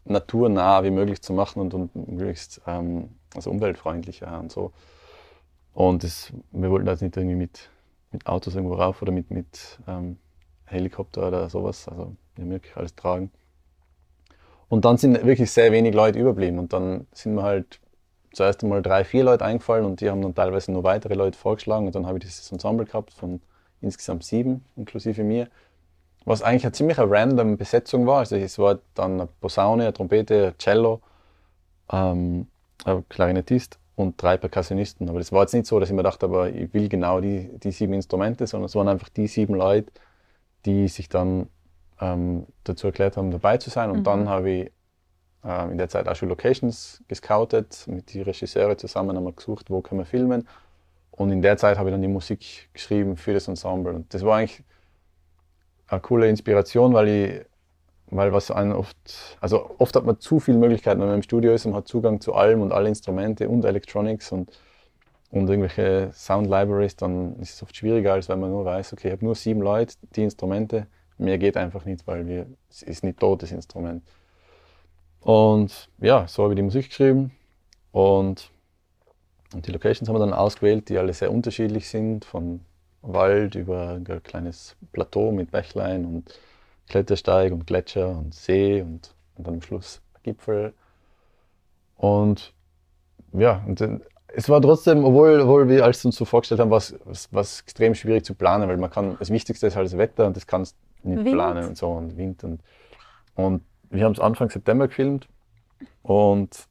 naturnah 0.06 0.84
wie 0.84 0.92
möglich 0.92 1.22
zu 1.22 1.34
machen 1.34 1.62
und, 1.62 1.74
und 1.74 1.96
möglichst 1.96 2.62
ähm, 2.68 3.10
also 3.36 3.50
umweltfreundlicher 3.50 4.40
und 4.40 4.52
so. 4.52 4.72
Und 5.74 6.04
das, 6.04 6.34
wir 6.52 6.70
wollten 6.70 6.86
das 6.86 7.02
nicht 7.02 7.16
irgendwie 7.16 7.36
mit, 7.36 7.70
mit 8.12 8.28
Autos 8.28 8.56
irgendwo 8.56 8.76
rauf 8.76 9.02
oder 9.02 9.12
mit, 9.12 9.32
mit 9.32 9.80
ähm, 9.88 10.18
Helikopter 10.66 11.28
oder 11.28 11.50
sowas. 11.50 11.88
Also 11.88 12.16
wir 12.36 12.44
haben 12.44 12.52
wirklich 12.52 12.76
alles 12.76 12.96
tragen. 12.96 13.32
Und 14.68 14.86
dann 14.86 14.98
sind 14.98 15.26
wirklich 15.26 15.52
sehr 15.52 15.72
wenig 15.72 15.94
Leute 15.94 16.20
überblieben. 16.20 16.60
Und 16.60 16.74
dann 16.74 17.08
sind 17.14 17.36
mir 17.36 17.44
halt 17.44 17.80
zuerst 18.34 18.64
einmal 18.64 18.82
drei, 18.82 19.04
vier 19.04 19.24
Leute 19.26 19.44
eingefallen 19.44 19.86
und 19.86 20.00
die 20.00 20.10
haben 20.10 20.22
dann 20.22 20.34
teilweise 20.34 20.72
nur 20.72 20.84
weitere 20.84 21.14
Leute 21.14 21.38
vorgeschlagen. 21.38 21.88
Und 21.88 21.96
dann 21.96 22.08
habe 22.08 22.18
ich 22.18 22.24
dieses 22.24 22.52
Ensemble 22.52 22.86
gehabt 22.86 23.14
von 23.14 23.42
insgesamt 23.82 24.24
sieben, 24.24 24.64
inklusive 24.76 25.24
mir. 25.24 25.50
Was 26.26 26.42
eigentlich 26.44 26.66
eine 26.66 26.72
ziemlich 26.74 26.98
random 27.00 27.58
Besetzung 27.58 28.06
war. 28.06 28.20
Also 28.20 28.36
es 28.36 28.60
war 28.60 28.80
dann 28.94 29.14
eine 29.20 29.28
Posaune, 29.40 29.84
eine 29.84 29.94
Trompete, 29.94 30.48
ein 30.48 30.58
Cello, 30.60 31.02
ähm, 31.92 32.48
ein 32.86 33.08
Klarinettist 33.10 33.80
und 33.96 34.22
drei 34.22 34.38
Perkussionisten. 34.38 35.10
Aber 35.10 35.20
das 35.20 35.32
war 35.32 35.42
jetzt 35.42 35.54
nicht 35.54 35.66
so, 35.66 35.80
dass 35.80 35.90
ich 35.90 35.96
mir 35.96 36.04
dachte, 36.04 36.26
aber 36.28 36.50
ich 36.50 36.74
will 36.74 36.90
genau 36.90 37.22
die, 37.22 37.50
die 37.60 37.72
sieben 37.72 37.94
Instrumente, 37.94 38.46
sondern 38.48 38.68
es 38.68 38.76
waren 38.76 38.88
einfach 38.88 39.10
die 39.10 39.28
sieben 39.28 39.56
Leute, 39.56 39.92
die 40.66 40.88
sich 40.88 41.10
dann 41.10 41.48
ähm, 42.00 42.46
dazu 42.64 42.88
erklärt 42.88 43.18
haben, 43.18 43.32
dabei 43.32 43.58
zu 43.58 43.70
sein. 43.70 43.90
Und 43.92 44.00
Mhm. 44.00 44.04
dann 44.04 44.30
habe 44.30 44.50
ich 44.52 44.72
ähm, 45.44 45.72
in 45.72 45.78
der 45.78 45.90
Zeit 45.90 46.08
auch 46.08 46.16
schon 46.16 46.30
Locations 46.30 47.04
gescoutet, 47.08 47.86
mit 47.88 48.14
den 48.14 48.24
Regisseuren 48.24 48.78
zusammen 48.78 49.16
haben 49.18 49.24
wir 49.24 49.34
gesucht, 49.34 49.70
wo 49.70 49.82
können 49.82 50.02
wir 50.02 50.06
filmen. 50.06 50.48
Und 51.12 51.32
in 51.32 51.42
der 51.42 51.58
Zeit 51.58 51.78
habe 51.78 51.90
ich 51.90 51.94
dann 51.94 52.02
die 52.02 52.08
Musik 52.08 52.70
geschrieben 52.74 53.18
für 53.18 53.34
das 53.34 53.48
Ensemble. 53.48 53.94
Und 53.94 54.14
das 54.14 54.24
war 54.24 54.38
eigentlich 54.38 54.64
eine 55.92 56.02
coole 56.02 56.30
Inspiration, 56.30 56.94
weil 56.94 57.08
ich, 57.08 57.42
weil 58.08 58.34
was 58.34 58.52
einen 58.52 58.72
oft, 58.74 58.98
also 59.40 59.76
oft 59.78 59.96
hat 59.96 60.06
man 60.06 60.20
zu 60.20 60.40
viele 60.40 60.58
Möglichkeiten, 60.58 61.00
wenn 61.00 61.08
man 61.08 61.18
im 61.18 61.24
Studio 61.24 61.54
ist 61.54 61.66
und 61.66 61.76
hat 61.76 61.88
Zugang 61.88 62.22
zu 62.22 62.34
allem 62.34 62.62
und 62.62 62.72
alle 62.72 62.90
Instrumente 62.90 63.48
und 63.50 63.66
Electronics 63.66 64.32
und, 64.32 64.52
und 65.32 65.50
irgendwelche 65.50 66.12
Sound 66.14 66.48
Libraries, 66.48 66.96
dann 66.96 67.36
ist 67.40 67.56
es 67.56 67.64
oft 67.64 67.76
schwieriger, 67.76 68.14
als 68.14 68.30
wenn 68.30 68.40
man 68.40 68.52
nur 68.52 68.66
weiß, 68.66 68.94
okay, 68.94 69.10
ich 69.10 69.14
habe 69.14 69.26
nur 69.26 69.36
sieben 69.36 69.62
Leute, 69.62 69.96
die 70.16 70.24
Instrumente, 70.24 70.88
mehr 71.18 71.38
geht 71.38 71.58
einfach 71.58 71.86
nicht, 71.86 72.08
weil 72.08 72.28
wir, 72.28 72.48
es 72.70 72.82
ist 72.82 73.04
nicht 73.04 73.20
tot, 73.20 73.44
das 73.44 73.52
Instrument. 73.52 74.04
Und 75.22 75.90
ja, 76.00 76.28
so 76.28 76.44
habe 76.44 76.54
ich 76.54 76.58
die 76.58 76.64
Musik 76.64 76.90
geschrieben 76.90 77.32
und, 77.92 78.50
und 79.54 79.68
die 79.68 79.72
Locations 79.72 80.10
haben 80.10 80.16
wir 80.16 80.20
dann 80.20 80.34
ausgewählt, 80.34 80.90
die 80.90 80.98
alle 80.98 81.14
sehr 81.14 81.32
unterschiedlich 81.32 81.88
sind, 81.88 82.26
von 82.26 82.62
Wald 83.02 83.56
über 83.56 83.90
ein 83.90 84.24
kleines 84.24 84.76
Plateau 84.92 85.32
mit 85.32 85.52
Bächlein 85.52 86.06
und 86.06 86.40
Klettersteig 86.88 87.52
und 87.52 87.66
Gletscher 87.66 88.10
und 88.10 88.34
See 88.34 88.82
und, 88.82 89.16
und 89.36 89.48
dann 89.48 89.56
am 89.56 89.62
Schluss 89.62 90.02
Gipfel. 90.24 90.74
Und 91.98 92.54
ja, 93.34 93.64
und 93.66 93.82
dann, 93.82 94.02
es 94.28 94.50
war 94.50 94.62
trotzdem, 94.62 95.04
obwohl, 95.04 95.42
obwohl 95.42 95.68
wir 95.68 95.84
alles 95.84 96.04
uns 96.06 96.16
so 96.16 96.26
vorgestellt 96.26 96.60
haben, 96.60 96.72
was, 96.72 96.96
was 97.32 97.62
extrem 97.62 97.96
schwierig 97.96 98.26
zu 98.26 98.36
planen, 98.36 98.68
weil 98.68 98.78
man 98.78 98.90
kann, 98.90 99.18
das 99.20 99.30
Wichtigste 99.30 99.68
ist 99.68 99.76
halt 99.76 99.86
das 99.86 99.98
Wetter 99.98 100.28
und 100.28 100.36
das 100.36 100.48
kannst 100.48 100.76
du 101.04 101.10
nicht 101.10 101.26
Wind. 101.26 101.34
planen 101.34 101.68
und 101.70 101.78
so 101.78 101.90
und 101.90 102.18
Wind 102.18 102.44
und, 102.44 102.62
und 103.36 103.64
wir 103.90 104.06
haben 104.06 104.14
es 104.14 104.20
Anfang 104.20 104.50
September 104.50 104.88
gefilmt 104.88 105.28
und 106.04 106.68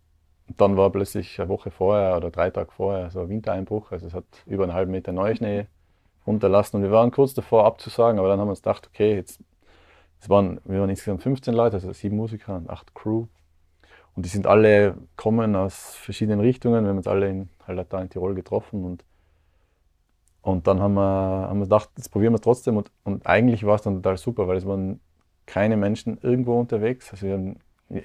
dann 0.56 0.76
war 0.76 0.90
plötzlich 0.90 1.40
eine 1.40 1.48
Woche 1.48 1.70
vorher 1.70 2.16
oder 2.16 2.30
drei 2.30 2.50
Tage 2.50 2.70
vorher 2.70 3.10
so 3.10 3.20
ein 3.20 3.28
Wintereinbruch, 3.28 3.92
also 3.92 4.06
es 4.06 4.14
hat 4.14 4.24
über 4.46 4.64
einen 4.64 4.72
halben 4.72 4.92
Meter 4.92 5.12
Neuschnee 5.12 5.66
runterlassen 6.26 6.76
und 6.76 6.82
wir 6.82 6.90
waren 6.90 7.10
kurz 7.10 7.34
davor 7.34 7.64
abzusagen, 7.64 8.18
aber 8.18 8.28
dann 8.28 8.40
haben 8.40 8.48
wir 8.48 8.52
uns 8.52 8.62
gedacht, 8.62 8.88
okay, 8.88 9.14
jetzt, 9.14 9.40
es 10.20 10.28
waren, 10.28 10.60
wir 10.64 10.80
waren 10.80 10.90
insgesamt 10.90 11.22
15 11.22 11.54
Leute, 11.54 11.76
also 11.76 11.92
sieben 11.92 12.16
Musiker 12.16 12.56
und 12.56 12.68
acht 12.68 12.94
Crew 12.94 13.26
und 14.14 14.24
die 14.24 14.30
sind 14.30 14.46
alle 14.46 14.96
kommen 15.16 15.56
aus 15.56 15.94
verschiedenen 15.94 16.40
Richtungen, 16.40 16.84
wir 16.84 16.90
haben 16.90 16.98
uns 16.98 17.06
alle 17.06 17.28
in, 17.28 17.48
halt 17.66 17.92
da 17.92 18.00
in 18.00 18.10
Tirol 18.10 18.34
getroffen 18.34 18.84
und 18.84 19.04
und 20.42 20.66
dann 20.66 20.80
haben 20.80 20.94
wir, 20.94 21.00
haben 21.48 21.58
wir 21.58 21.64
gedacht, 21.64 21.90
jetzt 21.96 22.10
probieren 22.10 22.32
wir 22.32 22.36
es 22.36 22.40
trotzdem 22.40 22.76
und, 22.76 22.90
und 23.04 23.26
eigentlich 23.26 23.64
war 23.64 23.74
es 23.74 23.82
dann 23.82 23.96
total 23.96 24.16
super, 24.16 24.48
weil 24.48 24.56
es 24.56 24.66
waren 24.66 25.00
keine 25.46 25.76
Menschen 25.76 26.18
irgendwo 26.22 26.58
unterwegs. 26.58 27.10
Also 27.10 27.26
wir 27.26 27.34
haben 27.34 27.56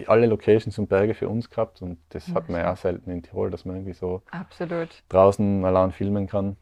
alle 0.08 0.26
Locations 0.26 0.78
und 0.80 0.90
Berge 0.90 1.14
für 1.14 1.30
uns 1.30 1.50
gehabt 1.50 1.82
und 1.82 2.00
das 2.10 2.34
hat 2.34 2.50
man 2.50 2.62
ja 2.62 2.74
auch 2.74 2.78
selten 2.78 3.10
in 3.12 3.22
Tirol, 3.22 3.52
dass 3.52 3.66
man 3.66 3.76
irgendwie 3.76 3.94
so 3.94 4.22
Absolut. 4.32 5.04
draußen 5.10 5.64
allein 5.64 5.92
filmen 5.92 6.28
kann. 6.28 6.58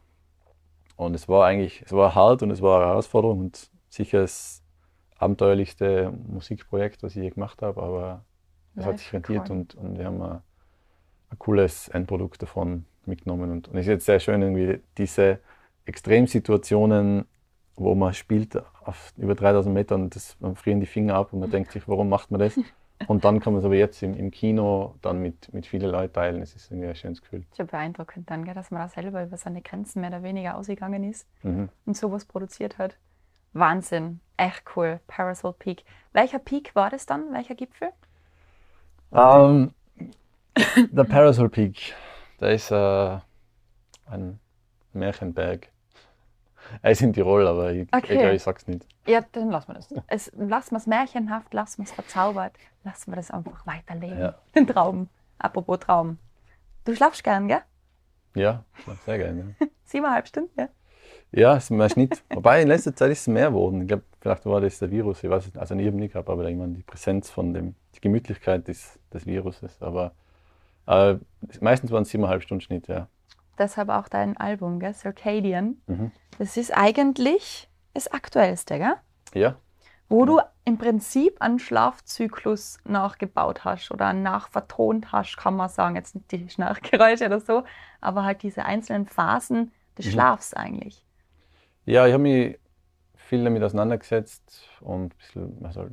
Und 0.96 1.14
es 1.14 1.28
war 1.28 1.46
eigentlich, 1.46 1.82
es 1.84 1.92
war 1.92 2.14
hart 2.14 2.42
und 2.42 2.50
es 2.50 2.62
war 2.62 2.80
eine 2.80 2.90
Herausforderung 2.90 3.40
und 3.40 3.70
sicher 3.88 4.20
das 4.20 4.62
abenteuerlichste 5.16 6.12
Musikprojekt, 6.28 7.02
was 7.02 7.16
ich 7.16 7.22
je 7.22 7.30
gemacht 7.30 7.62
habe, 7.62 7.82
aber 7.82 8.24
es 8.76 8.84
hat 8.84 8.98
sich 8.98 9.12
rentiert 9.12 9.50
und, 9.50 9.74
und 9.74 9.98
wir 9.98 10.06
haben 10.06 10.20
ein, 10.22 10.40
ein 11.30 11.38
cooles 11.38 11.88
Endprodukt 11.88 12.42
davon 12.42 12.84
mitgenommen. 13.06 13.50
Und, 13.50 13.68
und 13.68 13.74
es 13.76 13.86
ist 13.86 13.90
jetzt 13.90 14.06
sehr 14.06 14.20
schön, 14.20 14.42
irgendwie 14.42 14.80
diese 14.98 15.40
Extremsituationen, 15.84 17.26
wo 17.76 17.94
man 17.94 18.14
spielt 18.14 18.56
auf 18.84 19.12
über 19.16 19.34
3000 19.34 19.74
Metern 19.74 20.02
und 20.02 20.16
das, 20.16 20.36
man 20.40 20.56
frieren 20.56 20.80
die 20.80 20.86
Finger 20.86 21.14
ab 21.14 21.32
und 21.32 21.40
man 21.40 21.50
denkt 21.50 21.72
sich, 21.72 21.88
warum 21.88 22.08
macht 22.08 22.30
man 22.30 22.40
das? 22.40 22.58
Und 23.06 23.24
dann 23.24 23.40
kann 23.40 23.52
man 23.52 23.60
es 23.60 23.66
aber 23.66 23.74
jetzt 23.74 24.02
im, 24.02 24.14
im 24.14 24.30
Kino 24.30 24.94
dann 25.02 25.20
mit, 25.20 25.52
mit 25.52 25.66
vielen 25.66 25.90
Leuten 25.90 26.12
teilen. 26.14 26.40
Es 26.42 26.54
ist 26.54 26.70
irgendwie 26.70 26.88
ein 26.88 26.94
schönes 26.96 27.20
Gefühl. 27.20 27.44
Schon 27.56 27.66
beeindruckend 27.66 28.30
dann, 28.30 28.44
gell, 28.44 28.54
dass 28.54 28.70
man 28.70 28.80
da 28.82 28.88
selber 28.88 29.22
über 29.24 29.36
seine 29.36 29.62
Grenzen 29.62 30.00
mehr 30.00 30.10
oder 30.10 30.22
weniger 30.22 30.56
ausgegangen 30.56 31.04
ist 31.04 31.26
Mhm. 31.42 31.68
und 31.86 31.96
sowas 31.96 32.24
produziert 32.24 32.78
hat. 32.78 32.96
Wahnsinn. 33.52 34.20
Echt 34.36 34.62
cool. 34.76 35.00
Parasol 35.06 35.52
Peak. 35.52 35.84
Welcher 36.12 36.38
Peak 36.38 36.74
war 36.74 36.90
das 36.90 37.06
dann? 37.06 37.32
Welcher 37.32 37.54
Gipfel? 37.54 37.90
Ähm, 39.12 39.72
der 40.90 41.04
Parasol 41.04 41.48
Peak, 41.50 41.94
der 42.40 42.50
ist 42.52 42.70
äh, 42.70 43.18
ein 44.06 44.40
Märchenberg. 44.92 45.68
Er 46.82 46.90
ist 46.90 47.02
in 47.02 47.12
Tirol, 47.12 47.46
aber 47.46 47.72
ich, 47.72 47.86
Okay. 47.94 48.16
glaube, 48.18 48.34
ich 48.34 48.42
sag's 48.42 48.66
nicht. 48.66 48.86
Ja, 49.06 49.20
dann 49.32 49.50
lassen 49.50 49.68
wir 49.68 49.74
das. 49.74 49.88
Es, 50.06 50.32
lassen 50.36 50.72
wir 50.72 50.78
es 50.78 50.86
märchenhaft, 50.86 51.52
lassen 51.54 51.78
wir 51.78 51.84
es 51.84 51.92
verzaubert, 51.92 52.52
lassen 52.84 53.10
wir 53.12 53.16
das 53.16 53.30
einfach 53.30 53.66
weiterleben. 53.66 54.18
Ja. 54.18 54.34
Den 54.54 54.66
Traum. 54.66 55.08
Apropos 55.38 55.78
Traum. 55.80 56.18
Du 56.84 56.94
schlafst 56.94 57.22
gern, 57.24 57.48
gell? 57.48 57.60
Ja, 58.34 58.64
sehr 59.06 59.18
gerne. 59.18 59.54
Siebeneinhalb 59.84 60.26
Stunden, 60.28 60.50
ja? 60.58 60.68
Ja, 61.32 61.56
ist 61.56 61.70
mehr 61.70 61.88
Schnitt. 61.88 62.22
Wobei 62.30 62.62
in 62.62 62.68
letzter 62.68 62.94
Zeit 62.94 63.10
ist 63.10 63.20
es 63.22 63.26
mehr 63.26 63.48
geworden. 63.48 63.82
Ich 63.82 63.88
glaube, 63.88 64.04
vielleicht 64.20 64.46
war 64.46 64.60
das 64.60 64.78
der 64.78 64.90
Virus, 64.90 65.22
ich 65.24 65.30
weiß 65.30 65.42
es 65.42 65.46
nicht. 65.48 65.58
Also 65.58 65.74
ich 65.74 65.86
habe 65.86 65.96
nicht 65.96 66.12
gehabt, 66.12 66.28
aber 66.28 66.44
ich 66.48 66.56
meine, 66.56 66.74
die 66.74 66.82
Präsenz 66.82 67.30
von 67.30 67.52
dem, 67.52 67.74
die 67.94 68.00
Gemütlichkeit 68.00 68.66
des, 68.68 68.98
des 69.12 69.26
Viruses. 69.26 69.80
Aber 69.82 70.12
Äh, 70.86 71.16
meistens 71.60 71.90
waren 71.92 72.02
es 72.02 72.10
siebeneinhalb 72.10 72.42
Stunden 72.42 72.60
Schnitt, 72.60 72.88
ja. 72.88 73.08
Deshalb 73.58 73.88
auch 73.88 74.08
dein 74.08 74.36
Album, 74.36 74.80
gell? 74.80 74.94
Circadian. 74.94 75.76
Mhm. 75.86 76.12
Das 76.38 76.56
ist 76.56 76.76
eigentlich 76.76 77.68
das 77.94 78.08
Aktuellste, 78.08 78.78
gell? 78.78 78.94
Ja, 79.34 79.56
Wo 80.08 80.24
du 80.24 80.40
im 80.64 80.78
Prinzip 80.78 81.40
einen 81.40 81.58
Schlafzyklus 81.58 82.78
nachgebaut 82.84 83.64
hast 83.64 83.90
oder 83.90 84.12
nachvertont 84.12 85.12
hast, 85.12 85.36
kann 85.36 85.56
man 85.56 85.68
sagen. 85.68 85.96
Jetzt 85.96 86.14
nicht 86.14 86.30
die 86.32 86.48
Schnarchgeräusche 86.48 87.26
oder 87.26 87.40
so, 87.40 87.64
aber 88.00 88.24
halt 88.24 88.42
diese 88.42 88.64
einzelnen 88.64 89.06
Phasen 89.06 89.72
des 89.98 90.06
Mhm. 90.06 90.10
Schlafs 90.10 90.54
eigentlich. 90.54 91.04
Ja, 91.86 92.06
ich 92.06 92.12
habe 92.12 92.22
mich 92.22 92.58
viel 93.16 93.44
damit 93.44 93.62
auseinandergesetzt 93.62 94.68
und 94.80 95.14
ein 95.14 95.18
bisschen 95.18 95.64
also, 95.64 95.88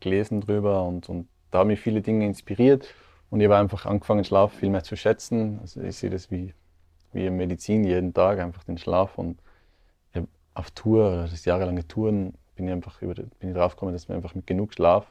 gelesen 0.00 0.40
drüber 0.40 0.84
und, 0.84 1.08
und 1.08 1.28
da 1.50 1.60
haben 1.60 1.68
mich 1.68 1.80
viele 1.80 2.00
Dinge 2.02 2.26
inspiriert 2.26 2.94
und 3.30 3.40
ich 3.40 3.46
habe 3.46 3.56
einfach 3.56 3.86
angefangen, 3.86 4.24
Schlaf 4.24 4.52
viel 4.54 4.70
mehr 4.70 4.84
zu 4.84 4.96
schätzen. 4.96 5.58
Also 5.60 5.80
ich 5.82 5.96
sehe 5.96 6.10
das 6.10 6.30
wie, 6.30 6.54
wie 7.12 7.30
Medizin 7.30 7.84
jeden 7.84 8.12
Tag, 8.12 8.38
einfach 8.38 8.64
den 8.64 8.78
Schlaf 8.78 9.18
und 9.18 9.38
auf 10.54 10.70
Tour, 10.70 11.28
das 11.30 11.44
jahrelange 11.44 11.86
Touren, 11.86 12.32
bin 12.54 12.66
ich 12.66 12.72
einfach 12.72 13.02
über, 13.02 13.14
bin 13.14 13.50
ich 13.50 13.54
draufgekommen, 13.54 13.94
dass 13.94 14.08
man 14.08 14.16
einfach 14.16 14.34
mit 14.34 14.46
genug 14.46 14.72
Schlaf 14.72 15.06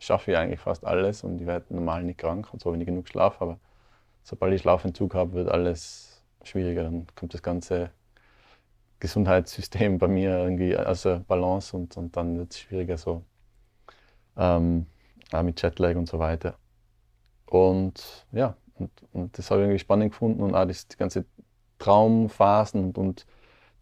schaffe 0.00 0.32
ich 0.32 0.36
eigentlich 0.36 0.60
fast 0.60 0.84
alles 0.84 1.22
und 1.22 1.40
ich 1.40 1.46
werde 1.46 1.72
normal 1.74 2.02
nicht 2.02 2.18
krank 2.18 2.48
und 2.52 2.60
so, 2.60 2.72
wenn 2.72 2.80
ich 2.80 2.86
genug 2.86 3.06
Schlaf 3.06 3.38
habe. 3.40 3.58
Sobald 4.22 4.54
ich 4.54 4.62
Schlafentzug 4.62 5.14
habe, 5.14 5.32
wird 5.34 5.48
alles 5.48 6.22
schwieriger. 6.42 6.84
Dann 6.84 7.06
kommt 7.14 7.34
das 7.34 7.42
ganze 7.42 7.90
Gesundheitssystem 8.98 9.98
bei 9.98 10.08
mir 10.08 10.38
irgendwie 10.38 10.76
außer 10.76 11.20
Balance 11.20 11.76
und, 11.76 11.96
und 11.96 12.16
dann 12.16 12.38
wird 12.38 12.52
es 12.52 12.60
schwieriger 12.60 12.98
so 12.98 13.22
ähm, 14.36 14.86
auch 15.32 15.42
mit 15.42 15.62
Jetlag 15.62 15.96
und 15.96 16.08
so 16.08 16.18
weiter. 16.18 16.56
Und 17.46 18.26
ja, 18.32 18.56
und, 18.80 18.90
und 19.12 19.38
das 19.38 19.50
habe 19.50 19.60
ich 19.60 19.64
irgendwie 19.64 19.78
spannend 19.78 20.12
gefunden 20.12 20.42
und 20.42 20.54
auch 20.54 20.66
das, 20.66 20.88
die 20.88 20.96
ganze 20.96 21.24
Traumphasen 21.78 22.84
und, 22.84 22.98
und 22.98 23.26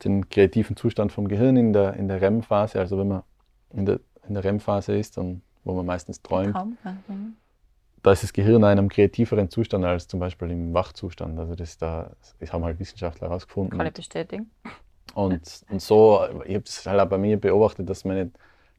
den 0.05 0.29
kreativen 0.29 0.77
Zustand 0.77 1.13
vom 1.13 1.29
Gehirn 1.29 1.57
in 1.57 1.73
der, 1.73 1.95
in 1.95 2.09
der 2.09 2.21
REM-Phase. 2.21 2.79
Also 2.79 2.99
wenn 2.99 3.09
man 3.09 3.23
in 3.71 3.87
der, 3.87 4.01
in 4.27 4.35
der 4.35 4.45
REM-Phase 4.45 4.97
ist, 4.97 5.17
dann, 5.17 5.43
wo 5.65 5.75
man 5.75 5.87
meistens 5.87 6.23
träumt, 6.23 6.53
Traumphase. 6.53 6.97
da 8.03 8.13
ist 8.13 8.23
das 8.23 8.33
Gehirn 8.33 8.57
in 8.57 8.65
einem 8.65 8.89
kreativeren 8.89 9.51
Zustand 9.51 9.85
als 9.85 10.07
zum 10.07 10.21
Beispiel 10.21 10.51
im 10.51 10.73
Wachzustand. 10.73 11.39
Also 11.39 11.55
das, 11.55 11.79
da, 11.79 12.13
das 12.39 12.53
haben 12.53 12.65
halt 12.65 12.79
Wissenschaftler 12.79 13.29
herausgefunden. 13.29 13.77
Kann 13.77 13.87
ich 13.87 13.93
bestätigen. 13.93 14.51
Und, 15.15 15.63
und 15.71 15.83
so, 15.83 16.27
ich 16.45 16.55
habe 16.55 16.65
das 16.65 16.87
halt 16.87 17.01
auch 17.01 17.09
bei 17.09 17.19
mir 17.19 17.41
beobachtet, 17.41 17.89
dass 17.89 18.05
meine 18.05 18.31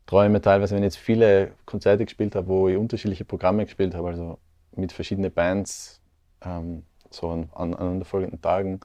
Träume 0.06 0.42
teilweise, 0.42 0.76
wenn 0.76 0.84
ich 0.84 0.94
jetzt 0.94 0.98
viele 0.98 1.52
Konzerte 1.66 2.06
gespielt 2.06 2.36
habe, 2.36 2.48
wo 2.48 2.70
ich 2.70 2.78
unterschiedliche 2.78 3.26
Programme 3.26 3.66
gespielt 3.66 3.94
habe, 3.94 4.08
also 4.08 4.40
mit 4.76 4.92
verschiedenen 4.92 5.32
Bands, 5.32 5.99
ähm, 6.44 6.84
so 7.10 7.30
an, 7.30 7.50
an 7.54 7.74
aneinanderfolgenden 7.74 8.42
Tagen, 8.42 8.80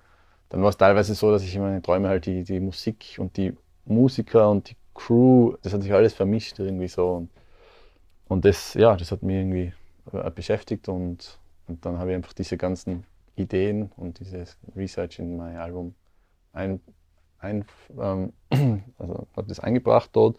dann 0.49 0.63
war 0.63 0.71
es 0.71 0.77
teilweise 0.77 1.15
so, 1.15 1.31
dass 1.31 1.43
ich 1.43 1.55
in 1.55 1.63
meinen 1.63 1.83
Träumen 1.83 2.09
halt 2.09 2.27
die, 2.27 2.45
die 2.45 2.61
Musik 2.61 3.17
und 3.19 3.37
die 3.37 3.57
Musiker 3.85 4.51
und 4.51 4.71
die 4.71 4.77
Crew, 4.95 5.57
das 5.63 5.73
hat 5.73 5.83
sich 5.83 5.93
alles 5.93 6.15
vermischt 6.15 6.59
irgendwie 6.59 6.89
so. 6.89 7.15
Und, 7.15 7.31
und 8.29 8.45
das, 8.45 8.75
ja, 8.75 8.97
das 8.97 9.11
hat 9.11 9.23
mich 9.23 9.37
irgendwie 9.37 9.73
äh, 10.13 10.31
beschäftigt 10.31 10.89
und, 10.89 11.39
und 11.67 11.85
dann 11.85 11.99
habe 11.99 12.11
ich 12.11 12.17
einfach 12.17 12.33
diese 12.33 12.57
ganzen 12.57 13.05
Ideen 13.37 13.91
und 13.97 14.21
dieses 14.21 14.57
Research 14.77 15.19
in 15.19 15.37
mein 15.37 15.57
Album 15.57 15.95
ein, 16.53 16.81
ein, 17.39 17.65
ähm, 18.01 18.33
also 18.99 19.27
habe 19.37 19.49
das 19.49 19.61
eingebracht 19.61 20.11
dort. 20.13 20.39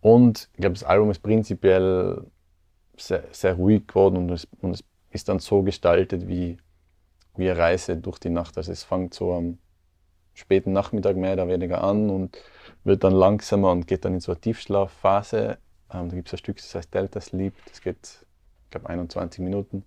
Und 0.00 0.48
ich 0.54 0.60
glaube, 0.60 0.74
das 0.74 0.84
Album 0.84 1.10
ist 1.10 1.20
prinzipiell 1.22 2.24
sehr, 2.96 3.24
sehr 3.32 3.54
ruhig 3.54 3.86
geworden 3.86 4.16
und 4.16 4.30
es, 4.30 4.46
und 4.60 4.72
es 4.72 4.84
ist 5.14 5.28
dann 5.28 5.38
so 5.38 5.62
gestaltet 5.62 6.28
wie, 6.28 6.58
wie 7.36 7.48
eine 7.48 7.58
Reise 7.58 7.96
durch 7.96 8.18
die 8.18 8.30
Nacht. 8.30 8.58
Also 8.58 8.72
es 8.72 8.82
fängt 8.82 9.14
so 9.14 9.32
am 9.32 9.58
späten 10.34 10.72
Nachmittag 10.72 11.16
mehr 11.16 11.34
oder 11.34 11.48
weniger 11.48 11.82
an 11.82 12.10
und 12.10 12.36
wird 12.82 13.04
dann 13.04 13.12
langsamer 13.12 13.70
und 13.70 13.86
geht 13.86 14.04
dann 14.04 14.14
in 14.14 14.20
so 14.20 14.32
eine 14.32 14.40
Tiefschlafphase. 14.40 15.58
Ähm, 15.92 16.08
da 16.08 16.16
gibt 16.16 16.28
es 16.28 16.34
ein 16.34 16.38
Stück, 16.38 16.56
das 16.56 16.74
heißt 16.74 16.92
Delta 16.92 17.20
Sleep, 17.20 17.54
das 17.68 17.80
geht, 17.80 18.26
ich 18.64 18.70
glaube, 18.70 18.88
21 18.88 19.42
Minuten. 19.42 19.84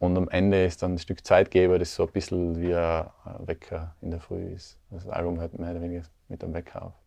Und 0.00 0.16
am 0.16 0.28
Ende 0.28 0.64
ist 0.64 0.82
dann 0.82 0.94
ein 0.94 0.98
Stück 0.98 1.24
Zeitgeber, 1.24 1.78
das 1.78 1.94
so 1.94 2.04
ein 2.04 2.12
bisschen 2.12 2.60
wie 2.60 2.74
ein 2.74 3.06
Wecker 3.46 3.94
in 4.00 4.10
der 4.10 4.20
Früh 4.20 4.52
ist. 4.52 4.76
Das 4.90 5.06
Album 5.06 5.40
hört 5.40 5.58
mehr 5.58 5.70
oder 5.70 5.80
weniger 5.80 6.02
mit 6.28 6.42
einem 6.42 6.52
Wecker 6.52 6.86
auf. 6.86 7.03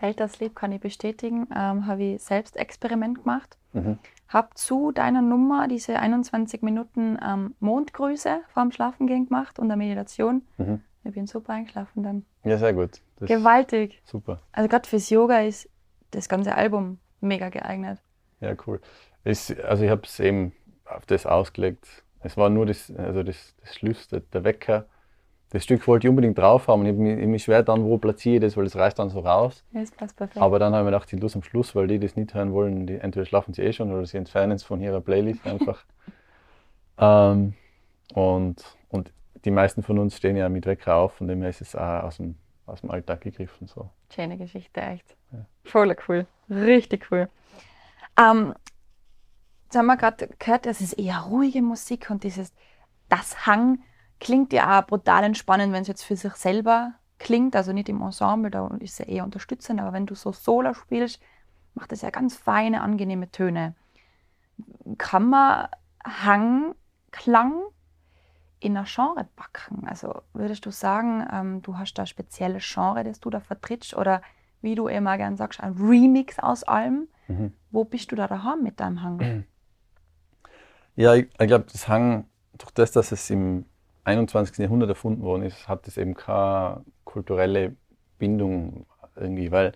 Delta 0.00 0.28
Sleep 0.28 0.54
kann 0.54 0.72
ich 0.72 0.80
bestätigen. 0.80 1.46
Ähm, 1.54 1.86
habe 1.86 2.02
ich 2.02 2.22
selbst 2.22 2.56
Experiment 2.56 3.18
gemacht. 3.18 3.56
Mhm. 3.72 3.98
Hab 4.28 4.56
zu 4.56 4.92
deiner 4.92 5.22
Nummer 5.22 5.68
diese 5.68 5.98
21 5.98 6.62
Minuten 6.62 7.18
ähm, 7.24 7.54
Mondgrüße 7.60 8.40
vorm 8.52 8.72
Schlafengehen 8.72 9.26
gemacht 9.26 9.58
und 9.58 9.70
eine 9.70 9.76
Meditation. 9.76 10.42
Mhm. 10.58 10.82
Ich 11.04 11.12
bin 11.14 11.26
super 11.26 11.54
eingeschlafen 11.54 12.02
dann. 12.02 12.24
Ja, 12.44 12.58
sehr 12.58 12.72
gut. 12.72 13.00
Das 13.18 13.28
Gewaltig. 13.28 14.00
super. 14.04 14.40
Also 14.52 14.68
gerade 14.68 14.88
fürs 14.88 15.10
Yoga 15.10 15.40
ist 15.40 15.68
das 16.10 16.28
ganze 16.28 16.54
Album 16.54 16.98
mega 17.20 17.48
geeignet. 17.48 17.98
Ja, 18.40 18.54
cool. 18.66 18.80
Es, 19.24 19.54
also 19.60 19.84
ich 19.84 19.90
habe 19.90 20.02
es 20.04 20.20
eben 20.20 20.52
auf 20.84 21.06
das 21.06 21.26
ausgelegt. 21.26 22.04
Es 22.20 22.36
war 22.36 22.50
nur 22.50 22.66
das, 22.66 22.90
also 22.96 23.22
das, 23.22 23.54
das 23.60 23.74
Schluss, 23.74 24.08
der, 24.08 24.20
der 24.20 24.44
Wecker. 24.44 24.86
Das 25.50 25.64
Stück 25.64 25.86
wollte 25.88 26.06
ich 26.06 26.10
unbedingt 26.10 26.38
drauf 26.38 26.68
haben 26.68 26.80
und 26.80 26.86
ich 26.86 26.92
habe 26.92 27.02
mich, 27.02 27.18
ich 27.18 27.26
mich 27.26 27.42
schwer 27.42 27.64
dann, 27.64 27.84
wo 27.84 27.98
platziere 27.98 28.36
ich 28.36 28.40
das, 28.40 28.56
weil 28.56 28.64
das 28.64 28.76
reißt 28.76 28.98
dann 28.98 29.10
so 29.10 29.18
raus. 29.18 29.64
Ja, 29.72 29.80
das 29.80 29.90
passt 29.90 30.16
perfekt. 30.16 30.40
Aber 30.40 30.60
dann 30.60 30.72
habe 30.72 30.82
ich 30.82 30.84
mir 30.84 30.92
gedacht, 30.92 31.12
ich 31.12 31.18
tue 31.18 31.30
am 31.34 31.42
Schluss, 31.42 31.74
weil 31.74 31.88
die 31.88 31.98
das 31.98 32.14
nicht 32.14 32.34
hören 32.34 32.52
wollen, 32.52 32.86
die, 32.86 32.98
entweder 32.98 33.26
schlafen 33.26 33.52
sie 33.52 33.62
eh 33.62 33.72
schon 33.72 33.92
oder 33.92 34.06
sie 34.06 34.16
entfernen 34.16 34.52
es 34.52 34.62
von 34.62 34.80
ihrer 34.80 35.00
Playlist 35.00 35.44
einfach. 35.44 35.84
ähm, 36.98 37.54
und, 38.14 38.64
und 38.90 39.12
die 39.44 39.50
meisten 39.50 39.82
von 39.82 39.98
uns 39.98 40.16
stehen 40.16 40.36
ja 40.36 40.48
mit 40.48 40.66
Wecker 40.66 40.94
auf, 40.94 41.14
von 41.14 41.26
dem 41.26 41.40
her 41.40 41.50
ist 41.50 41.62
es 41.62 41.74
auch 41.74 42.04
aus 42.04 42.18
dem, 42.18 42.36
aus 42.66 42.82
dem 42.82 42.92
Alltag 42.92 43.22
gegriffen. 43.22 43.66
So. 43.66 43.90
Schöne 44.14 44.38
Geschichte, 44.38 44.80
echt. 44.80 45.16
Ja. 45.32 45.46
Voll 45.64 45.96
cool. 46.06 46.26
Richtig 46.48 47.10
cool. 47.10 47.28
Ähm, 48.16 48.54
jetzt 49.64 49.76
haben 49.76 49.86
wir 49.86 49.96
gerade 49.96 50.28
gehört, 50.38 50.66
das 50.66 50.80
ist 50.80 50.92
eher 50.92 51.18
ruhige 51.28 51.60
Musik 51.60 52.08
und 52.10 52.22
dieses 52.22 52.52
Das 53.08 53.46
Hang 53.46 53.80
klingt 54.20 54.52
ja 54.52 54.78
auch 54.78 54.86
brutal 54.86 55.24
entspannend, 55.24 55.72
wenn 55.72 55.82
es 55.82 55.88
jetzt 55.88 56.04
für 56.04 56.16
sich 56.16 56.34
selber 56.34 56.94
klingt, 57.18 57.56
also 57.56 57.72
nicht 57.72 57.88
im 57.88 58.02
Ensemble, 58.02 58.50
da 58.50 58.66
ist 58.80 58.92
es 58.92 58.98
ja 58.98 59.04
eher 59.06 59.24
unterstützend, 59.24 59.80
aber 59.80 59.92
wenn 59.92 60.06
du 60.06 60.14
so 60.14 60.32
Solo 60.32 60.74
spielst, 60.74 61.20
macht 61.74 61.92
das 61.92 62.02
ja 62.02 62.10
ganz 62.10 62.36
feine, 62.36 62.82
angenehme 62.82 63.30
Töne. 63.30 63.74
Kann 64.98 65.28
man 65.28 65.68
Hangklang 66.04 67.62
in 68.58 68.76
ein 68.76 68.84
Genre 68.86 69.26
packen? 69.36 69.86
Also 69.86 70.22
würdest 70.32 70.66
du 70.66 70.70
sagen, 70.70 71.26
ähm, 71.32 71.62
du 71.62 71.78
hast 71.78 71.94
da 71.94 72.02
ein 72.02 72.06
spezielles 72.06 72.64
Genre, 72.64 73.04
das 73.04 73.20
du 73.20 73.30
da 73.30 73.40
vertrittst 73.40 73.94
oder 73.94 74.22
wie 74.62 74.74
du 74.74 74.88
immer 74.88 75.16
gern 75.16 75.36
sagst, 75.36 75.60
ein 75.60 75.74
Remix 75.74 76.38
aus 76.38 76.64
allem? 76.64 77.08
Mhm. 77.28 77.52
Wo 77.70 77.84
bist 77.84 78.12
du 78.12 78.16
da 78.16 78.26
daheim 78.26 78.62
mit 78.62 78.80
deinem 78.80 79.02
Hang? 79.02 79.44
Ja, 80.96 81.14
ich, 81.14 81.30
ich 81.38 81.46
glaube, 81.46 81.64
das 81.72 81.88
Hang, 81.88 82.26
durch 82.58 82.72
das, 82.72 82.90
dass 82.90 83.12
es 83.12 83.30
im 83.30 83.64
21. 84.04 84.62
Jahrhundert 84.62 84.88
erfunden 84.90 85.22
worden 85.22 85.42
ist, 85.42 85.68
hat 85.68 85.86
es 85.88 85.96
eben 85.98 86.14
keine 86.14 86.84
kulturelle 87.04 87.76
Bindung 88.18 88.86
irgendwie, 89.16 89.50
weil 89.52 89.72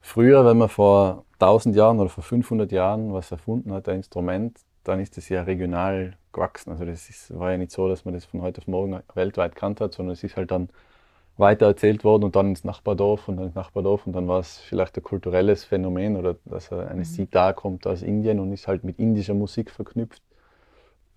früher, 0.00 0.44
wenn 0.46 0.58
man 0.58 0.68
vor 0.68 1.24
1000 1.38 1.76
Jahren 1.76 2.00
oder 2.00 2.10
vor 2.10 2.24
500 2.24 2.72
Jahren 2.72 3.12
was 3.12 3.30
erfunden 3.30 3.72
hat, 3.72 3.88
ein 3.88 3.96
Instrument, 3.98 4.58
dann 4.84 5.00
ist 5.00 5.18
es 5.18 5.28
ja 5.28 5.42
regional 5.42 6.16
gewachsen. 6.32 6.70
Also 6.70 6.84
das 6.84 7.08
ist, 7.10 7.36
war 7.38 7.52
ja 7.52 7.58
nicht 7.58 7.72
so, 7.72 7.88
dass 7.88 8.04
man 8.04 8.14
das 8.14 8.24
von 8.24 8.42
heute 8.42 8.60
auf 8.60 8.68
morgen 8.68 9.00
weltweit 9.14 9.56
kannt 9.56 9.80
hat, 9.80 9.94
sondern 9.94 10.14
es 10.14 10.24
ist 10.24 10.36
halt 10.36 10.50
dann 10.50 10.68
weiter 11.38 11.66
erzählt 11.66 12.04
worden 12.04 12.24
und 12.24 12.36
dann 12.36 12.48
ins 12.48 12.64
Nachbardorf 12.64 13.28
und 13.28 13.36
dann 13.36 13.46
ins 13.46 13.54
Nachbardorf 13.54 14.06
und 14.06 14.14
dann 14.14 14.28
war 14.28 14.40
es 14.40 14.58
vielleicht 14.58 14.96
ein 14.96 15.02
kulturelles 15.02 15.64
Phänomen 15.64 16.16
oder 16.16 16.36
dass 16.46 16.72
eine 16.72 17.00
Mhm. 17.00 17.04
Sitar 17.04 17.54
kommt 17.54 17.86
aus 17.86 18.02
Indien 18.02 18.40
und 18.40 18.52
ist 18.52 18.68
halt 18.68 18.84
mit 18.84 18.98
indischer 18.98 19.34
Musik 19.34 19.70
verknüpft. 19.70 20.22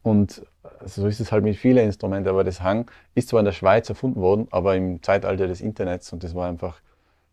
Und 0.04 0.44
so 0.86 1.08
ist 1.08 1.20
es 1.20 1.32
halt 1.32 1.44
mit 1.44 1.56
vielen 1.58 1.86
Instrumenten, 1.86 2.30
aber 2.30 2.44
das 2.44 2.62
Hang 2.62 2.90
ist 3.16 3.30
zwar 3.30 3.40
in 3.40 3.46
der 3.46 3.52
Schweiz 3.54 3.90
erfunden 3.90 4.22
worden, 4.22 4.48
aber 4.52 4.76
im 4.76 5.02
Zeitalter 5.04 5.48
des 5.48 5.62
Internets 5.62 6.12
und 6.14 6.24
das 6.24 6.36
war 6.36 6.48
einfach 6.48 6.82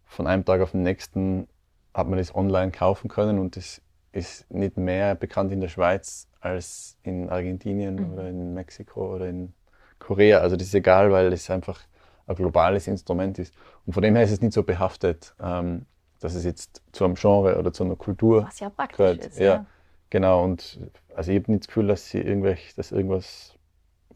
von 0.05 0.27
einem 0.27 0.45
Tag 0.45 0.61
auf 0.61 0.73
den 0.73 0.83
nächsten 0.83 1.49
hat 1.95 2.09
man 2.09 2.19
das 2.19 2.35
online 2.35 2.73
kaufen 2.73 3.09
können 3.09 3.39
und 3.39 3.57
das 3.57 3.81
ist 4.13 4.51
nicht 4.51 4.77
mehr 4.77 5.15
bekannt 5.15 5.53
in 5.53 5.61
der 5.61 5.69
Schweiz 5.69 6.29
als 6.41 6.97
in 7.03 7.29
Argentinien 7.31 7.97
Mhm. 7.97 8.13
oder 8.13 8.29
in 8.29 8.55
Mexiko 8.55 9.15
oder 9.15 9.29
in 9.29 9.53
Korea. 9.99 10.39
Also 10.41 10.57
das 10.57 10.69
ist 10.69 10.75
egal, 10.75 11.11
weil 11.11 11.33
es 11.33 11.51
einfach 11.51 11.81
ein 12.27 12.35
globales 12.37 12.87
Instrument 12.87 13.39
ist. 13.39 13.55
Und 13.87 13.93
von 13.93 14.03
dem 14.03 14.15
her 14.15 14.25
ist 14.25 14.31
es 14.33 14.41
nicht 14.41 14.53
so 14.53 14.63
behaftet, 14.63 15.35
ähm, 15.41 15.87
dass 16.21 16.35
es 16.35 16.45
jetzt 16.45 16.83
zu 16.93 17.05
einem 17.05 17.15
Genre 17.15 17.59
oder 17.59 17.73
zu 17.73 17.85
einer 17.85 17.97
Kultur 17.97 18.45
Was 18.47 18.61
ja 18.61 18.69
praktisch 18.71 18.97
gehört. 18.97 19.27
ist. 19.27 19.39
ja. 19.39 19.67
Genau, 20.11 20.45
und 20.45 20.79
also 21.15 21.33
ich 21.33 21.39
habe 21.41 21.53
nicht 21.53 21.65
das 21.65 21.67
Gefühl, 21.69 21.89
dass, 21.89 22.09
sie 22.09 22.19
irgendwelch, 22.19 22.75
dass 22.75 22.93
irgendwas 22.93 23.55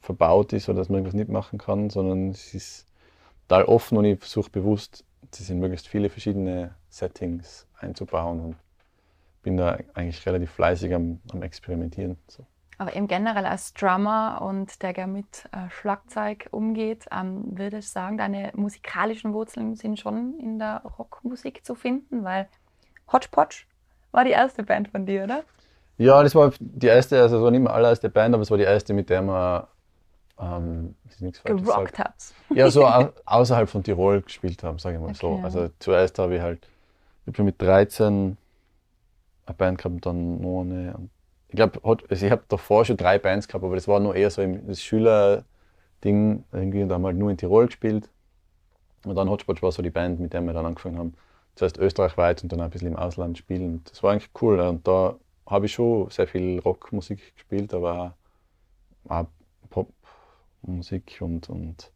verbaut 0.00 0.52
ist 0.52 0.68
oder 0.68 0.78
dass 0.78 0.88
man 0.88 0.98
irgendwas 0.98 1.14
nicht 1.14 1.28
machen 1.28 1.58
kann, 1.58 1.90
sondern 1.90 2.30
es 2.30 2.54
ist 2.54 2.86
total 3.48 3.64
offen 3.64 3.98
und 3.98 4.04
ich 4.04 4.18
versuche 4.18 4.50
bewusst, 4.50 5.04
das 5.30 5.50
in 5.50 5.58
möglichst 5.58 5.88
viele 5.88 6.08
verschiedene 6.08 6.74
Settings 6.88 7.66
einzubauen 7.78 8.40
und 8.40 8.56
bin 9.42 9.56
da 9.56 9.78
eigentlich 9.94 10.24
relativ 10.26 10.50
fleißig 10.52 10.94
am, 10.94 11.20
am 11.32 11.42
Experimentieren. 11.42 12.18
So. 12.28 12.44
Aber 12.78 12.96
eben 12.96 13.08
generell 13.08 13.44
als 13.44 13.74
Drummer 13.74 14.40
und 14.42 14.82
der 14.82 14.92
gerne 14.92 15.12
mit 15.12 15.44
äh, 15.52 15.68
Schlagzeug 15.70 16.48
umgeht, 16.50 17.06
ähm, 17.12 17.58
würde 17.58 17.78
ich 17.78 17.90
sagen, 17.90 18.16
deine 18.16 18.52
musikalischen 18.54 19.34
Wurzeln 19.34 19.76
sind 19.76 19.98
schon 19.98 20.38
in 20.38 20.58
der 20.58 20.82
Rockmusik 20.98 21.64
zu 21.64 21.74
finden, 21.74 22.24
weil 22.24 22.48
Hodgepodge 23.12 23.64
war 24.12 24.24
die 24.24 24.30
erste 24.30 24.62
Band 24.62 24.88
von 24.88 25.04
dir, 25.04 25.24
oder? 25.24 25.44
Ja, 26.00 26.22
das 26.22 26.34
war 26.34 26.50
die 26.58 26.86
erste, 26.86 27.20
also 27.20 27.36
es 27.36 27.42
war 27.42 27.50
nicht 27.50 27.60
mehr 27.60 27.74
allererste 27.74 28.08
Band, 28.08 28.34
aber 28.34 28.42
es 28.42 28.50
war 28.50 28.56
die 28.56 28.64
erste, 28.64 28.94
mit 28.94 29.10
der 29.10 29.20
man 29.20 29.64
ähm, 30.40 30.94
gerockt 31.44 31.98
hat. 31.98 32.14
Ja, 32.54 32.70
so 32.70 32.86
au 32.86 33.10
außerhalb 33.26 33.68
von 33.68 33.82
Tirol 33.82 34.22
gespielt 34.22 34.62
haben, 34.62 34.78
sage 34.78 34.96
ich 34.96 35.02
mal 35.02 35.10
okay. 35.10 35.18
so. 35.20 35.40
Also 35.44 35.68
zuerst 35.78 36.18
habe 36.18 36.36
ich 36.36 36.40
halt, 36.40 36.60
ich 36.64 37.26
habe 37.26 37.36
schon 37.36 37.44
mit 37.44 37.60
13 37.60 38.38
eine 39.44 39.54
Band 39.54 39.76
gehabt, 39.76 40.06
dann 40.06 40.40
noch 40.40 40.62
eine. 40.62 40.94
Ich 41.48 41.56
glaube, 41.56 41.80
also 41.84 42.24
ich 42.24 42.32
habe 42.32 42.44
davor 42.48 42.86
schon 42.86 42.96
drei 42.96 43.18
Bands 43.18 43.46
gehabt, 43.46 43.62
aber 43.62 43.74
das 43.74 43.86
war 43.86 44.00
nur 44.00 44.16
eher 44.16 44.30
so 44.30 44.42
das 44.46 44.80
Schülerding 44.80 45.44
irgendwie. 46.50 46.86
Da 46.86 46.94
haben 46.94 47.02
wir 47.02 47.08
halt 47.08 47.18
nur 47.18 47.30
in 47.30 47.36
Tirol 47.36 47.66
gespielt. 47.66 48.08
Und 49.04 49.16
dann 49.16 49.28
Hotspot 49.28 49.62
war 49.62 49.70
so 49.70 49.82
die 49.82 49.90
Band, 49.90 50.18
mit 50.18 50.32
der 50.32 50.40
wir 50.40 50.54
dann 50.54 50.64
angefangen 50.64 50.96
haben. 50.96 51.14
Zuerst 51.56 51.76
österreichweit 51.76 52.42
und 52.42 52.52
dann 52.52 52.62
ein 52.62 52.70
bisschen 52.70 52.88
im 52.88 52.96
Ausland 52.96 53.36
spielen. 53.36 53.82
Das 53.90 54.02
war 54.02 54.12
eigentlich 54.12 54.30
cool. 54.40 54.60
Und 54.60 54.88
da 54.88 55.16
habe 55.46 55.66
ich 55.66 55.72
schon 55.72 56.10
sehr 56.10 56.26
viel 56.26 56.58
Rockmusik 56.60 57.34
gespielt, 57.34 57.74
aber 57.74 58.16
auch 59.08 59.26
Popmusik 59.70 61.18
und, 61.20 61.48
und 61.48 61.92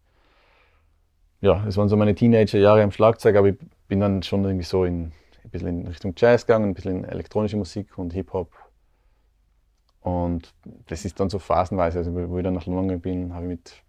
ja, 1.41 1.65
es 1.67 1.77
waren 1.77 1.89
so 1.89 1.97
meine 1.97 2.15
Teenagerjahre 2.15 2.83
am 2.83 2.91
Schlagzeug, 2.91 3.37
aber 3.37 3.49
ich 3.49 3.57
bin 3.87 4.01
dann 4.01 4.23
schon 4.23 4.45
irgendwie 4.45 4.65
so 4.65 4.85
in, 4.85 5.13
ein 5.45 5.51
bisschen 5.51 5.69
in 5.69 5.87
Richtung 5.87 6.15
Jazz 6.17 6.47
gegangen, 6.47 6.71
ein 6.71 6.75
bisschen 6.75 6.99
in 6.99 7.05
elektronische 7.05 7.57
Musik 7.57 7.99
und 7.99 8.13
Hip-Hop. 8.13 8.51
Und 10.01 10.55
das 10.87 11.05
ist 11.05 11.21
dann 11.21 11.31
so 11.31 11.39
phasenweise, 11.39 11.99
also 11.99 12.15
wo 12.15 12.37
ich 12.39 12.45
dann 12.45 12.55
nach 12.55 12.67
London 12.67 13.01
bin, 13.01 13.35
habe 13.35 13.45
ich 13.45 13.51
mit, 13.51 13.83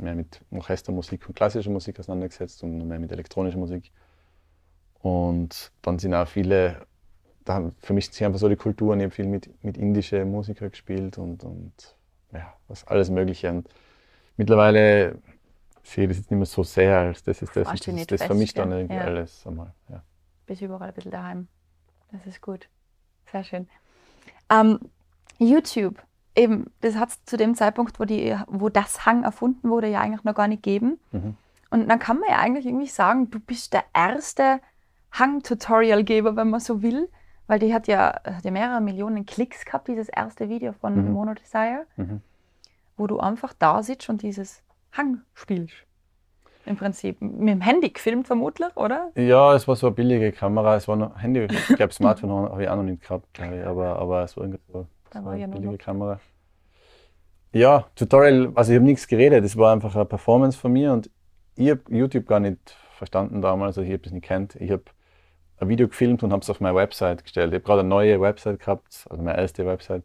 mehr 0.00 0.14
mit 0.14 0.40
Orchestermusik 0.50 1.28
und 1.28 1.34
klassischer 1.34 1.70
Musik 1.70 1.98
auseinandergesetzt 1.98 2.62
und 2.62 2.86
mehr 2.86 2.98
mit 2.98 3.12
elektronischer 3.12 3.58
Musik. 3.58 3.90
Und 5.00 5.72
dann 5.82 5.98
sind 5.98 6.14
auch 6.14 6.28
viele 6.28 6.86
da 7.46 7.72
vermischt 7.80 8.12
sich 8.12 8.24
einfach 8.24 8.38
so 8.38 8.48
die 8.48 8.56
Kulturen. 8.56 9.00
Ich 9.00 9.04
habe 9.04 9.14
viel 9.14 9.26
mit, 9.26 9.48
mit 9.64 9.78
indischen 9.78 10.30
Musikern 10.30 10.70
gespielt 10.70 11.16
und, 11.16 11.44
und 11.44 11.96
ja, 12.32 12.52
was 12.68 12.86
alles 12.86 13.08
Mögliche. 13.08 13.50
Und 13.50 13.68
mittlerweile 14.36 15.18
sehe 15.82 16.04
ich 16.04 16.10
das 16.10 16.18
jetzt 16.18 16.30
nicht 16.30 16.38
mehr 16.38 16.46
so 16.46 16.62
sehr 16.62 16.98
als 16.98 17.22
das 17.22 17.42
ist 17.42 17.56
das. 17.56 17.68
Und 17.68 17.86
das, 17.86 18.06
das 18.06 18.22
vermischt 18.24 18.58
dann 18.58 18.72
irgendwie 18.72 18.96
ja. 18.96 19.02
alles 19.02 19.46
einmal. 19.46 19.72
Ja. 19.88 20.02
Bist 20.46 20.60
überall 20.60 20.88
ein 20.88 20.94
bisschen 20.94 21.12
daheim. 21.12 21.48
Das 22.10 22.26
ist 22.26 22.40
gut. 22.40 22.68
Sehr 23.30 23.44
schön. 23.44 23.68
Ähm, 24.50 24.78
YouTube, 25.38 26.02
eben, 26.34 26.70
das 26.80 26.96
hat 26.96 27.10
es 27.10 27.24
zu 27.24 27.36
dem 27.36 27.54
Zeitpunkt, 27.54 28.00
wo, 28.00 28.04
die, 28.04 28.36
wo 28.48 28.68
das 28.68 29.06
Hang 29.06 29.24
erfunden 29.24 29.70
wurde, 29.70 29.88
ja 29.88 30.00
eigentlich 30.00 30.24
noch 30.24 30.34
gar 30.34 30.48
nicht 30.48 30.62
gegeben. 30.62 30.98
Mhm. 31.12 31.36
Und 31.70 31.88
dann 31.88 31.98
kann 31.98 32.18
man 32.18 32.28
ja 32.30 32.38
eigentlich 32.38 32.66
irgendwie 32.66 32.86
sagen, 32.86 33.30
du 33.30 33.40
bist 33.40 33.72
der 33.72 33.84
erste 33.92 34.60
Hang-Tutorial-Geber, 35.12 36.36
wenn 36.36 36.50
man 36.50 36.60
so 36.60 36.82
will. 36.82 37.08
Weil 37.46 37.58
die 37.58 37.72
hat 37.72 37.86
ja, 37.86 38.20
hat 38.24 38.44
ja 38.44 38.50
mehrere 38.50 38.80
Millionen 38.80 39.24
Klicks 39.24 39.64
gehabt, 39.64 39.88
dieses 39.88 40.08
erste 40.08 40.48
Video 40.48 40.72
von 40.72 40.96
mhm. 40.96 41.12
Mono 41.12 41.34
Desire, 41.34 41.86
mhm. 41.96 42.20
wo 42.96 43.06
du 43.06 43.20
einfach 43.20 43.52
da 43.52 43.82
sitzt 43.82 44.08
und 44.08 44.22
dieses 44.22 44.62
Hang 44.92 45.22
spielst. 45.34 45.74
Im 46.64 46.76
Prinzip. 46.76 47.20
Mit 47.20 47.48
dem 47.48 47.60
Handy 47.60 47.90
gefilmt 47.90 48.26
vermutlich, 48.26 48.76
oder? 48.76 49.12
Ja, 49.14 49.54
es 49.54 49.68
war 49.68 49.76
so 49.76 49.86
eine 49.86 49.94
billige 49.94 50.32
Kamera. 50.32 50.74
Es 50.74 50.88
war 50.88 50.96
noch 50.96 51.16
Handy, 51.22 51.44
ich 51.44 51.76
glaube 51.76 51.92
Smartphone 51.92 52.50
habe 52.50 52.62
ich 52.64 52.68
auch 52.68 52.76
noch 52.76 52.82
nicht 52.82 53.02
gehabt, 53.02 53.32
glaube 53.32 53.58
ich, 53.58 53.64
aber, 53.64 53.96
aber 54.00 54.24
es 54.24 54.36
war 54.36 54.44
irgendwie 54.44 54.60
so, 54.72 54.86
da 55.10 55.24
war 55.24 55.32
eine 55.32 55.46
billige 55.46 55.72
noch. 55.72 55.78
Kamera. 55.78 56.20
Ja, 57.52 57.86
Tutorial, 57.94 58.50
also 58.56 58.72
ich 58.72 58.76
habe 58.76 58.84
nichts 58.84 59.06
geredet, 59.06 59.44
es 59.44 59.56
war 59.56 59.72
einfach 59.72 59.94
eine 59.94 60.04
Performance 60.04 60.58
von 60.58 60.72
mir 60.72 60.92
und 60.92 61.08
ich 61.54 61.70
habe 61.70 61.80
YouTube 61.88 62.26
gar 62.26 62.40
nicht 62.40 62.76
verstanden 62.96 63.40
damals, 63.40 63.78
also 63.78 63.82
ich 63.82 63.92
habe 63.92 64.02
das 64.02 64.12
nicht 64.12 64.24
kennt. 64.24 64.56
Ich 64.56 64.70
habe 64.70 64.84
ein 65.58 65.68
Video 65.68 65.88
gefilmt 65.88 66.22
und 66.22 66.32
habe 66.32 66.42
es 66.42 66.50
auf 66.50 66.60
meine 66.60 66.76
Website 66.76 67.22
gestellt. 67.22 67.48
Ich 67.48 67.54
habe 67.54 67.64
gerade 67.64 67.80
eine 67.80 67.88
neue 67.88 68.20
Website 68.20 68.60
gehabt, 68.60 69.06
also 69.08 69.22
meine 69.22 69.38
erste 69.38 69.66
Website. 69.66 70.02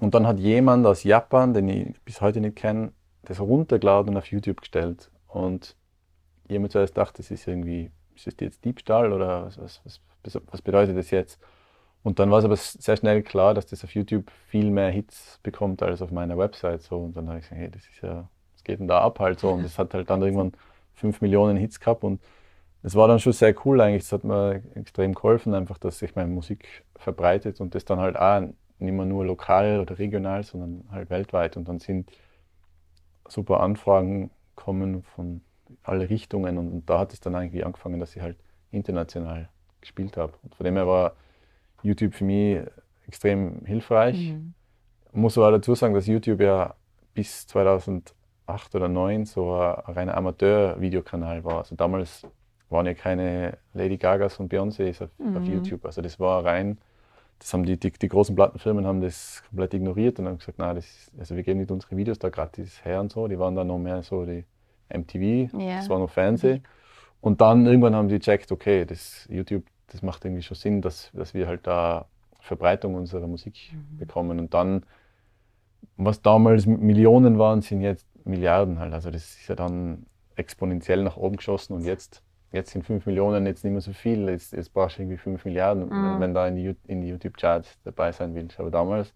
Und 0.00 0.14
dann 0.14 0.26
hat 0.26 0.38
jemand 0.38 0.86
aus 0.86 1.04
Japan, 1.04 1.54
den 1.54 1.68
ich 1.68 2.00
bis 2.02 2.20
heute 2.20 2.40
nicht 2.40 2.56
kenne, 2.56 2.92
das 3.22 3.40
runtergeladen 3.40 4.10
und 4.10 4.16
auf 4.18 4.26
YouTube 4.26 4.60
gestellt. 4.60 5.10
Und 5.28 5.76
mir 6.48 6.68
zuerst 6.68 6.94
gedacht, 6.94 7.18
das 7.18 7.30
ist 7.30 7.46
irgendwie, 7.46 7.90
ist 8.14 8.26
das 8.26 8.34
jetzt 8.40 8.64
Diebstahl 8.64 9.12
oder 9.12 9.46
was, 9.46 9.58
was, 9.58 10.00
was, 10.22 10.40
was 10.50 10.62
bedeutet 10.62 10.96
das 10.96 11.10
jetzt? 11.10 11.40
Und 12.02 12.18
dann 12.18 12.30
war 12.30 12.38
es 12.38 12.44
aber 12.44 12.56
sehr 12.56 12.96
schnell 12.96 13.22
klar, 13.22 13.54
dass 13.54 13.66
das 13.66 13.82
auf 13.82 13.94
YouTube 13.94 14.30
viel 14.48 14.70
mehr 14.70 14.90
Hits 14.90 15.40
bekommt 15.42 15.82
als 15.82 16.02
auf 16.02 16.10
meiner 16.10 16.36
Website. 16.36 16.82
So. 16.82 16.98
Und 16.98 17.16
dann 17.16 17.28
habe 17.28 17.38
ich 17.38 17.44
gesagt, 17.44 17.60
hey, 17.60 17.70
das 17.70 17.82
ist 17.82 18.02
ja, 18.02 18.28
was 18.52 18.62
geht 18.62 18.78
denn 18.78 18.88
da 18.88 19.00
ab 19.00 19.20
halt 19.20 19.40
so? 19.40 19.50
Und 19.50 19.62
das 19.62 19.78
hat 19.78 19.94
halt 19.94 20.10
dann 20.10 20.20
irgendwann 20.22 20.52
fünf 20.92 21.22
Millionen 21.22 21.56
Hits 21.56 21.80
gehabt 21.80 22.04
und 22.04 22.20
es 22.84 22.94
war 22.94 23.08
dann 23.08 23.18
schon 23.18 23.32
sehr 23.32 23.54
cool 23.64 23.80
eigentlich. 23.80 24.02
Es 24.02 24.12
hat 24.12 24.24
mir 24.24 24.62
extrem 24.74 25.14
geholfen, 25.14 25.54
einfach, 25.54 25.78
dass 25.78 25.98
sich 25.98 26.14
meine 26.14 26.28
Musik 26.28 26.84
verbreitet 26.96 27.60
und 27.60 27.74
das 27.74 27.86
dann 27.86 27.98
halt 27.98 28.16
auch 28.16 28.40
nicht 28.78 28.92
mehr 28.92 29.06
nur 29.06 29.24
lokal 29.24 29.80
oder 29.80 29.98
regional, 29.98 30.42
sondern 30.42 30.84
halt 30.90 31.08
weltweit. 31.08 31.56
Und 31.56 31.66
dann 31.66 31.78
sind 31.78 32.12
super 33.26 33.60
Anfragen 33.60 34.30
kommen 34.54 35.02
von 35.02 35.40
alle 35.82 36.10
Richtungen 36.10 36.58
und, 36.58 36.70
und 36.70 36.90
da 36.90 36.98
hat 36.98 37.14
es 37.14 37.20
dann 37.20 37.34
eigentlich 37.34 37.64
angefangen, 37.64 38.00
dass 38.00 38.14
ich 38.16 38.22
halt 38.22 38.36
international 38.70 39.48
gespielt 39.80 40.18
habe. 40.18 40.34
Und 40.42 40.54
von 40.54 40.64
dem 40.64 40.76
her 40.76 40.86
war 40.86 41.14
YouTube 41.82 42.12
für 42.12 42.24
mich 42.24 42.60
extrem 43.08 43.64
hilfreich. 43.64 44.32
Mhm. 44.32 44.52
Ich 45.06 45.14
muss 45.14 45.38
aber 45.38 45.52
dazu 45.52 45.74
sagen, 45.74 45.94
dass 45.94 46.06
YouTube 46.06 46.40
ja 46.40 46.74
bis 47.14 47.46
2008 47.46 48.12
oder 48.46 48.88
2009 48.88 49.24
so 49.24 49.54
ein 49.54 49.94
reiner 49.94 50.16
Amateur-Videokanal 50.18 51.44
war. 51.44 51.58
Also 51.58 51.76
damals 51.76 52.26
waren 52.74 52.86
ja 52.86 52.94
keine 52.94 53.56
Lady 53.72 53.96
Gagas 53.96 54.38
und 54.40 54.52
Beyoncés 54.52 55.02
auf, 55.02 55.08
mhm. 55.18 55.36
auf, 55.36 55.44
YouTube. 55.44 55.86
Also 55.86 56.02
das 56.02 56.20
war 56.20 56.44
rein, 56.44 56.76
das 57.38 57.54
haben 57.54 57.64
die, 57.64 57.78
die, 57.78 57.92
die, 57.92 58.08
großen 58.08 58.34
Plattenfirmen 58.34 58.84
haben 58.84 59.00
das 59.00 59.42
komplett 59.48 59.74
ignoriert 59.74 60.18
und 60.18 60.26
haben 60.26 60.38
gesagt, 60.38 60.58
nein, 60.58 60.74
das, 60.74 61.10
also 61.18 61.36
wir 61.36 61.44
geben 61.44 61.60
nicht 61.60 61.70
unsere 61.70 61.96
Videos 61.96 62.18
da 62.18 62.28
gratis 62.28 62.84
her 62.84 63.00
und 63.00 63.12
so. 63.12 63.28
Die 63.28 63.38
waren 63.38 63.54
dann 63.54 63.68
noch 63.68 63.78
mehr 63.78 64.02
so 64.02 64.26
die 64.26 64.44
MTV, 64.92 65.54
yeah. 65.56 65.76
das 65.76 65.88
war 65.88 65.98
noch 65.98 66.10
Fernsehen. 66.10 66.64
Und 67.20 67.40
dann 67.40 67.64
irgendwann 67.64 67.94
haben 67.94 68.08
die 68.08 68.18
gecheckt, 68.18 68.52
okay, 68.52 68.84
das 68.84 69.26
YouTube, 69.30 69.64
das 69.86 70.02
macht 70.02 70.24
irgendwie 70.24 70.42
schon 70.42 70.56
Sinn, 70.56 70.82
dass, 70.82 71.10
dass 71.14 71.32
wir 71.32 71.46
halt 71.46 71.66
da 71.66 72.06
Verbreitung 72.40 72.96
unserer 72.96 73.26
Musik 73.28 73.72
mhm. 73.72 73.98
bekommen. 73.98 74.38
Und 74.40 74.52
dann, 74.52 74.84
was 75.96 76.20
damals 76.22 76.66
Millionen 76.66 77.38
waren, 77.38 77.62
sind 77.62 77.80
jetzt 77.80 78.06
Milliarden 78.24 78.80
halt. 78.80 78.92
Also 78.92 79.10
das 79.10 79.36
ist 79.36 79.48
ja 79.48 79.54
dann 79.54 80.06
exponentiell 80.34 81.04
nach 81.04 81.16
oben 81.16 81.36
geschossen 81.36 81.74
und 81.74 81.84
jetzt 81.84 82.20
jetzt 82.54 82.70
sind 82.70 82.84
5 82.84 83.06
Millionen 83.06 83.46
jetzt 83.46 83.64
nicht 83.64 83.72
mehr 83.72 83.80
so 83.80 83.92
viel, 83.92 84.28
jetzt, 84.28 84.52
jetzt 84.52 84.72
brauchst 84.72 84.98
du 84.98 85.02
irgendwie 85.02 85.18
5 85.18 85.44
Milliarden, 85.44 85.88
mhm. 85.88 86.20
wenn 86.20 86.34
da 86.34 86.46
in 86.46 86.56
die, 86.56 86.76
in 86.86 87.00
die 87.00 87.08
YouTube-Charts 87.08 87.78
dabei 87.84 88.12
sein 88.12 88.34
willst. 88.34 88.58
Aber 88.60 88.70
damals 88.70 89.12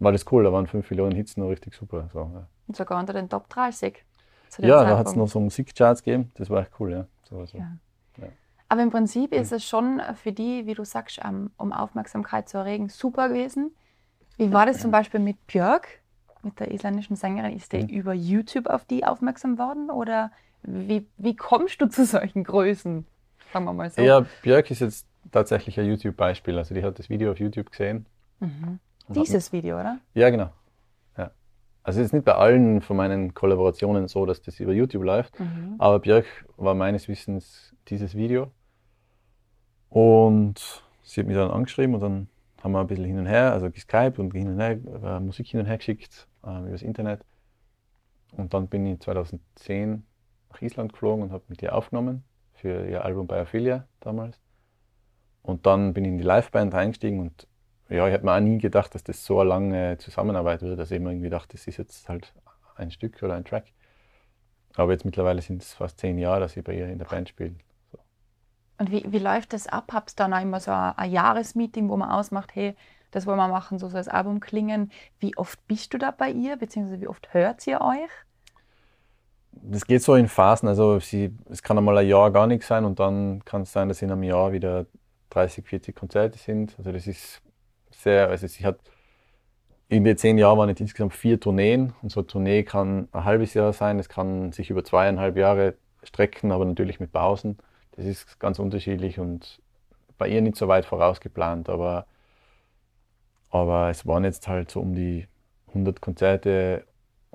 war 0.00 0.12
das 0.12 0.30
cool, 0.32 0.44
da 0.44 0.52
waren 0.52 0.66
5 0.66 0.90
Millionen 0.90 1.14
Hits 1.14 1.36
noch 1.36 1.48
richtig 1.48 1.74
super. 1.74 2.08
So, 2.12 2.30
ja. 2.34 2.46
Und 2.66 2.76
sogar 2.76 2.98
unter 2.98 3.12
den 3.12 3.28
Top 3.28 3.48
30. 3.48 4.04
Ja, 4.58 4.84
da 4.84 4.98
hat 4.98 5.06
es 5.06 5.16
noch 5.16 5.26
so 5.26 5.40
Musikcharts 5.40 6.02
gegeben, 6.02 6.30
das 6.34 6.50
war 6.50 6.62
echt 6.62 6.72
cool, 6.78 6.92
ja. 6.92 7.06
So, 7.24 7.44
so. 7.46 7.58
ja. 7.58 7.76
ja. 8.18 8.28
Aber 8.68 8.82
im 8.82 8.90
Prinzip 8.90 9.32
ist 9.32 9.52
es 9.52 9.64
schon 9.64 10.00
für 10.14 10.32
die, 10.32 10.66
wie 10.66 10.74
du 10.74 10.84
sagst, 10.84 11.20
um 11.56 11.72
Aufmerksamkeit 11.72 12.48
zu 12.48 12.58
erregen, 12.58 12.88
super 12.88 13.28
gewesen. 13.28 13.72
Wie 14.36 14.52
war 14.52 14.66
das 14.66 14.80
zum 14.80 14.90
Beispiel 14.90 15.20
mit 15.20 15.46
Björk, 15.46 15.88
mit 16.42 16.58
der 16.58 16.72
isländischen 16.72 17.16
Sängerin? 17.16 17.56
Ist 17.56 17.72
der 17.72 17.84
mhm. 17.84 17.88
über 17.88 18.14
YouTube 18.14 18.66
auf 18.66 18.84
die 18.84 19.04
aufmerksam 19.04 19.58
worden 19.58 19.90
oder 19.90 20.32
wie, 20.64 21.06
wie 21.16 21.36
kommst 21.36 21.80
du 21.80 21.86
zu 21.86 22.04
solchen 22.04 22.44
Größen? 22.44 23.06
Sagen 23.52 23.64
wir 23.64 23.72
mal 23.72 23.90
so. 23.90 24.02
Ja, 24.02 24.26
Björk 24.42 24.70
ist 24.70 24.80
jetzt 24.80 25.06
tatsächlich 25.30 25.78
ein 25.78 25.86
YouTube-Beispiel. 25.86 26.58
Also 26.58 26.74
die 26.74 26.82
hat 26.82 26.98
das 26.98 27.08
Video 27.08 27.30
auf 27.30 27.38
YouTube 27.38 27.70
gesehen. 27.70 28.06
Mhm. 28.40 28.78
Dieses 29.08 29.52
Video, 29.52 29.78
oder? 29.78 29.98
Ja, 30.14 30.30
genau. 30.30 30.50
Ja. 31.16 31.30
Also 31.82 32.00
es 32.00 32.06
ist 32.06 32.12
nicht 32.12 32.24
bei 32.24 32.34
allen 32.34 32.80
von 32.80 32.96
meinen 32.96 33.34
Kollaborationen 33.34 34.08
so, 34.08 34.26
dass 34.26 34.42
das 34.42 34.58
über 34.60 34.72
YouTube 34.72 35.04
läuft. 35.04 35.38
Mhm. 35.38 35.76
Aber 35.78 35.98
Björk 35.98 36.26
war 36.56 36.74
meines 36.74 37.08
Wissens 37.08 37.74
dieses 37.88 38.14
Video. 38.14 38.50
Und 39.90 40.82
sie 41.02 41.20
hat 41.20 41.26
mich 41.28 41.36
dann 41.36 41.50
angeschrieben 41.50 41.94
und 41.94 42.00
dann 42.00 42.28
haben 42.62 42.72
wir 42.72 42.80
ein 42.80 42.86
bisschen 42.86 43.04
hin 43.04 43.18
und 43.18 43.26
her, 43.26 43.52
also 43.52 43.70
geskypt 43.70 44.18
und 44.18 44.32
hin 44.32 44.48
und 44.48 44.58
her, 44.58 44.78
äh, 45.04 45.20
Musik 45.20 45.46
hin 45.46 45.60
und 45.60 45.66
her 45.66 45.76
geschickt 45.76 46.26
äh, 46.42 46.60
über 46.60 46.70
das 46.70 46.82
Internet. 46.82 47.20
Und 48.32 48.54
dann 48.54 48.66
bin 48.68 48.86
ich 48.86 49.00
2010 49.00 50.02
nach 50.54 50.62
Island 50.62 50.92
geflogen 50.92 51.24
und 51.24 51.32
habe 51.32 51.44
mit 51.48 51.62
ihr 51.62 51.74
aufgenommen 51.74 52.24
für 52.52 52.86
ihr 52.86 53.04
Album 53.04 53.26
Biophilia 53.26 53.86
damals. 54.00 54.40
Und 55.42 55.66
dann 55.66 55.92
bin 55.92 56.04
ich 56.04 56.10
in 56.12 56.18
die 56.18 56.24
Liveband 56.24 56.74
eingestiegen 56.74 57.20
und 57.20 57.46
ja, 57.90 58.06
ich 58.08 58.14
habe 58.14 58.24
mir 58.24 58.34
auch 58.34 58.40
nie 58.40 58.58
gedacht, 58.58 58.94
dass 58.94 59.04
das 59.04 59.24
so 59.24 59.40
eine 59.40 59.48
lange 59.50 59.98
Zusammenarbeit 59.98 60.62
wird. 60.62 60.78
Also 60.78 60.94
ich 60.94 61.00
immer 61.00 61.10
irgendwie 61.10 61.26
gedacht, 61.28 61.52
das 61.52 61.66
ist 61.66 61.76
jetzt 61.76 62.08
halt 62.08 62.32
ein 62.76 62.90
Stück 62.90 63.22
oder 63.22 63.34
ein 63.34 63.44
Track. 63.44 63.66
Aber 64.76 64.92
jetzt 64.92 65.04
mittlerweile 65.04 65.42
sind 65.42 65.62
es 65.62 65.74
fast 65.74 65.98
zehn 66.00 66.18
Jahre, 66.18 66.40
dass 66.40 66.56
ich 66.56 66.64
bei 66.64 66.74
ihr 66.74 66.88
in 66.88 66.98
der 66.98 67.06
Band 67.06 67.28
spiele. 67.28 67.56
So. 67.92 67.98
Und 68.78 68.90
wie, 68.90 69.04
wie 69.12 69.18
läuft 69.18 69.52
das 69.52 69.66
ab? 69.66 69.92
Habt 69.92 70.12
ihr 70.12 70.16
dann 70.16 70.32
auch 70.32 70.40
immer 70.42 70.60
so 70.60 70.70
ein, 70.70 70.94
ein 70.96 71.10
Jahresmeeting, 71.12 71.88
wo 71.88 71.96
man 71.96 72.10
ausmacht, 72.10 72.54
hey, 72.54 72.74
Das 73.10 73.26
wollen 73.26 73.38
wir 73.38 73.48
machen, 73.48 73.78
so 73.78 73.88
soll 73.88 74.00
das 74.00 74.08
Album 74.08 74.40
klingen. 74.40 74.90
Wie 75.20 75.36
oft 75.36 75.64
bist 75.68 75.94
du 75.94 75.98
da 75.98 76.10
bei 76.10 76.30
ihr, 76.30 76.56
beziehungsweise 76.56 77.00
wie 77.00 77.08
oft 77.08 77.32
hört 77.32 77.66
ihr 77.66 77.80
euch? 77.80 78.10
Das 79.62 79.86
geht 79.86 80.02
so 80.02 80.14
in 80.14 80.28
Phasen. 80.28 80.68
Also 80.68 80.98
sie, 81.00 81.36
es 81.50 81.62
kann 81.62 81.78
einmal 81.78 81.98
ein 81.98 82.08
Jahr 82.08 82.30
gar 82.30 82.46
nichts 82.46 82.66
sein 82.66 82.84
und 82.84 83.00
dann 83.00 83.44
kann 83.44 83.62
es 83.62 83.72
sein, 83.72 83.88
dass 83.88 84.02
in 84.02 84.10
einem 84.10 84.22
Jahr 84.22 84.52
wieder 84.52 84.86
30, 85.30 85.66
40 85.66 85.96
Konzerte 85.96 86.38
sind. 86.38 86.74
Also 86.78 86.92
das 86.92 87.06
ist 87.06 87.42
sehr, 87.90 88.28
also 88.28 88.46
sie 88.46 88.64
hat 88.64 88.78
in 89.88 90.04
den 90.04 90.16
zehn 90.16 90.38
Jahren 90.38 90.58
waren 90.58 90.68
jetzt 90.68 90.80
insgesamt 90.80 91.14
vier 91.14 91.38
Tourneen. 91.38 91.94
Und 92.02 92.10
so 92.10 92.20
eine 92.20 92.26
Tournee 92.26 92.62
kann 92.62 93.08
ein 93.12 93.24
halbes 93.24 93.54
Jahr 93.54 93.72
sein, 93.72 93.98
es 93.98 94.08
kann 94.08 94.52
sich 94.52 94.70
über 94.70 94.84
zweieinhalb 94.84 95.36
Jahre 95.36 95.74
strecken, 96.02 96.52
aber 96.52 96.64
natürlich 96.64 97.00
mit 97.00 97.12
Pausen. 97.12 97.58
Das 97.92 98.04
ist 98.04 98.40
ganz 98.40 98.58
unterschiedlich 98.58 99.18
und 99.18 99.60
bei 100.18 100.28
ihr 100.28 100.42
nicht 100.42 100.56
so 100.56 100.68
weit 100.68 100.84
vorausgeplant, 100.84 101.68
aber, 101.68 102.06
aber 103.50 103.90
es 103.90 104.06
waren 104.06 104.24
jetzt 104.24 104.48
halt 104.48 104.70
so 104.70 104.80
um 104.80 104.94
die 104.94 105.26
100 105.68 106.00
Konzerte 106.00 106.84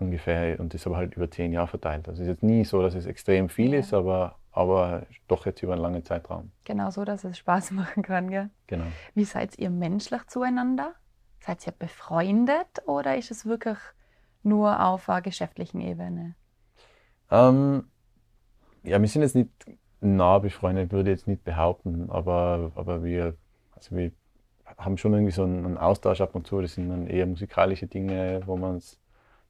ungefähr 0.02 0.60
und 0.60 0.74
das 0.74 0.86
aber 0.86 0.98
halt 0.98 1.16
über 1.16 1.30
zehn 1.30 1.52
Jahre 1.52 1.68
verteilt. 1.68 2.08
Also 2.08 2.22
es 2.22 2.28
ist 2.28 2.34
jetzt 2.34 2.44
nie 2.44 2.66
so, 2.66 2.82
dass 2.82 2.96
es 2.96 3.06
extrem 3.06 3.50
viel 3.50 3.74
Ja. 3.74 3.80
ist, 3.80 3.94
aber, 3.94 4.38
aber 4.52 5.04
doch 5.28 5.46
jetzt 5.46 5.62
über 5.64 5.74
einen 5.74 5.82
langen 5.82 6.04
Zeitraum. 6.04 6.52
Genau 6.66 6.90
so, 6.90 7.06
dass 7.06 7.24
es 7.24 7.38
Spaß 7.38 7.72
machen 7.80 8.04
kann, 8.04 8.30
gell? 8.30 8.50
Genau. 8.68 8.86
Wie 9.14 9.26
seid 9.26 9.58
ihr 9.60 9.70
menschlich 9.70 10.26
zueinander? 10.28 10.94
Seid 11.42 11.66
ihr 11.66 11.74
befreundet 11.74 12.68
oder 12.86 13.18
ist 13.18 13.32
es 13.32 13.46
wirklich 13.46 13.78
nur 14.44 14.84
auf 14.86 15.10
einer 15.10 15.22
geschäftlichen 15.22 15.82
Ebene? 15.82 16.36
Ähm, 17.32 17.86
ja, 18.84 19.00
wir 19.00 19.08
sind 19.08 19.22
jetzt 19.22 19.36
nicht 19.36 19.50
nah 20.02 20.40
befreundet, 20.40 20.92
würde 20.92 21.12
ich 21.12 21.20
jetzt 21.20 21.28
nicht 21.28 21.44
behaupten, 21.44 22.10
aber, 22.10 22.72
aber 22.76 23.04
wir, 23.04 23.36
also 23.76 23.96
wir 23.96 24.12
haben 24.78 24.98
schon 24.98 25.14
irgendwie 25.14 25.32
so 25.32 25.44
einen, 25.44 25.78
Austausch 25.78 26.22
ab 26.22 26.36
und 26.36 26.48
zu. 26.48 26.62
Das 26.62 26.74
sind 26.76 26.90
dann 26.90 27.08
eher 27.08 27.26
musikalische 27.26 27.88
Dinge, 27.88 28.42
wo 28.46 28.56
man 28.56 28.82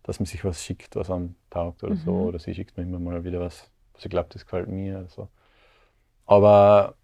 dass 0.04 0.20
man 0.20 0.26
sich 0.26 0.43
was 0.45 0.64
schickt, 0.64 0.95
was 0.95 1.10
einem 1.10 1.36
taugt 1.50 1.84
oder 1.84 1.95
so. 1.95 2.12
Mhm. 2.12 2.28
Oder 2.28 2.39
sie 2.39 2.54
schickt 2.54 2.78
mir 2.78 2.84
immer 2.84 3.00
mal 3.00 3.24
wieder 3.24 3.39
was, 3.39 3.70
was 3.93 4.06
ich 4.06 4.12
glaube, 4.12 4.30
das 4.32 4.43
gefällt 4.43 4.68
mir 4.68 5.00
oder 5.00 5.10
so. 5.10 5.28
Aber 6.26 6.95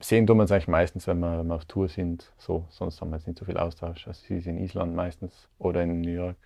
sehen 0.00 0.26
tun 0.26 0.36
wir 0.36 0.42
uns 0.42 0.52
eigentlich 0.52 0.68
meistens, 0.68 1.06
wenn 1.06 1.18
wir, 1.20 1.38
wenn 1.38 1.46
wir 1.46 1.54
auf 1.54 1.64
Tour 1.64 1.88
sind. 1.88 2.32
So, 2.38 2.66
sonst 2.70 3.00
haben 3.00 3.10
wir 3.10 3.16
jetzt 3.16 3.26
nicht 3.26 3.38
so 3.38 3.44
viel 3.44 3.56
Austausch. 3.56 4.06
Also 4.06 4.24
sie 4.26 4.36
ist 4.36 4.46
in 4.46 4.58
Island 4.58 4.94
meistens 4.94 5.48
oder 5.58 5.82
in 5.82 6.00
New 6.00 6.10
York. 6.10 6.36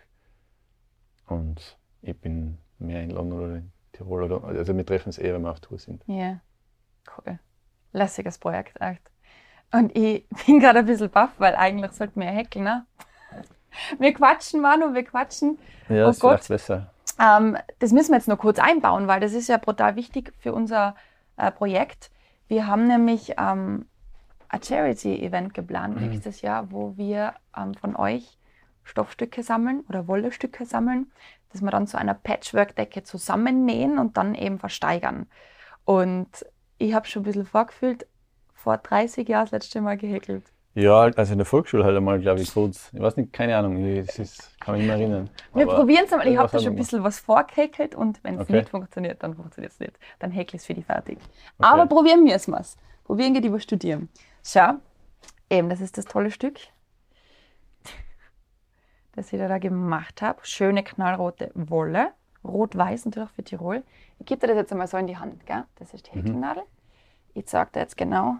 Und 1.26 1.76
ich 2.02 2.18
bin 2.18 2.58
mehr 2.78 3.02
in 3.02 3.10
London 3.10 3.40
oder 3.40 3.56
in 3.56 3.72
Tirol. 3.92 4.22
Oder, 4.24 4.44
also 4.44 4.76
wir 4.76 4.86
treffen 4.86 5.08
uns 5.08 5.18
eher, 5.18 5.34
wenn 5.34 5.42
wir 5.42 5.50
auf 5.50 5.60
Tour 5.60 5.78
sind. 5.78 6.02
Ja, 6.06 6.40
cool. 7.18 7.38
Lässiges 7.92 8.38
Projekt, 8.38 8.80
echt. 8.80 9.10
Und 9.72 9.96
ich 9.96 10.28
bin 10.46 10.60
gerade 10.60 10.80
ein 10.80 10.86
bisschen 10.86 11.10
baff, 11.10 11.32
weil 11.38 11.54
eigentlich 11.56 11.92
sollten 11.92 12.20
wir 12.20 12.26
ja 12.26 12.32
häkeln, 12.32 12.64
ne? 12.64 12.86
Wir 13.98 14.12
quatschen, 14.14 14.60
Manu, 14.60 14.94
wir 14.94 15.04
quatschen. 15.04 15.58
Ja, 15.88 16.08
Oh 16.08 16.12
vielleicht 16.12 16.20
Gott. 16.20 16.48
besser. 16.48 16.90
Ähm, 17.20 17.56
das 17.78 17.92
müssen 17.92 18.10
wir 18.12 18.16
jetzt 18.18 18.28
noch 18.28 18.38
kurz 18.38 18.58
einbauen, 18.58 19.06
weil 19.08 19.20
das 19.20 19.32
ist 19.32 19.48
ja 19.48 19.56
brutal 19.56 19.96
wichtig 19.96 20.32
für 20.38 20.52
unser 20.52 20.94
äh, 21.36 21.50
Projekt. 21.50 22.10
Wir 22.48 22.66
haben 22.66 22.86
nämlich 22.86 23.34
ähm, 23.38 23.86
ein 24.48 24.62
Charity-Event 24.62 25.54
geplant 25.54 25.96
Mhm. 26.00 26.08
nächstes 26.08 26.42
Jahr, 26.42 26.70
wo 26.70 26.96
wir 26.96 27.34
ähm, 27.56 27.74
von 27.74 27.96
euch 27.96 28.38
Stoffstücke 28.84 29.42
sammeln 29.42 29.80
oder 29.88 30.06
Wollestücke 30.06 30.64
sammeln, 30.66 31.10
dass 31.52 31.60
wir 31.62 31.70
dann 31.70 31.86
zu 31.86 31.98
einer 31.98 32.14
Patchwork-Decke 32.14 33.02
zusammennähen 33.02 33.98
und 33.98 34.16
dann 34.16 34.34
eben 34.34 34.58
versteigern. 34.58 35.26
Und 35.84 36.28
ich 36.78 36.94
habe 36.94 37.06
schon 37.06 37.22
ein 37.22 37.24
bisschen 37.24 37.46
vorgefühlt, 37.46 38.06
vor 38.54 38.76
30 38.78 39.28
Jahren 39.28 39.44
das 39.46 39.52
letzte 39.52 39.80
Mal 39.80 39.96
gehäkelt. 39.96 40.44
Ja, 40.76 41.00
also 41.04 41.32
in 41.32 41.38
der 41.38 41.46
Volksschule 41.46 41.84
halt 41.84 41.96
einmal, 41.96 42.20
glaube 42.20 42.42
ich, 42.42 42.52
kurz. 42.52 42.90
Ich 42.92 43.00
weiß 43.00 43.16
nicht, 43.16 43.32
keine 43.32 43.56
Ahnung, 43.56 43.82
das 44.04 44.18
ist, 44.18 44.60
kann 44.60 44.74
mich 44.74 44.82
nicht 44.82 44.88
mehr 44.88 44.96
erinnern. 44.98 45.30
Wir 45.54 45.64
Aber 45.64 45.76
probieren 45.76 46.04
es 46.04 46.12
einmal. 46.12 46.28
Ich 46.28 46.36
habe 46.36 46.52
da 46.52 46.58
schon 46.58 46.72
ein 46.74 46.76
bisschen 46.76 47.02
was 47.02 47.18
vorgehäkelt 47.18 47.94
und 47.94 48.22
wenn 48.22 48.34
es 48.34 48.42
Okay. 48.42 48.52
nicht 48.52 48.68
funktioniert, 48.68 49.22
dann 49.22 49.34
funktioniert 49.34 49.72
es 49.72 49.80
nicht. 49.80 49.98
Dann 50.18 50.30
häkle 50.30 50.56
ich 50.56 50.60
es 50.62 50.66
für 50.66 50.74
die 50.74 50.82
fertig. 50.82 51.18
Aber 51.58 51.82
Okay. 51.84 51.88
probieren 51.94 52.26
wir 52.26 52.34
es 52.34 52.46
mal. 52.46 52.62
Probieren 53.04 53.32
wir 53.32 53.40
die 53.40 53.48
über 53.48 53.58
studieren. 53.60 54.10
Schau, 54.44 54.74
eben, 55.48 55.70
das 55.70 55.80
ist 55.80 55.96
das 55.96 56.04
tolle 56.04 56.30
Stück, 56.30 56.58
das 59.14 59.32
ich 59.32 59.38
da 59.38 59.58
gemacht 59.58 60.20
habe. 60.20 60.40
Schöne 60.42 60.82
knallrote 60.84 61.52
Wolle. 61.54 62.10
Rot-Weiß 62.44 63.06
natürlich 63.06 63.30
für 63.30 63.42
Tirol. 63.42 63.82
Ich 64.18 64.26
gebe 64.26 64.40
dir 64.40 64.48
das 64.48 64.56
jetzt 64.56 64.72
einmal 64.72 64.86
so 64.86 64.96
in 64.98 65.06
die 65.06 65.16
Hand. 65.16 65.46
Gell? 65.46 65.64
Das 65.78 65.94
ist 65.94 66.06
die 66.06 66.18
Mhm. 66.18 66.26
Häkelnadel. 66.26 66.62
Ich 67.34 67.46
zeige 67.46 67.70
dir 67.72 67.80
jetzt 67.80 67.96
genau, 67.96 68.36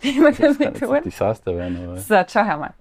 wie 0.00 0.20
man 0.20 0.34
das 0.34 0.38
Das 0.38 0.58
kann 0.58 0.72
mit 0.72 0.74
jetzt 0.74 0.82
ein 0.82 0.88
tun. 0.88 1.02
Desaster 1.04 1.56
werden, 1.56 1.84
aber. 1.84 1.96
So, 1.98 2.14
schau 2.28 2.44
her 2.44 2.56
mal. 2.58 2.74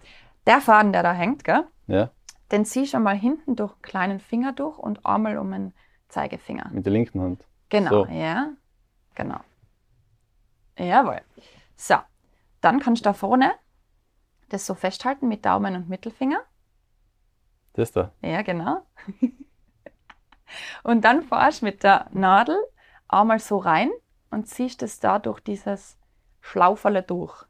Der 0.45 0.59
Faden, 0.61 0.91
der 0.93 1.03
da 1.03 1.13
hängt, 1.13 1.43
gell? 1.43 1.65
Ja, 1.87 2.09
Den 2.51 2.65
ziehst 2.65 2.93
du 2.93 2.97
einmal 2.97 3.15
hinten 3.17 3.55
durch 3.55 3.73
kleinen 3.81 4.19
Finger 4.19 4.53
durch 4.53 4.77
und 4.77 5.05
einmal 5.05 5.37
um 5.37 5.51
den 5.51 5.73
Zeigefinger. 6.09 6.69
mit 6.71 6.85
der 6.85 6.93
linken 6.93 7.21
Hand. 7.21 7.45
Genau, 7.69 7.89
So. 7.89 8.05
ja. 8.11 8.49
Genau. 9.15 9.39
Jawohl. 10.77 11.21
So, 11.75 11.95
dann 12.61 12.79
kannst 12.79 13.01
du 13.01 13.09
da 13.09 13.13
vorne 13.13 13.51
das 14.49 14.65
so 14.65 14.73
festhalten 14.75 15.27
mit 15.27 15.45
Daumen 15.45 15.75
und 15.75 15.89
Mittelfinger. 15.89 16.39
Das 17.73 17.91
da. 17.91 18.11
Ja, 18.21 18.41
genau. 18.43 18.85
und 20.83 21.01
dann 21.03 21.23
fährst 21.23 21.61
du 21.61 21.65
mit 21.65 21.83
der 21.83 22.07
Nadel 22.11 22.57
einmal 23.07 23.39
so 23.39 23.57
rein 23.57 23.89
und 24.29 24.47
ziehst 24.47 24.83
es 24.83 24.99
da 24.99 25.19
durch 25.19 25.39
dieses 25.39 25.97
Schlauferle 26.43 27.03
durch. 27.03 27.45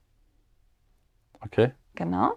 Okay. 1.42 1.72
Genau. 1.96 2.34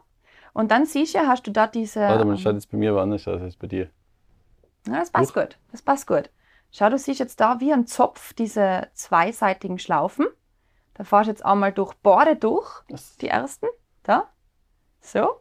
Und 0.55 0.71
dann 0.71 0.87
siehst 0.87 1.15
du, 1.15 1.19
hast 1.19 1.47
du 1.47 1.53
da 1.53 1.67
diese. 1.67 2.01
Warte 2.01 2.25
mal, 2.25 2.33
ähm, 2.33 2.39
schaut 2.39 2.55
jetzt 2.55 2.71
bei 2.71 2.79
mir 2.79 2.91
aber 2.91 3.03
anders 3.03 3.29
aus 3.29 3.43
als 3.43 3.57
bei 3.57 3.67
dir. 3.67 3.91
Ja, 4.87 5.01
das 5.01 5.11
passt 5.11 5.35
gut. 5.35 5.59
Das 5.71 5.83
passt 5.83 6.07
gut. 6.07 6.31
Schau, 6.73 6.89
du 6.89 6.99
siehst 6.99 7.21
jetzt 7.21 7.41
da 7.41 7.61
wie 7.61 7.73
ein 7.73 7.87
Zopf 7.87 8.33
diese 8.33 8.89
zweiseitigen 8.95 9.79
Schlaufen. 9.79 10.27
Da 10.95 11.05
fahrst 11.05 11.27
du 11.27 11.33
jetzt 11.33 11.45
einmal 11.45 11.73
durch 11.73 11.93
Borde 11.97 12.37
durch, 12.37 12.83
Das, 12.89 13.19
die 13.19 13.29
ersten. 13.29 13.67
Da. 14.03 14.31
So. 15.01 15.41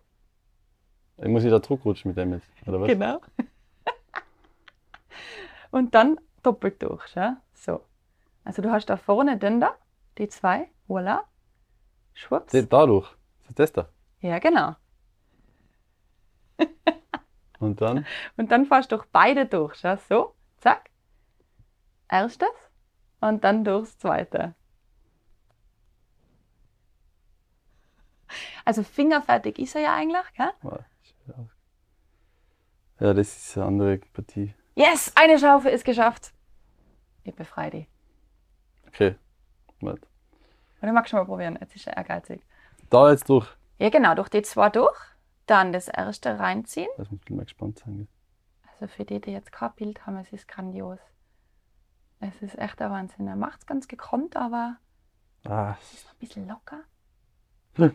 ich 1.18 1.30
muss 1.30 1.45
ich 1.45 1.49
da 1.49 1.59
Druck 1.59 1.86
rutschen 1.86 2.09
mit 2.09 2.18
dem 2.18 2.34
jetzt, 2.34 2.49
oder 2.68 2.82
was? 2.82 2.89
Genau. 2.89 3.22
Und 5.72 5.95
dann 5.95 6.20
doppelt 6.43 6.84
durch. 6.84 7.07
Schau. 7.07 7.36
So. 7.53 7.82
Also 8.43 8.61
du 8.61 8.70
hast 8.70 8.88
da 8.88 8.97
vorne 8.97 9.38
den 9.38 9.61
da, 9.61 9.76
die 10.18 10.28
zwei. 10.28 10.70
Voilà. 10.88 11.23
Schwupps. 12.13 12.51
Da- 12.51 12.61
Dadurch. 12.61 13.09
Das 13.41 13.49
ist 13.49 13.59
das 13.59 13.73
da. 13.73 13.89
Ja, 14.21 14.39
genau. 14.39 14.75
Und 17.59 17.81
dann, 17.81 18.05
Und 18.38 18.51
dann 18.51 18.65
fährst 18.65 18.91
du 18.91 18.97
durch 18.97 19.07
beide 19.11 19.45
durch. 19.45 19.75
Schau. 19.75 19.95
So. 20.09 20.36
Zack. 20.57 20.89
Erstes. 22.09 22.47
Und 23.21 23.43
dann 23.43 23.63
durchs 23.63 23.97
zweite. 23.97 24.53
Also 28.65 28.83
fingerfertig 28.83 29.59
ist 29.59 29.75
er 29.75 29.81
ja 29.81 29.95
eigentlich, 29.95 30.25
gell? 30.36 30.51
Ja, 32.99 33.13
das 33.13 33.36
ist 33.38 33.57
eine 33.57 33.67
andere 33.67 33.97
Partie. 34.13 34.53
Yes, 34.75 35.11
eine 35.15 35.38
Schaufel 35.39 35.71
ist 35.71 35.86
geschafft. 35.86 36.33
Ich 37.23 37.36
befreie 37.36 37.71
die. 37.71 37.88
Okay. 38.88 39.15
Warte. 39.81 40.07
Oder 40.82 40.91
magst 40.93 41.11
du 41.13 41.17
mal 41.17 41.26
probieren? 41.26 41.57
Jetzt 41.59 41.76
ist 41.76 41.88
er 41.88 41.97
ehrgeizig. 41.97 42.41
Da 42.89 43.09
jetzt 43.11 43.28
durch. 43.30 43.47
Ja, 43.80 43.89
genau, 43.89 44.15
durch 44.15 44.30
die 44.30 44.41
zwei 44.41 44.69
durch. 44.69 44.97
Dann 45.47 45.73
das 45.73 45.88
erste 45.88 46.39
reinziehen. 46.39 46.89
Lass 46.97 47.11
mich 47.11 47.30
mal 47.30 47.43
gespannt 47.43 47.80
sein. 47.80 48.07
Also 48.73 48.88
für 48.88 49.05
die, 49.05 49.21
die 49.21 49.32
jetzt 49.32 49.51
kein 49.51 49.73
Bild 49.73 50.05
haben, 50.05 50.17
es 50.17 50.32
ist 50.34 50.47
grandios. 50.47 50.99
Es 52.19 52.41
ist 52.41 52.57
echt 52.57 52.80
der 52.80 52.89
Wahnsinn. 52.91 53.28
Er 53.28 53.36
macht 53.36 53.59
es 53.59 53.65
ganz 53.65 53.88
gekonnt, 53.88 54.36
aber 54.36 54.78
Ah, 55.47 55.76
es 55.80 55.93
ist 55.93 56.09
ein 56.09 56.17
bisschen 56.19 56.47
locker. 56.47 56.82
was? 57.76 57.89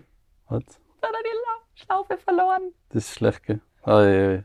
Dann 0.49 1.11
hat 1.11 1.16
er 1.16 1.22
die 1.22 1.28
Lau- 1.28 1.64
Schlaufe 1.74 2.18
verloren. 2.18 2.72
Das 2.91 3.05
ist 3.07 3.14
schlecht, 3.14 3.43
gell? 3.45 3.61
Ah, 3.83 4.03
ja, 4.03 4.31
ja. 4.33 4.43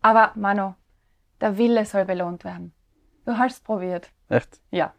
Aber 0.00 0.32
Mano, 0.34 0.74
der 1.40 1.58
Wille 1.58 1.84
soll 1.84 2.04
belohnt 2.04 2.44
werden. 2.44 2.72
Du 3.24 3.36
hast 3.36 3.52
es 3.54 3.60
probiert. 3.60 4.10
Echt? 4.28 4.60
Ja. 4.70 4.94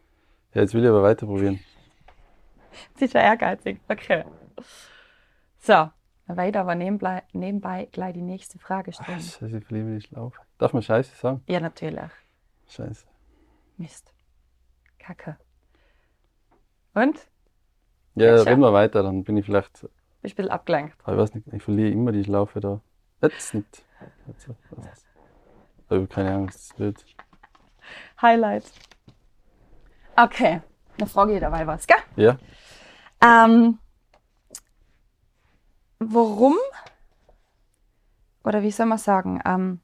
Ja, 0.54 0.60
jetzt 0.62 0.74
will 0.74 0.82
ich 0.84 0.88
aber 0.88 1.02
weiter 1.02 1.26
probieren. 1.26 1.60
Sicher 2.96 3.20
ehrgeizig. 3.20 3.80
Okay. 3.88 4.24
So, 5.58 5.72
dann 6.26 6.36
werde 6.36 6.50
ich 6.50 6.56
aber 6.56 6.74
nebenbei, 6.74 7.22
nebenbei 7.32 7.88
gleich 7.92 8.14
die 8.14 8.22
nächste 8.22 8.58
Frage 8.58 8.92
stellen. 8.92 9.20
Scheiße, 9.20 9.58
ich 9.58 9.64
verliebe 9.64 9.94
die 9.94 10.00
Schlaufe. 10.00 10.40
Darf 10.58 10.72
man 10.72 10.82
Scheiße 10.82 11.14
sagen? 11.16 11.42
Ja, 11.46 11.60
natürlich. 11.60 12.10
Scheiße. 12.68 13.06
Mist. 13.76 14.12
Kacke. 14.98 15.36
Und? 16.94 17.18
Ja, 18.14 18.26
Ja, 18.26 18.38
schau. 18.38 18.44
reden 18.44 18.60
wir 18.60 18.72
weiter, 18.72 19.02
dann 19.02 19.24
bin 19.24 19.36
ich 19.36 19.46
vielleicht. 19.46 19.72
Bist 20.22 20.34
ein 20.34 20.36
bisschen 20.36 20.50
abgelenkt. 20.50 20.96
Ich 21.00 21.06
weiß 21.06 21.34
nicht, 21.34 21.46
ich 21.52 21.62
verliere 21.62 21.90
immer 21.90 22.12
die 22.12 22.24
Schlaufe 22.24 22.60
da. 22.60 22.80
Jetzt 23.20 23.54
nicht. 23.54 23.84
Jetzt, 24.26 24.48
jetzt. 24.48 25.06
Ich 25.86 25.90
habe 25.90 26.06
keine 26.06 26.30
Ahnung, 26.32 26.46
das 26.46 26.56
ist 26.56 26.76
blöd. 26.76 27.04
Highlight. 28.22 28.64
Okay, 30.16 30.60
dann 30.98 31.08
frage 31.08 31.34
ich 31.34 31.40
dabei 31.40 31.66
was, 31.66 31.86
gell? 31.86 31.96
Ja? 32.16 32.38
Ähm, 33.20 33.78
warum, 35.98 36.56
oder 38.44 38.62
wie 38.62 38.70
soll 38.70 38.86
man 38.86 38.98
sagen, 38.98 39.40
ähm, 39.44 39.80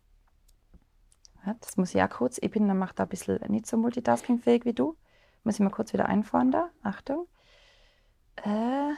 das 1.60 1.76
muss 1.76 1.94
ich 1.94 2.02
auch 2.02 2.10
kurz, 2.10 2.38
ich 2.40 2.50
bin, 2.50 2.68
dann 2.68 2.78
macht 2.78 2.98
da 2.98 3.04
ein 3.04 3.08
bisschen 3.08 3.40
nicht 3.48 3.66
so 3.66 3.76
multitaskingfähig 3.76 4.64
wie 4.64 4.74
du. 4.74 4.96
Muss 5.42 5.54
ich 5.54 5.60
mal 5.60 5.70
kurz 5.70 5.92
wieder 5.92 6.06
einfahren 6.06 6.50
da. 6.50 6.68
Achtung. 6.82 7.26
Äh, 8.36 8.92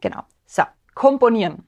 genau. 0.00 0.22
So, 0.46 0.62
komponieren. 0.94 1.66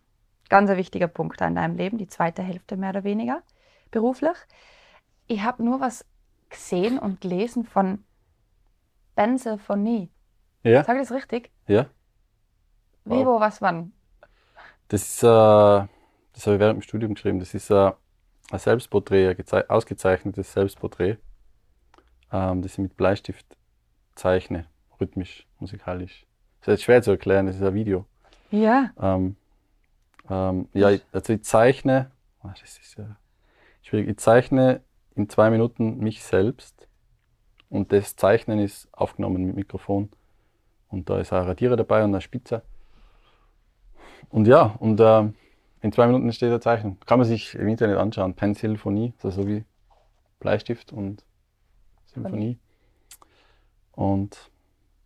Ganz 0.48 0.70
ein 0.70 0.76
wichtiger 0.76 1.08
Punkt 1.08 1.40
in 1.40 1.56
deinem 1.56 1.76
Leben, 1.76 1.98
die 1.98 2.06
zweite 2.06 2.42
Hälfte 2.42 2.76
mehr 2.76 2.90
oder 2.90 3.04
weniger 3.04 3.42
beruflich. 3.90 4.36
Ich 5.26 5.42
habe 5.42 5.64
nur 5.64 5.80
was 5.80 6.04
gesehen 6.50 6.98
und 6.98 7.20
gelesen 7.20 7.64
von 7.64 8.04
Benzophonie. 9.14 10.10
Ja, 10.62 10.84
Sag 10.84 10.96
ich 10.96 11.08
das 11.08 11.12
richtig? 11.16 11.50
ja. 11.66 11.86
Wie, 13.04 13.10
Wow. 13.10 13.26
wo, 13.26 13.40
was, 13.40 13.60
wann? 13.60 13.92
Das 14.88 15.02
ist, 15.02 15.22
äh, 15.24 15.26
das 15.26 16.46
habe 16.46 16.54
ich 16.54 16.60
während 16.60 16.78
dem 16.78 16.82
Studium 16.82 17.14
geschrieben. 17.14 17.40
Das 17.40 17.52
ist 17.54 17.70
äh, 17.70 17.92
ein 18.52 18.58
Selbstporträt, 18.58 19.30
ein 19.30 19.36
gezei- 19.36 19.66
ausgezeichnetes 19.68 20.52
Selbstporträt, 20.52 21.16
ähm, 22.30 22.62
das 22.62 22.72
ich 22.72 22.78
mit 22.78 22.96
Bleistift 22.96 23.44
zeichne, 24.14 24.66
rhythmisch, 25.00 25.46
musikalisch. 25.58 26.26
Das 26.60 26.68
ist 26.68 26.72
jetzt 26.72 26.82
schwer 26.84 27.02
zu 27.02 27.10
erklären, 27.12 27.46
das 27.46 27.56
ist 27.56 27.62
ein 27.62 27.74
Video. 27.74 28.06
Ja. 28.50 28.92
Ähm, 29.00 29.36
ähm, 30.30 30.68
ja, 30.74 30.90
ich- 30.90 31.04
also 31.10 31.32
ich 31.32 31.42
zeichne, 31.42 32.12
ah, 32.42 32.54
das 32.60 32.78
ist 32.78 32.96
ja 32.98 33.16
schwierig, 33.82 34.08
ich 34.10 34.18
zeichne 34.18 34.82
in 35.16 35.28
zwei 35.28 35.50
Minuten 35.50 35.98
mich 35.98 36.22
selbst 36.22 36.86
und 37.72 37.90
das 37.90 38.16
Zeichnen 38.16 38.58
ist 38.58 38.86
aufgenommen 38.92 39.46
mit 39.46 39.56
Mikrofon 39.56 40.10
und 40.90 41.08
da 41.08 41.18
ist 41.18 41.32
auch 41.32 41.38
ein 41.38 41.46
Radierer 41.46 41.76
dabei 41.76 42.04
und 42.04 42.10
eine 42.10 42.20
Spitze. 42.20 42.62
Und 44.28 44.46
ja, 44.46 44.76
und 44.78 45.00
ähm, 45.00 45.34
in 45.80 45.90
zwei 45.90 46.06
Minuten 46.06 46.30
steht 46.32 46.50
eine 46.50 46.60
Zeichnung. 46.60 46.98
Kann 47.06 47.18
man 47.18 47.26
sich 47.26 47.54
im 47.54 47.68
Internet 47.68 47.96
anschauen. 47.96 48.34
Pensilphonie, 48.34 49.14
also 49.22 49.42
so 49.42 49.48
wie 49.48 49.64
Bleistift 50.38 50.92
und 50.92 51.24
Symphonie. 52.12 52.58
Und 53.92 54.50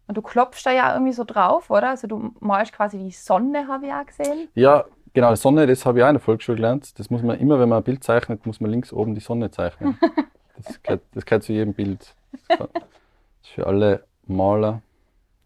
Und 0.09 0.17
du 0.17 0.23
klopfst 0.23 0.64
da 0.67 0.73
ja 0.73 0.93
irgendwie 0.93 1.12
so 1.12 1.23
drauf, 1.23 1.71
oder? 1.71 1.91
Also 1.91 2.09
du 2.09 2.35
malst 2.41 2.73
quasi 2.73 2.99
die 2.99 3.12
Sonne, 3.12 3.69
habe 3.69 3.87
ich 3.87 3.93
auch 3.93 4.07
gesehen. 4.07 4.49
Ja, 4.55 4.87
genau, 5.14 5.31
die 5.31 5.37
Sonne, 5.37 5.69
das 5.69 5.87
habe 5.87 5.99
ich 5.99 6.05
auch 6.05 6.09
in 6.09 6.14
der 6.14 6.21
Volksschule 6.21 6.57
gelernt. 6.57 6.99
Das 6.99 7.11
muss 7.11 7.23
man 7.23 7.39
immer, 7.39 7.61
wenn 7.61 7.69
man 7.69 7.79
ein 7.79 7.85
Bild 7.85 8.03
zeichnet, 8.03 8.45
muss 8.45 8.61
man 8.61 8.73
links 8.73 8.93
oben 8.93 9.14
die 9.14 9.21
Sonne 9.21 9.53
zeichnen. 9.53 9.97
Das 10.57 10.83
gehört, 10.83 11.03
das 11.12 11.27
gehört 11.27 11.43
zu 11.43 11.53
jedem 11.53 11.75
Bild. 11.75 12.14
Das 12.49 12.61
ist 13.43 13.51
für 13.55 13.66
alle 13.66 14.07
Maler 14.26 14.82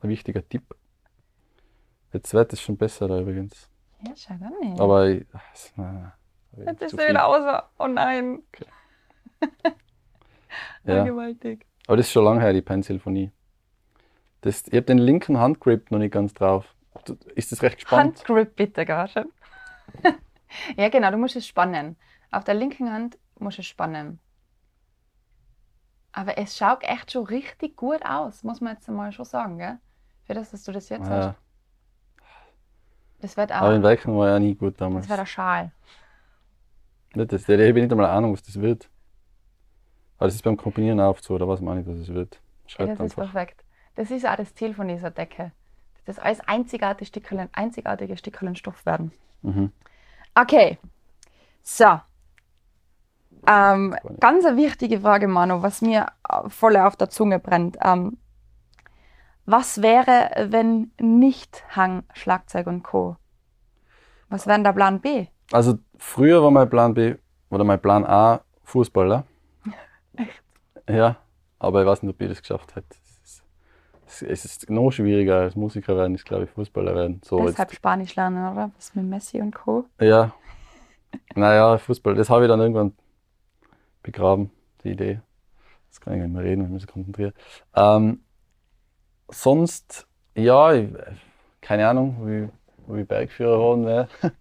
ein 0.02 0.08
wichtiger 0.08 0.46
Tipp. 0.48 0.74
Jetzt 2.12 2.34
wird 2.34 2.52
es 2.52 2.60
schon 2.60 2.76
besser 2.76 3.08
da 3.08 3.20
übrigens. 3.20 3.68
Ja, 4.02 4.12
schau 4.16 4.34
gar 4.38 4.50
nicht. 4.60 4.80
Aber 4.80 5.08
ich, 5.08 5.26
nein, 5.76 6.12
Jetzt 6.56 6.82
ist 6.82 6.98
er 6.98 7.08
wieder 7.08 7.26
außer. 7.26 7.70
Oh 7.78 7.86
nein. 7.86 8.42
Ja. 8.58 9.72
Ja. 10.84 11.04
gewaltig. 11.04 11.64
Aber 11.86 11.96
das 11.96 12.06
ist 12.06 12.12
schon 12.12 12.24
lange 12.24 12.40
her, 12.40 12.52
die 12.52 12.62
Pensilphonie. 12.62 13.30
Das, 14.40 14.66
ich 14.66 14.74
habe 14.74 14.82
den 14.82 14.98
linken 14.98 15.38
Handgrip 15.38 15.90
noch 15.90 15.98
nicht 15.98 16.12
ganz 16.12 16.34
drauf. 16.34 16.74
Ist 17.34 17.52
das 17.52 17.62
recht 17.62 17.76
gespannt? 17.76 18.18
Handgrip 18.18 18.56
bitte, 18.56 18.84
Garschen. 18.84 19.30
ja, 20.76 20.88
genau, 20.88 21.10
du 21.10 21.18
musst 21.18 21.36
es 21.36 21.46
spannen. 21.46 21.96
Auf 22.32 22.44
der 22.44 22.54
linken 22.54 22.92
Hand 22.92 23.18
musst 23.38 23.58
du 23.58 23.60
es 23.60 23.66
spannen. 23.66 24.18
Aber 26.12 26.38
es 26.38 26.56
schaut 26.56 26.82
echt 26.82 27.12
schon 27.12 27.24
richtig 27.24 27.76
gut 27.76 28.04
aus, 28.04 28.42
muss 28.42 28.60
man 28.60 28.74
jetzt 28.74 28.88
mal 28.88 29.12
schon 29.12 29.24
sagen, 29.24 29.58
gell? 29.58 29.78
Für 30.24 30.34
das, 30.34 30.50
dass 30.50 30.64
du 30.64 30.72
das 30.72 30.88
jetzt 30.88 31.08
Ja, 31.08 31.28
hast. 31.28 31.34
Das 33.20 33.36
wird 33.36 33.52
aber 33.52 33.74
in 33.74 33.80
auch. 33.82 33.84
Weichen 33.84 34.16
war 34.16 34.28
ja 34.28 34.38
nie 34.38 34.54
gut 34.54 34.80
damals. 34.80 35.04
Das 35.06 35.10
wird 35.10 35.20
der 35.20 35.26
Schal. 35.26 35.72
Nicht 37.14 37.32
das, 37.32 37.44
da 37.44 37.52
habe 37.54 37.64
ich 37.64 37.74
nicht 37.74 37.90
einmal 37.90 38.06
Ahnung, 38.06 38.32
was 38.32 38.42
das 38.42 38.60
wird. 38.60 38.88
Aber 40.18 40.26
das 40.26 40.34
ist 40.34 40.42
beim 40.42 40.56
Komponieren 40.56 41.00
auch 41.00 41.10
oft 41.10 41.24
so, 41.24 41.34
oder 41.34 41.48
weiß 41.48 41.60
man 41.60 41.78
nicht, 41.78 41.88
was 41.88 41.98
es 41.98 42.08
wird. 42.08 42.34
Ja, 42.34 42.70
Schreibt 42.70 42.90
das 42.90 42.94
ist 42.96 43.18
einfach. 43.18 43.32
perfekt. 43.32 43.64
Das 43.96 44.10
ist 44.10 44.26
auch 44.26 44.36
das 44.36 44.54
Ziel 44.54 44.74
von 44.74 44.88
dieser 44.88 45.10
Decke. 45.10 45.52
Das 46.06 46.18
alles 46.18 46.40
einzigartige 46.40 47.06
Stickerlen, 47.06 47.48
einzigartige 47.52 48.16
Stickerlen 48.16 48.56
Stoff 48.56 48.84
werden. 48.86 49.12
Mhm. 49.42 49.72
Okay. 50.34 50.78
So. 51.62 52.00
Ähm, 53.46 53.96
ganz 54.20 54.44
eine 54.44 54.56
wichtige 54.56 55.00
Frage, 55.00 55.28
Manu, 55.28 55.62
was 55.62 55.82
mir 55.82 56.06
äh, 56.28 56.48
voll 56.48 56.76
auf 56.76 56.96
der 56.96 57.10
Zunge 57.10 57.38
brennt. 57.38 57.78
Ähm, 57.82 58.18
was 59.46 59.82
wäre, 59.82 60.48
wenn 60.50 60.92
nicht 61.00 61.64
Hang, 61.74 62.04
Schlagzeug 62.12 62.66
und 62.66 62.82
Co.? 62.82 63.16
Was 64.28 64.46
wäre 64.46 64.56
denn 64.56 64.64
der 64.64 64.72
Plan 64.72 65.00
B? 65.00 65.26
Also 65.50 65.78
früher 65.98 66.42
war 66.42 66.50
mein 66.50 66.70
Plan 66.70 66.94
B 66.94 67.16
oder 67.50 67.64
mein 67.64 67.80
Plan 67.80 68.04
A 68.04 68.42
Fußballer. 68.64 69.24
Ja, 70.88 71.16
aber 71.60 71.82
ich 71.82 71.86
weiß 71.86 72.02
nicht, 72.02 72.14
ob 72.14 72.20
ich 72.20 72.28
das 72.28 72.40
geschafft 72.40 72.74
hätte. 72.74 72.88
Es 72.90 73.44
ist, 74.22 74.22
es 74.22 74.44
ist 74.44 74.70
noch 74.70 74.90
schwieriger 74.90 75.36
als 75.36 75.54
Musiker 75.54 75.96
werden, 75.96 76.16
ist 76.16 76.24
glaube 76.24 76.44
ich 76.44 76.50
Fußballer 76.50 76.96
werden. 76.96 77.20
So 77.24 77.46
Deshalb 77.46 77.72
Spanisch 77.72 78.16
lernen, 78.16 78.52
oder? 78.52 78.72
Was 78.76 78.92
mit 78.96 79.04
Messi 79.04 79.40
und 79.40 79.54
Co. 79.54 79.84
jetzt, 80.00 80.08
ja. 80.08 80.32
Naja, 81.36 81.78
Fußball, 81.78 82.16
das 82.16 82.28
habe 82.28 82.44
ich 82.44 82.48
dann 82.48 82.60
irgendwann 82.60 82.92
begraben, 84.02 84.50
die 84.84 84.90
Idee. 84.90 85.20
Jetzt 85.88 86.00
kann 86.00 86.14
ich 86.14 86.22
nicht 86.22 86.32
mehr 86.32 86.42
reden, 86.42 86.64
ich 86.64 86.70
mich 86.70 86.82
so 86.82 86.88
konzentriere. 86.88 87.32
Ähm, 87.74 88.20
sonst, 89.28 90.06
ja, 90.34 90.72
ich, 90.72 90.88
keine 91.60 91.88
Ahnung, 91.88 92.16
wie, 92.26 92.48
wie 92.94 93.00
ich 93.02 93.08
Bergführer 93.08 93.56
geworden 93.56 93.86
wäre. 93.86 94.08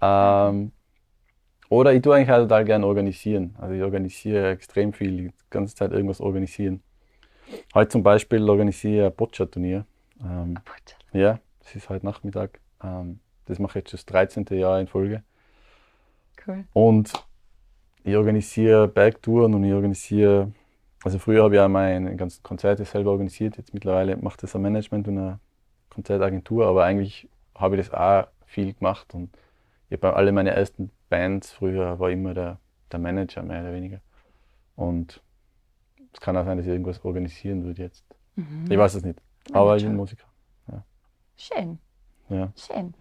ähm, 0.00 0.72
oder 1.68 1.92
ich 1.92 2.02
tue 2.02 2.14
eigentlich 2.14 2.30
auch 2.30 2.38
total 2.38 2.64
gerne 2.64 2.86
organisieren. 2.86 3.54
Also 3.58 3.74
ich 3.74 3.82
organisiere 3.82 4.50
extrem 4.50 4.92
viel, 4.92 5.16
die 5.16 5.32
ganze 5.50 5.74
Zeit 5.74 5.92
irgendwas 5.92 6.20
organisieren. 6.20 6.82
Heute 7.74 7.90
zum 7.90 8.02
Beispiel 8.02 8.48
organisiere 8.48 9.06
ich 9.06 9.12
ein 9.12 9.16
Boccia-Turnier. 9.16 9.84
Ähm, 10.22 10.58
ja, 11.12 11.40
das 11.60 11.74
ist 11.74 11.88
heute 11.88 12.06
Nachmittag. 12.06 12.60
Ähm, 12.82 13.20
das 13.46 13.58
mache 13.58 13.78
ich 13.78 13.84
jetzt 13.84 13.94
das 13.94 14.06
13. 14.06 14.46
Jahr 14.50 14.80
in 14.80 14.86
Folge. 14.86 15.22
Cool. 16.46 16.64
Und 16.72 17.12
ich 18.08 18.16
organisiere 18.16 18.88
Bergtouren 18.88 19.54
und 19.54 19.64
ich 19.64 19.72
organisiere, 19.72 20.52
also 21.04 21.18
früher 21.18 21.44
habe 21.44 21.54
ich 21.54 21.60
auch 21.60 21.68
meine 21.68 22.16
ganzen 22.16 22.42
Konzerte 22.42 22.84
selber 22.84 23.12
organisiert, 23.12 23.56
jetzt 23.56 23.74
mittlerweile 23.74 24.16
macht 24.16 24.42
das 24.42 24.54
ein 24.56 24.62
Management 24.62 25.08
und 25.08 25.18
eine 25.18 25.40
Konzertagentur, 25.90 26.66
aber 26.66 26.84
eigentlich 26.84 27.28
habe 27.54 27.76
ich 27.76 27.86
das 27.86 27.94
auch 27.94 28.28
viel 28.46 28.72
gemacht 28.74 29.14
und 29.14 29.30
ich 29.88 29.92
habe 29.92 30.00
bei 30.00 30.12
alle 30.12 30.32
meine 30.32 30.50
ersten 30.50 30.90
Bands 31.08 31.52
früher 31.52 31.98
war 31.98 32.10
immer 32.10 32.34
der, 32.34 32.58
der 32.92 32.98
Manager 32.98 33.42
mehr 33.42 33.62
oder 33.62 33.72
weniger. 33.72 34.00
Und 34.76 35.22
es 36.12 36.20
kann 36.20 36.36
auch 36.36 36.44
sein, 36.44 36.58
dass 36.58 36.66
ich 36.66 36.72
irgendwas 36.72 37.04
organisieren 37.04 37.64
würde 37.64 37.82
jetzt. 37.82 38.04
Mhm. 38.36 38.66
Ich 38.68 38.78
weiß 38.78 38.94
es 38.94 39.04
nicht. 39.04 39.20
Aber 39.52 39.76
ich 39.76 39.84
bin 39.84 39.96
Musiker. 39.96 40.26
Schön. 41.38 41.78
Ja. 42.28 42.52
Schön. 42.56 42.94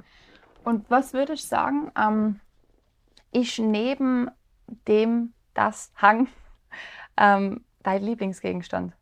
Und 0.64 0.90
was 0.90 1.14
würdest 1.14 1.46
du 1.46 1.48
sagen, 1.48 1.92
ähm, 1.98 2.40
ist 3.34 3.60
neben 3.60 4.30
dem 4.88 5.34
das 5.54 5.92
Hang 5.96 6.28
ähm, 7.18 7.64
dein 7.84 8.04
Lieblingsgegenstand? 8.04 8.94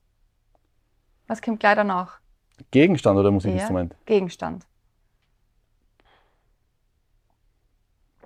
Was 1.27 1.41
kommt 1.41 1.59
gleich 1.59 1.75
danach? 1.75 2.19
Gegenstand 2.71 3.19
oder 3.19 3.31
Musikinstrument? 3.31 3.95
Gegenstand. 4.05 4.65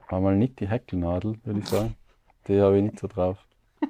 War 0.10 0.20
mal 0.20 0.36
nicht 0.36 0.60
die 0.60 0.68
Häkelnadel, 0.68 1.40
würde 1.44 1.60
ich 1.60 1.68
sagen. 1.68 1.96
Die 2.48 2.60
habe 2.60 2.78
ich 2.78 2.84
nicht 2.84 3.00
so 3.00 3.08
drauf. 3.08 3.38
Du 3.80 3.88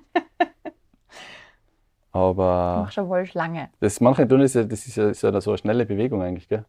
Aber 2.11 2.81
machst 2.81 2.95
schon 2.95 3.07
wohl 3.07 3.25
Schlange. 3.25 3.69
das 3.79 3.99
manche 4.01 4.27
tun 4.27 4.41
ist 4.41 4.55
ja, 4.55 4.63
das 4.63 4.85
ist 4.85 4.95
ja, 4.97 5.09
ist 5.09 5.21
ja 5.23 5.41
so 5.41 5.51
eine 5.51 5.57
schnelle 5.57 5.85
Bewegung 5.85 6.21
eigentlich, 6.21 6.47
gell? 6.47 6.65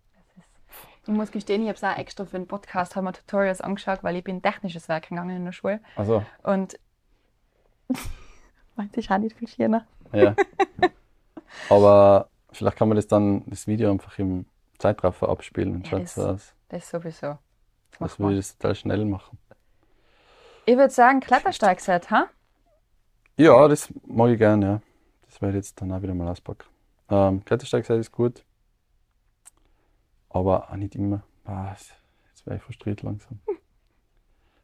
Ich 1.11 1.17
muss 1.17 1.33
gestehen, 1.33 1.63
ich 1.63 1.69
habe 1.69 1.77
es 1.77 1.83
auch 1.83 1.99
extra 1.99 2.25
für 2.25 2.39
den 2.39 2.47
Podcast 2.47 2.95
habe 2.95 3.07
mir 3.07 3.13
Tutorials 3.13 3.61
angeschaut, 3.61 4.05
weil 4.05 4.15
ich 4.15 4.23
bin 4.23 4.43
technisches 4.43 4.89
Werk 4.89 5.09
gegangen 5.09 5.35
in 5.35 5.45
der 5.45 5.51
Schule. 5.51 5.81
Also, 5.97 6.25
Und 6.45 6.79
meinte 8.77 9.01
ich 9.01 9.11
auch 9.11 9.19
nicht 9.19 9.37
viel 9.37 9.49
schöner. 9.49 9.85
ja. 10.13 10.37
Aber 11.69 12.29
vielleicht 12.53 12.77
kann 12.77 12.87
man 12.87 12.95
das 12.95 13.09
dann, 13.09 13.43
das 13.47 13.67
Video 13.67 13.91
einfach 13.91 14.17
im 14.21 14.47
Zeitraffer 14.79 15.29
abspielen 15.29 15.75
und 15.75 15.91
Ja, 15.91 15.99
schaut 15.99 16.09
so 16.09 16.27
aus. 16.29 16.55
Das 16.69 16.89
sowieso. 16.89 17.39
Das 17.99 17.99
Das 17.99 18.19
würde 18.21 18.39
ich 18.39 18.53
total 18.53 18.77
schnell 18.77 19.05
machen. 19.05 19.37
Ich 20.65 20.77
würde 20.77 20.91
sagen, 20.93 21.19
Klettersteigset, 21.19 22.09
ha? 22.13 22.29
Ja, 23.37 23.67
das 23.67 23.93
mag 24.07 24.31
ich 24.31 24.39
gerne, 24.39 24.65
ja. 24.65 24.81
Das 25.27 25.43
werde 25.43 25.59
ich 25.59 25.65
jetzt 25.65 25.81
dann 25.81 25.91
auch 25.91 26.03
wieder 26.03 26.15
mal 26.15 26.29
auspacken. 26.29 26.69
Ähm, 27.09 27.45
Klettersteigseite 27.45 27.99
ist 27.99 28.13
gut. 28.13 28.45
Aber 30.31 30.71
auch 30.71 30.77
nicht 30.77 30.95
immer. 30.95 31.23
Ah, 31.45 31.71
jetzt 31.73 32.47
wäre 32.47 32.57
ich 32.57 32.63
frustriert 32.63 33.03
langsam. 33.03 33.41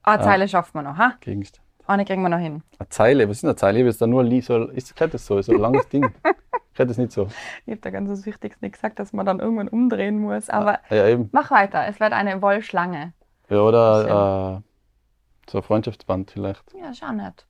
Eine 0.03 0.23
Zeile 0.23 0.49
schaffen 0.49 0.75
wir 0.75 0.83
noch, 0.83 0.97
ha? 0.97 1.15
Gegenstand. 1.21 1.65
Eine 1.89 2.05
kriegen 2.05 2.23
wir 2.23 2.29
noch 2.29 2.39
hin. 2.39 2.63
Eine 2.79 2.89
Zeile, 2.89 3.29
was 3.29 3.39
ist 3.39 3.45
eine 3.45 3.57
Zeile? 3.57 3.79
Ich 3.79 3.83
habe 3.83 3.89
jetzt 3.91 4.01
da 4.03 4.07
nur 4.07 4.25
so, 4.43 4.65
ist 4.69 5.01
das 5.01 5.27
so, 5.27 5.41
so 5.43 5.53
ein 5.53 5.59
langes 5.61 5.89
Ding. 5.89 6.03
Gehört 6.75 6.91
das 6.91 6.99
nicht 6.99 7.13
so? 7.13 7.29
Ich 7.65 7.71
habe 7.73 7.81
da 7.81 7.91
ganz 7.91 8.09
das 8.11 8.27
Wichtigste 8.27 8.65
nicht 8.65 8.75
gesagt, 8.75 8.99
dass 8.99 9.13
man 9.13 9.25
dann 9.25 9.41
irgendwann 9.41 9.69
umdrehen 9.69 10.19
muss. 10.21 10.51
Aber 10.51 10.81
Ah, 10.91 10.95
Ja, 10.95 11.19
mach 11.33 11.51
weiter. 11.51 11.87
Es 11.87 11.99
wird 12.01 12.13
eine 12.13 12.43
Wollschlange. 12.43 13.13
Ja, 13.49 13.61
oder 13.61 14.63
äh, 14.63 15.51
so 15.51 15.59
ein 15.59 15.65
Freundschaftsband 15.65 16.33
vielleicht. 16.33 16.63
Ja, 16.75 16.91
auch 17.09 17.13
nett. 17.13 17.47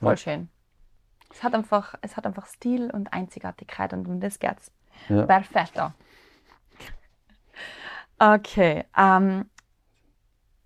Voll 0.00 0.10
Ja. 0.10 0.16
schön. 0.16 0.48
Es 1.30 1.42
hat, 1.42 1.54
einfach, 1.54 1.94
es 2.02 2.16
hat 2.16 2.26
einfach 2.26 2.46
Stil 2.46 2.90
und 2.90 3.12
Einzigartigkeit 3.12 3.92
und 3.94 4.06
um 4.06 4.20
das 4.20 4.38
geht's. 4.38 4.70
Ja. 5.08 5.24
Perfetto. 5.24 5.92
Okay. 8.22 8.84
Ähm, 8.96 9.50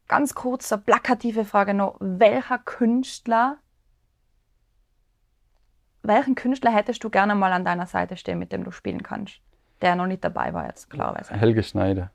ganz 0.09 0.35
kurz, 0.35 0.71
eine 0.71 0.83
plakative 0.83 1.47
Frage 1.47 1.73
noch. 1.73 1.97
Welcher 2.01 2.59
Künstler, 2.59 3.57
welchen 6.03 6.35
Künstler 6.35 6.71
hättest 6.71 7.03
du 7.03 7.09
gerne 7.09 7.35
mal 7.35 7.53
an 7.55 7.65
deiner 7.65 7.87
Seite 7.87 8.19
stehen, 8.19 8.39
mit 8.39 8.53
dem 8.53 8.63
du 8.63 8.73
spielen 8.73 9.03
kannst? 9.03 9.41
Der 9.81 9.97
noch 9.97 10.07
nicht 10.07 10.23
dabei 10.23 10.53
war 10.53 10.67
jetzt, 10.67 10.91
klarerweise. 10.91 11.35
Helge 11.35 11.63
Schneider, 11.63 12.11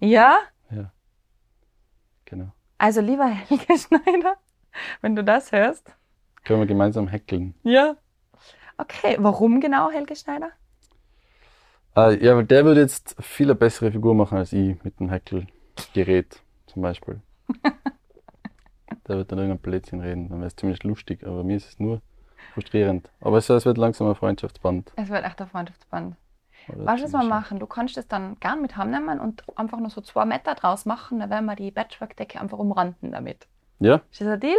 Ja? 0.00 0.38
genau. 2.24 2.48
Also 2.78 3.02
lieber 3.02 3.26
Helge 3.48 3.78
Schneider, 3.78 4.36
wenn 5.02 5.14
du 5.14 5.22
das 5.22 5.52
hörst. 5.52 5.94
Können 6.44 6.60
wir 6.60 6.66
gemeinsam 6.66 7.08
häkeln. 7.08 7.54
Ja. 7.64 7.96
Okay, 8.78 9.16
warum 9.18 9.60
genau 9.60 9.90
Helge 9.90 10.16
Schneider? 10.16 10.52
Äh, 11.96 12.22
ja, 12.24 12.36
weil 12.36 12.44
der 12.44 12.64
würde 12.64 12.80
jetzt 12.80 13.16
viel 13.20 13.46
eine 13.46 13.54
bessere 13.54 13.90
Figur 13.90 14.14
machen 14.14 14.36
als 14.38 14.52
ich 14.52 14.82
mit 14.84 15.00
dem 15.00 15.10
Häkelgerät 15.10 16.42
zum 16.66 16.82
Beispiel. 16.82 17.20
der 19.08 19.16
wird 19.16 19.32
dann 19.32 19.38
irgendein 19.38 19.62
Blödsinn 19.62 20.00
reden, 20.00 20.28
dann 20.28 20.38
wäre 20.38 20.48
es 20.48 20.56
ziemlich 20.56 20.82
lustig, 20.84 21.26
aber 21.26 21.42
mir 21.42 21.56
ist 21.56 21.68
es 21.68 21.78
nur 21.78 22.02
frustrierend. 22.52 23.10
Aber 23.20 23.38
es, 23.38 23.48
es 23.48 23.64
wird 23.64 23.78
langsam 23.78 24.08
ein 24.08 24.14
Freundschaftsband. 24.14 24.92
Es 24.96 25.08
wird 25.08 25.24
echt 25.24 25.40
ein 25.40 25.48
Freundschaftsband. 25.48 26.16
Weißt 26.68 27.02
du, 27.02 27.04
was 27.04 27.12
wir 27.12 27.22
machen? 27.22 27.60
Du 27.60 27.66
kannst 27.66 27.96
es 27.96 28.08
dann 28.08 28.38
gern 28.40 28.60
mit 28.60 28.76
heimnehmen 28.76 29.20
und 29.20 29.44
einfach 29.56 29.78
nur 29.78 29.90
so 29.90 30.00
zwei 30.00 30.24
Meter 30.24 30.54
draus 30.54 30.84
machen, 30.84 31.20
dann 31.20 31.30
werden 31.30 31.46
wir 31.46 31.54
die 31.54 31.70
Patchwork-Decke 31.70 32.40
einfach 32.40 32.58
umranden 32.58 33.12
damit. 33.12 33.46
Ja, 33.78 34.00
Ist 34.10 34.20
das 34.20 34.28
ein 34.28 34.40
Deal? 34.40 34.56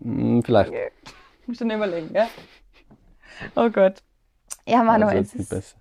mm, 0.00 0.40
vielleicht. 0.40 0.72
Musst 1.46 1.60
du 1.60 1.64
nicht 1.64 1.76
überlegen, 1.76 2.12
gell? 2.12 2.26
Oh 3.54 3.70
Gott. 3.70 4.02
Ja, 4.66 4.82
Manuel, 4.82 5.18
Also, 5.18 5.38
es 5.38 5.52
ist. 5.52 5.76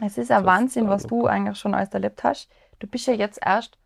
Es 0.00 0.18
ist 0.18 0.30
ein 0.30 0.44
Das 0.44 0.46
Wahnsinn, 0.46 0.84
ist 0.84 0.90
was 0.90 1.02
du 1.06 1.26
eigentlich 1.26 1.58
schon 1.58 1.74
alles 1.74 1.90
erlebt 1.90 2.24
hast. 2.24 2.48
Du 2.78 2.86
bist 2.86 3.06
ja 3.06 3.14
jetzt 3.14 3.38
erst 3.44 3.78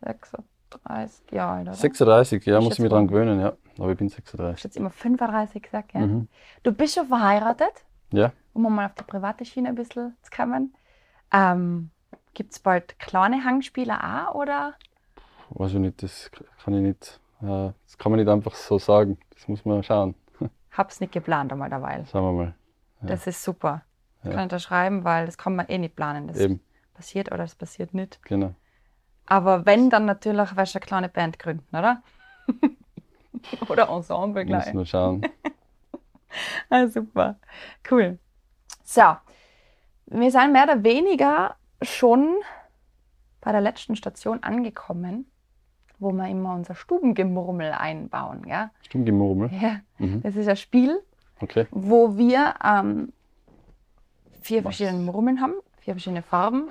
36 0.00 1.30
Jahre 1.32 1.58
alt, 1.58 1.68
oder? 1.68 1.74
36, 1.76 2.44
ja, 2.46 2.60
muss 2.60 2.74
ich 2.74 2.80
mich 2.80 2.90
dran 2.90 3.06
gewöhnen, 3.06 3.40
ja. 3.40 3.52
Aber 3.78 3.90
ich 3.92 3.98
bin 3.98 4.08
Du 4.08 4.14
hast 4.14 4.24
36. 4.26 4.64
jetzt 4.64 4.76
immer 4.76 4.90
35 4.90 5.62
gesagt, 5.62 5.88
gell? 5.92 6.06
Mhm. 6.06 6.28
Du 6.62 6.72
bist 6.72 6.94
schon 6.94 7.06
verheiratet, 7.08 7.84
Ja, 8.12 8.32
um 8.52 8.62
mal 8.74 8.86
auf 8.86 8.94
die 8.94 9.02
private 9.04 9.44
Schiene 9.44 9.68
ein 9.70 9.74
bisschen 9.74 10.16
zu 10.22 10.30
kommen. 10.30 10.74
Ähm, 11.32 11.90
Gibt 12.34 12.52
es 12.52 12.58
bald 12.58 12.98
kleine 12.98 13.44
Hangspiele 13.44 13.94
auch, 14.02 14.34
oder? 14.34 14.74
weiß 15.50 15.72
ich 15.74 15.78
nicht, 15.78 16.02
das 16.02 16.30
kann 16.64 16.74
ich 16.74 16.80
nicht, 16.80 17.20
äh, 17.42 17.70
das 17.86 17.98
kann 17.98 18.10
man 18.10 18.18
nicht 18.18 18.28
einfach 18.28 18.54
so 18.54 18.78
sagen. 18.78 19.18
Das 19.34 19.46
muss 19.46 19.64
man 19.64 19.82
schauen. 19.82 20.14
Hab's 20.72 21.00
nicht 21.00 21.12
geplant 21.12 21.52
einmal 21.52 21.70
derweil. 21.70 22.04
Schauen 22.10 22.24
wir 22.24 22.32
mal. 22.44 22.54
Ja. 23.02 23.08
Das 23.08 23.26
ist 23.28 23.42
super. 23.44 23.82
Ja. 24.24 24.30
kann 24.32 24.42
ich 24.44 24.48
da 24.48 24.58
schreiben, 24.58 25.04
weil 25.04 25.26
das 25.26 25.38
kann 25.38 25.54
man 25.56 25.66
eh 25.68 25.78
nicht 25.78 25.96
planen. 25.96 26.26
Das 26.28 26.38
Eben, 26.38 26.60
passiert 26.94 27.28
oder 27.28 27.38
das 27.44 27.54
passiert 27.54 27.94
nicht. 27.94 28.20
genau. 28.24 28.54
Aber 29.26 29.64
wenn, 29.64 29.88
dann 29.90 30.04
natürlich 30.04 30.54
wirst 30.56 30.74
du 30.74 30.78
eine 30.78 30.86
kleine 30.86 31.08
Band 31.08 31.38
gründen, 31.38 31.74
oder? 31.76 32.02
oder 33.68 33.88
Ensemble 33.88 34.44
Muss 34.44 34.50
gleich. 34.64 34.74
nur 34.74 34.86
schauen. 34.86 35.26
Ah, 36.68 36.88
super. 36.88 37.36
Cool. 37.88 38.18
So, 38.82 39.02
wir 40.06 40.30
sind 40.32 40.52
mehr 40.52 40.64
oder 40.64 40.82
weniger 40.82 41.54
schon 41.80 42.34
bei 43.40 43.52
der 43.52 43.60
letzten 43.60 43.94
Station 43.94 44.42
angekommen, 44.42 45.30
wo 46.00 46.10
wir 46.10 46.26
immer 46.26 46.54
unser 46.54 46.74
Stubengemurmel 46.74 47.70
einbauen. 47.70 48.42
Gell? 48.42 48.68
Stummgemurmel. 48.82 49.50
Ja, 49.52 49.80
Mhm. 49.98 50.22
das 50.22 50.34
ist 50.34 50.48
ein 50.48 50.56
Spiel, 50.56 51.00
Okay. 51.40 51.68
wo 51.70 52.16
wir 52.16 52.54
ähm, 52.64 53.12
vier 54.44 54.62
verschiedene 54.62 54.98
Murmeln 54.98 55.40
haben, 55.40 55.54
vier 55.80 55.94
verschiedene 55.94 56.22
Farben 56.22 56.68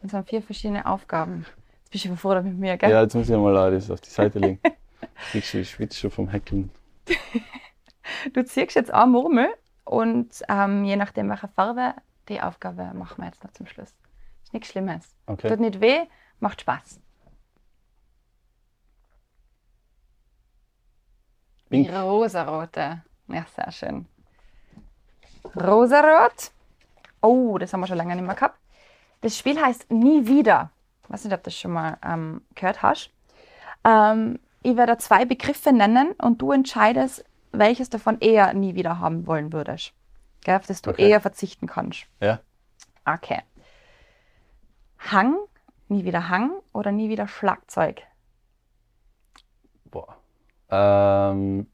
und 0.00 0.08
es 0.08 0.12
haben 0.14 0.24
vier 0.24 0.42
verschiedene 0.42 0.86
Aufgaben. 0.86 1.44
Jetzt 1.82 1.90
bist 1.90 2.04
du 2.04 2.08
überfordert 2.08 2.44
mit 2.46 2.58
mir, 2.58 2.76
gell? 2.78 2.90
Ja, 2.90 3.02
jetzt 3.02 3.14
muss 3.14 3.28
ich 3.28 3.36
mal 3.36 3.70
das 3.70 3.90
auf 3.90 4.00
die 4.00 4.10
Seite 4.10 4.38
legen. 4.38 4.58
Ich 5.34 5.54
ich 5.54 5.70
schwitze 5.70 5.98
schon 5.98 6.10
vom 6.10 6.28
Häkeln. 6.28 6.70
Du 8.32 8.44
ziehst 8.44 8.74
jetzt 8.76 8.90
eine 8.92 9.10
Murmel 9.10 9.48
und 9.84 10.42
ähm, 10.48 10.84
je 10.84 10.96
nachdem, 10.96 11.28
welche 11.28 11.48
Farbe, 11.48 11.94
die 12.28 12.40
Aufgabe 12.40 12.92
machen 12.94 13.18
wir 13.18 13.26
jetzt 13.26 13.44
noch 13.44 13.52
zum 13.52 13.66
Schluss. 13.66 13.94
Ist 14.42 14.52
nichts 14.52 14.70
Schlimmes. 14.70 15.14
Okay. 15.26 15.48
Tut 15.48 15.60
nicht 15.60 15.80
weh, 15.80 16.00
macht 16.40 16.62
Spaß. 16.62 16.98
Pink. 21.68 21.88
Die 21.88 21.94
rosarote. 21.94 23.02
Ja, 23.28 23.46
sehr 23.54 23.70
schön. 23.70 24.06
Rosarot. 25.54 26.52
Oh, 27.22 27.56
das 27.58 27.72
haben 27.72 27.80
wir 27.80 27.86
schon 27.86 27.96
lange 27.96 28.14
nicht 28.14 28.26
mehr 28.26 28.34
gehabt. 28.34 28.58
Das 29.22 29.36
Spiel 29.38 29.60
heißt 29.60 29.90
Nie 29.90 30.26
wieder. 30.26 30.70
Ich 31.04 31.10
weiß 31.10 31.24
nicht, 31.24 31.32
ob 31.34 31.40
du 31.42 31.44
das 31.44 31.56
schon 31.56 31.72
mal 31.72 31.96
ähm, 32.04 32.42
gehört 32.54 32.82
hast. 32.82 33.10
Ähm, 33.84 34.38
ich 34.62 34.76
werde 34.76 34.98
zwei 34.98 35.24
Begriffe 35.24 35.72
nennen 35.72 36.12
und 36.12 36.40
du 36.42 36.52
entscheidest, 36.52 37.24
welches 37.52 37.90
davon 37.90 38.18
eher 38.20 38.52
nie 38.54 38.74
wieder 38.74 38.98
haben 38.98 39.26
wollen 39.26 39.52
würdest. 39.52 39.92
Gell, 40.44 40.56
auf 40.56 40.66
das 40.66 40.82
du 40.82 40.90
Okay. 40.90 41.08
eher 41.08 41.20
verzichten 41.20 41.66
kannst. 41.66 42.06
Ja. 42.20 42.40
Okay. 43.04 43.40
Hang, 44.98 45.36
nie 45.88 46.04
wieder 46.04 46.28
Hang 46.28 46.52
oder 46.72 46.92
nie 46.92 47.08
wieder 47.08 47.26
Schlagzeug? 47.28 48.02
Boah. 49.84 50.16
Ähm, 50.70 51.66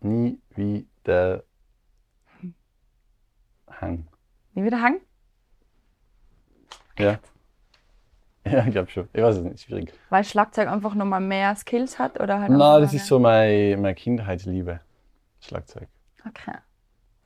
nie 0.00 0.40
wieder 0.54 1.42
Hang. 3.80 4.06
Nie 4.56 4.64
wieder 4.64 4.80
Hang? 4.82 5.00
Ja. 6.98 7.18
Ja, 8.48 8.64
ich 8.64 8.70
glaube 8.70 8.88
schon. 8.88 9.08
Ich 9.12 9.20
weiß 9.20 9.38
es 9.38 9.42
nicht, 9.42 9.60
schwierig. 9.64 9.92
Weil 10.08 10.22
Schlagzeug 10.22 10.68
einfach 10.68 10.94
nochmal 10.94 11.20
mehr 11.20 11.56
Skills 11.56 11.98
hat 11.98 12.20
oder 12.20 12.38
halt. 12.38 12.52
Einfach 12.52 12.78
das 12.78 12.94
ist 12.94 13.08
so 13.08 13.18
meine, 13.18 13.76
meine 13.76 13.96
Kindheitsliebe. 13.96 14.78
Schlagzeug. 15.40 15.88
Okay. 16.24 16.52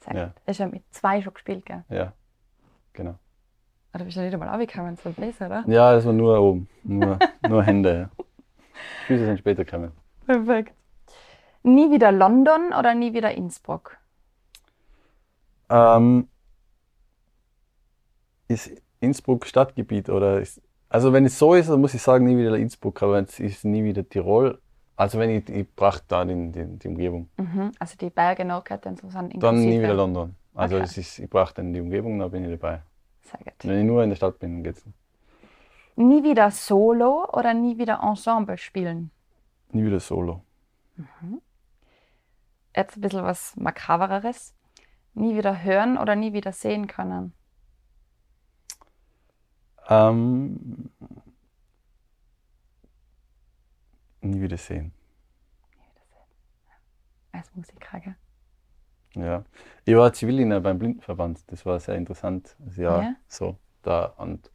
Sehr 0.03 0.15
Ja. 0.17 0.25
gut. 0.29 0.35
Das 0.47 0.55
ist 0.55 0.61
ja 0.61 0.67
mit 0.69 0.83
zwei 0.95 1.21
schon 1.21 1.35
gespielt, 1.35 1.67
gell? 1.67 1.85
Ja. 1.91 2.15
Genau. 2.95 3.19
Oder 3.93 4.05
bist 4.05 4.17
du 4.17 4.23
nicht 4.23 4.33
einmal 4.33 4.49
angekommen 4.49 4.97
zum 4.97 5.13
Bläser, 5.13 5.45
oder? 5.45 5.65
Ja, 5.67 5.93
das 5.93 6.07
war 6.07 6.15
nur 6.15 6.41
oben. 6.41 6.71
Nur, 6.85 7.19
nur 7.47 7.65
Hände. 7.65 8.09
Ja. 8.17 8.25
Füße 9.07 9.27
sind 9.27 9.39
später 9.41 9.67
gekommen. 9.67 9.93
Perfekt. 10.25 10.73
Nie 11.63 11.91
wieder 11.91 12.13
London 12.13 12.73
oder 12.73 12.95
nie 12.95 13.13
wieder 13.13 13.33
Innsbruck? 13.33 13.99
Ähm, 15.69 16.30
ist 18.51 18.71
Innsbruck 19.01 19.47
Stadtgebiet 19.47 20.11
oder 20.11 20.41
ist. 20.41 20.61
Also 20.89 21.13
wenn 21.13 21.25
es 21.25 21.39
so 21.39 21.55
ist, 21.55 21.71
dann 21.71 21.81
muss 21.81 21.95
ich 21.95 22.03
sagen, 22.03 22.27
nie 22.27 22.37
wieder 22.37 22.57
Innsbruck, 22.57 23.03
aber 23.03 23.19
es 23.21 23.39
ist 23.41 23.65
nie 23.65 23.85
wieder 23.85 24.07
Tirol. 24.09 24.61
Also 24.97 25.19
wenn 25.19 25.31
ich, 25.31 25.49
ich 25.49 25.75
brauche 25.75 26.03
da 26.09 26.25
die, 26.25 26.53
die, 26.53 26.67
die 26.79 26.89
Umgebung. 26.89 27.31
Mhm. 27.39 27.71
Also 27.79 27.97
die 27.97 28.11
Berge 28.11 28.45
Nordkette 28.45 28.89
und 28.89 29.01
so 29.01 29.09
sind 29.09 29.33
inklusive. 29.33 29.41
Dann 29.41 29.61
nie 29.61 29.79
wieder 29.81 29.95
London. 29.95 30.35
Also 30.55 30.77
Okay. 30.77 30.85
es 30.85 30.99
ist, 30.99 31.19
ich 31.21 31.31
brauche 31.31 31.55
dann 31.55 31.73
die 31.73 31.81
Umgebung, 31.81 32.19
da 32.19 32.29
bin 32.29 32.45
ich 32.45 32.51
dabei. 32.51 32.83
Sehr 33.23 33.39
gut. 33.39 33.55
Wenn 33.63 33.79
ich 33.79 33.85
nur 33.87 34.03
in 34.03 34.11
der 34.11 34.17
Stadt 34.17 34.39
bin, 34.41 34.63
geht's 34.65 34.85
nicht. 34.85 34.97
Nie 35.97 36.23
wieder 36.23 36.51
Solo 36.51 37.27
oder 37.33 37.55
nie 37.55 37.79
wieder 37.79 38.01
Ensemble 38.03 38.59
spielen? 38.59 39.11
Nie 39.73 39.85
wieder 39.85 40.01
Solo. 40.01 40.43
Jetzt 42.77 42.97
ein 42.97 43.01
bisschen 43.01 43.23
was 43.23 43.57
Makabereres. 43.57 44.55
Nie 45.15 45.37
wieder 45.37 45.63
hören 45.63 45.99
oder 45.99 46.15
nie 46.17 46.33
wieder 46.33 46.53
sehen 46.53 46.87
können? 46.87 47.33
Ähm, 49.89 50.91
nie 54.21 54.41
wieder 54.41 54.57
sehen. 54.57 54.93
Als 57.33 57.55
Musiker, 57.55 58.01
gell? 58.01 58.17
Ja. 59.15 59.45
Ich 59.85 59.95
war 59.97 60.13
Zivildiener 60.13 60.61
beim 60.61 60.79
Blindenverband. 60.79 61.51
Das 61.51 61.67
war 61.67 61.81
sehr 61.81 61.97
interessant. 61.97 62.57
Jahr 62.77 63.03
Ja? 63.03 63.15
so 63.29 63.57
da 63.83 64.05
und 64.05 64.51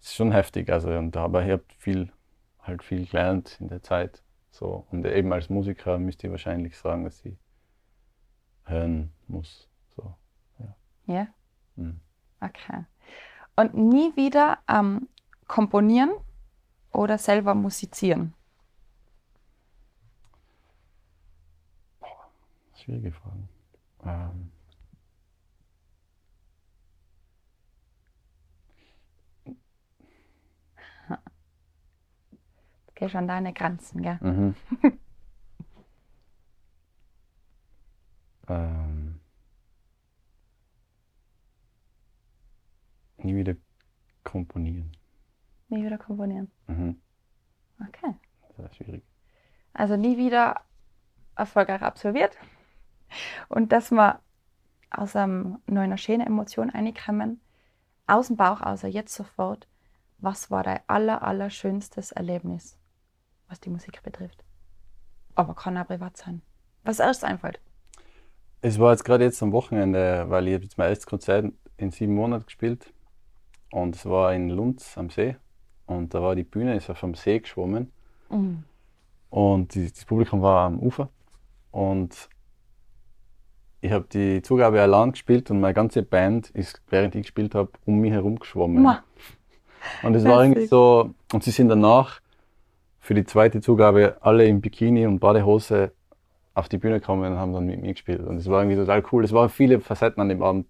es 0.00 0.08
ist 0.08 0.14
schon 0.14 0.32
heftig. 0.32 0.70
Also 0.70 0.90
und 0.90 1.16
aber 1.16 1.44
ich 1.44 1.50
habe 1.50 1.64
viel 1.76 2.12
halt 2.60 2.82
viel 2.82 3.06
gelernt 3.06 3.56
in 3.60 3.68
der 3.68 3.82
Zeit. 3.82 4.22
So 4.50 4.86
und 4.90 5.04
eben 5.04 5.32
als 5.32 5.50
Musiker 5.50 5.98
müsste 5.98 6.26
ich 6.26 6.30
wahrscheinlich 6.30 6.76
sagen, 6.78 7.04
dass 7.04 7.24
ich 7.24 7.36
hören 8.64 9.12
muss. 9.26 9.68
So. 9.96 10.14
Ja? 11.06 11.26
Mhm. 11.76 12.00
Okay. 12.40 12.84
Und 13.56 13.74
nie 13.74 14.14
wieder 14.16 14.58
ähm, 14.68 15.08
komponieren 15.46 16.10
oder 16.92 17.18
selber 17.18 17.54
musizieren? 17.54 18.34
Schwierige 22.74 23.12
Fragen. 23.12 23.48
Ähm, 24.04 24.52
Gehst 32.94 33.14
an 33.14 33.28
deine 33.28 33.52
Grenzen, 33.52 34.02
gell? 34.02 34.18
Mhm. 34.20 34.54
ähm, 38.48 39.09
nie 43.24 43.36
wieder 43.36 43.54
komponieren. 44.24 44.92
Nie 45.68 45.84
wieder 45.84 45.98
komponieren. 45.98 46.50
Mhm. 46.66 47.00
Okay. 47.88 48.14
Das 48.56 48.66
ist 48.66 48.76
schwierig. 48.76 49.04
Also 49.72 49.96
nie 49.96 50.16
wieder 50.16 50.60
erfolgreich 51.36 51.82
absolviert. 51.82 52.36
Und 53.48 53.72
dass 53.72 53.90
wir 53.90 54.20
aus 54.90 55.16
einem, 55.16 55.58
einer 55.66 55.96
schönen 55.96 56.26
Emotion 56.26 56.70
reinkommen, 56.70 57.40
aus 58.06 58.26
dem 58.26 58.36
Bauch, 58.36 58.60
außer 58.60 58.88
jetzt 58.88 59.14
sofort, 59.14 59.68
was 60.18 60.50
war 60.50 60.62
dein 60.62 60.80
aller, 60.86 61.22
aller 61.22 61.50
schönstes 61.50 62.12
Erlebnis, 62.12 62.78
was 63.48 63.60
die 63.60 63.70
Musik 63.70 64.02
betrifft? 64.02 64.44
Aber 65.34 65.54
kann 65.54 65.78
auch 65.78 65.86
privat 65.86 66.16
sein. 66.16 66.42
Was 66.82 66.98
erst 66.98 67.24
einfällt. 67.24 67.60
Es 68.62 68.78
war 68.78 68.90
jetzt 68.90 69.04
gerade 69.04 69.24
jetzt 69.24 69.42
am 69.42 69.52
Wochenende, 69.52 70.28
weil 70.28 70.48
ich 70.48 70.54
habe 70.54 70.64
jetzt 70.64 70.76
mein 70.76 70.90
erstes 70.90 71.06
Konzert 71.06 71.52
in 71.76 71.90
sieben 71.90 72.14
Monaten 72.14 72.44
gespielt 72.44 72.92
und 73.70 73.96
es 73.96 74.06
war 74.06 74.34
in 74.34 74.48
Lunds 74.50 74.96
am 74.98 75.10
See 75.10 75.36
und 75.86 76.14
da 76.14 76.22
war 76.22 76.34
die 76.34 76.44
Bühne, 76.44 76.76
ist 76.76 76.90
auf 76.90 77.00
dem 77.00 77.14
See 77.14 77.38
geschwommen 77.40 77.90
Mhm. 78.30 78.62
und 79.30 79.74
die, 79.74 79.90
das 79.90 80.04
Publikum 80.04 80.40
war 80.42 80.66
am 80.66 80.78
Ufer 80.78 81.08
und 81.72 82.28
ich 83.80 83.92
habe 83.92 84.06
die 84.12 84.42
Zugabe 84.42 84.80
allein 84.80 85.12
gespielt 85.12 85.50
und 85.50 85.60
meine 85.60 85.74
ganze 85.74 86.02
Band 86.02 86.50
ist, 86.50 86.80
während 86.90 87.14
ich 87.14 87.22
gespielt 87.22 87.54
habe, 87.54 87.70
um 87.86 87.98
mich 88.00 88.12
herum 88.12 88.38
geschwommen. 88.38 88.82
Ma. 88.82 89.02
Und 90.02 90.14
es 90.14 90.24
war 90.24 90.42
irgendwie 90.44 90.66
so, 90.66 91.14
und 91.32 91.42
sie 91.42 91.50
sind 91.50 91.70
danach 91.70 92.20
für 93.00 93.14
die 93.14 93.24
zweite 93.24 93.62
Zugabe 93.62 94.18
alle 94.20 94.46
im 94.46 94.60
Bikini 94.60 95.06
und 95.06 95.18
Badehose 95.18 95.92
auf 96.52 96.68
die 96.68 96.76
Bühne 96.76 97.00
gekommen 97.00 97.32
und 97.32 97.38
haben 97.38 97.54
dann 97.54 97.64
mit 97.64 97.80
mir 97.80 97.92
gespielt. 97.94 98.20
Und 98.20 98.36
es 98.36 98.48
war 98.50 98.60
irgendwie 98.62 98.76
total 98.76 99.02
cool. 99.10 99.24
Es 99.24 99.32
waren 99.32 99.48
viele 99.48 99.80
Facetten 99.80 100.20
an 100.20 100.28
dem 100.28 100.42
Abend 100.42 100.66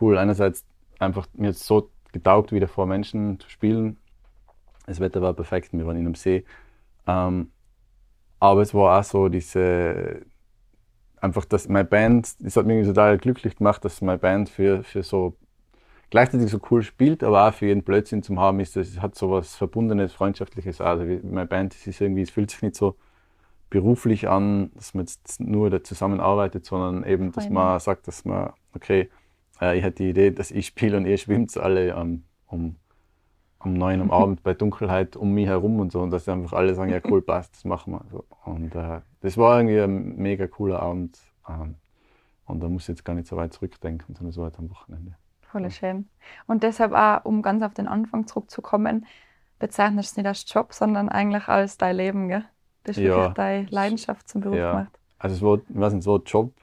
cool. 0.00 0.16
Einerseits 0.16 0.64
einfach 1.00 1.26
mir 1.32 1.48
hat 1.48 1.56
so 1.56 1.90
getaugt, 2.12 2.52
wieder 2.52 2.68
vor 2.68 2.86
Menschen 2.86 3.38
zu 3.40 3.48
spielen. 3.48 3.96
Das 4.86 5.00
Wetter 5.00 5.22
war 5.22 5.34
perfekt, 5.34 5.72
wir 5.72 5.86
waren 5.86 5.96
in 5.96 6.06
einem 6.06 6.14
See. 6.14 6.44
Ähm, 7.06 7.50
aber 8.38 8.62
es 8.62 8.74
war 8.74 8.98
auch 8.98 9.04
so 9.04 9.28
diese, 9.28 10.22
einfach, 11.20 11.44
dass 11.44 11.68
meine 11.68 11.84
Band, 11.84 12.34
das 12.40 12.56
hat 12.56 12.66
mich 12.66 12.86
total 12.86 13.18
glücklich 13.18 13.56
gemacht, 13.56 13.84
dass 13.84 14.00
meine 14.00 14.18
Band 14.18 14.48
für, 14.48 14.82
für 14.82 15.02
so 15.02 15.36
gleichzeitig 16.10 16.50
so 16.50 16.58
cool 16.70 16.82
spielt, 16.82 17.22
aber 17.22 17.48
auch 17.48 17.54
für 17.54 17.66
jeden 17.66 17.82
Blödsinn 17.82 18.22
zum 18.22 18.40
haben 18.40 18.60
ist, 18.60 18.76
es 18.76 19.00
hat 19.00 19.14
so 19.14 19.30
was 19.30 19.54
Verbundenes, 19.54 20.12
Freundschaftliches. 20.12 20.80
Also 20.80 21.04
meine 21.22 21.46
Band, 21.46 21.74
es 21.74 21.86
ist 21.86 22.00
irgendwie, 22.00 22.22
es 22.22 22.30
fühlt 22.30 22.50
sich 22.50 22.62
nicht 22.62 22.76
so 22.76 22.96
beruflich 23.70 24.28
an, 24.28 24.72
dass 24.74 24.94
man 24.94 25.04
jetzt 25.04 25.40
nur 25.40 25.70
da 25.70 25.82
zusammenarbeitet, 25.82 26.66
sondern 26.66 27.04
eben, 27.04 27.30
dass 27.30 27.48
man 27.48 27.78
sagt, 27.78 28.08
dass 28.08 28.24
man, 28.24 28.52
okay, 28.74 29.08
äh, 29.60 29.78
ich 29.78 29.84
hatte 29.84 29.96
die 30.04 30.10
Idee, 30.10 30.30
dass 30.30 30.50
ich 30.50 30.66
spiele 30.66 30.96
und 30.96 31.06
ihr 31.06 31.16
schwimmt 31.18 31.56
alle 31.56 31.90
ähm, 31.94 32.24
um, 32.46 32.76
um 33.60 33.74
neun 33.74 34.00
am 34.00 34.10
Abend 34.12 34.42
bei 34.42 34.54
Dunkelheit 34.54 35.16
um 35.16 35.32
mich 35.34 35.46
herum 35.46 35.80
und 35.80 35.92
so 35.92 36.00
und 36.02 36.10
dass 36.10 36.28
einfach 36.28 36.52
alle 36.54 36.74
sagen, 36.74 36.90
ja 36.92 37.00
cool, 37.10 37.22
passt, 37.22 37.54
das 37.56 37.64
machen 37.64 37.92
wir. 37.94 38.04
So. 38.10 38.24
Und 38.44 38.74
äh, 38.74 39.00
das 39.20 39.36
war 39.36 39.58
irgendwie 39.58 39.80
ein 39.80 40.16
mega 40.16 40.46
cooler 40.46 40.80
Abend. 40.80 41.18
Ähm, 41.48 41.76
und 42.46 42.60
da 42.60 42.68
muss 42.68 42.82
ich 42.82 42.88
jetzt 42.88 43.04
gar 43.04 43.14
nicht 43.14 43.28
so 43.28 43.36
weit 43.36 43.52
zurückdenken, 43.52 44.14
sondern 44.14 44.32
so 44.32 44.42
halt 44.42 44.58
am 44.58 44.70
Wochenende. 44.70 45.14
Voll 45.52 45.70
schön. 45.70 46.08
Und 46.46 46.62
deshalb 46.62 46.92
auch, 46.92 47.24
um 47.24 47.42
ganz 47.42 47.62
auf 47.62 47.74
den 47.74 47.88
Anfang 47.88 48.26
zurückzukommen, 48.26 49.06
bezeichnest 49.58 50.10
du 50.10 50.12
es 50.12 50.16
nicht 50.16 50.26
als 50.26 50.52
Job, 50.52 50.72
sondern 50.72 51.08
eigentlich 51.08 51.48
als 51.48 51.76
dein 51.76 51.96
Leben, 51.96 52.28
gell? 52.28 52.44
Das 52.84 52.96
ist 52.96 53.02
Ja. 53.04 53.16
wirklich 53.16 53.34
deine 53.34 53.66
Leidenschaft 53.70 54.28
zum 54.28 54.40
Beruf 54.40 54.58
Ja. 54.58 54.70
gemacht. 54.70 54.98
Also 55.18 55.36
es 55.36 55.42
war, 55.42 55.58
ich 55.58 55.80
weiß 55.80 55.92
nicht, 55.92 56.04
so 56.04 56.16
ein 56.16 56.22
Job 56.24 56.54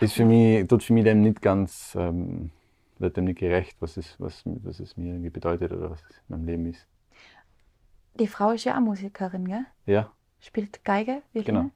ist 0.00 0.14
für 0.14 0.24
mich, 0.24 0.66
tut 0.68 0.82
für 0.82 0.92
mich 0.92 1.04
dem 1.04 1.22
nicht 1.22 1.40
ganz, 1.42 1.96
ähm, 1.98 2.50
wird 2.98 3.16
dem 3.16 3.24
nicht 3.24 3.38
gerecht, 3.38 3.76
was 3.80 3.96
es, 3.96 4.14
was, 4.18 4.42
was 4.44 4.80
es 4.80 4.96
mir 4.96 5.12
irgendwie 5.12 5.30
bedeutet 5.30 5.72
oder 5.72 5.90
was 5.90 6.02
es 6.08 6.16
in 6.16 6.22
meinem 6.28 6.46
Leben 6.46 6.66
ist. 6.66 6.86
Die 8.18 8.26
Frau 8.26 8.50
ist 8.50 8.64
ja 8.64 8.76
auch 8.76 8.80
Musikerin, 8.80 9.46
gell? 9.46 9.64
Ja, 9.86 10.10
Spielt 10.40 10.84
Geige, 10.84 11.22
Violine? 11.32 11.60
Genau. 11.60 11.70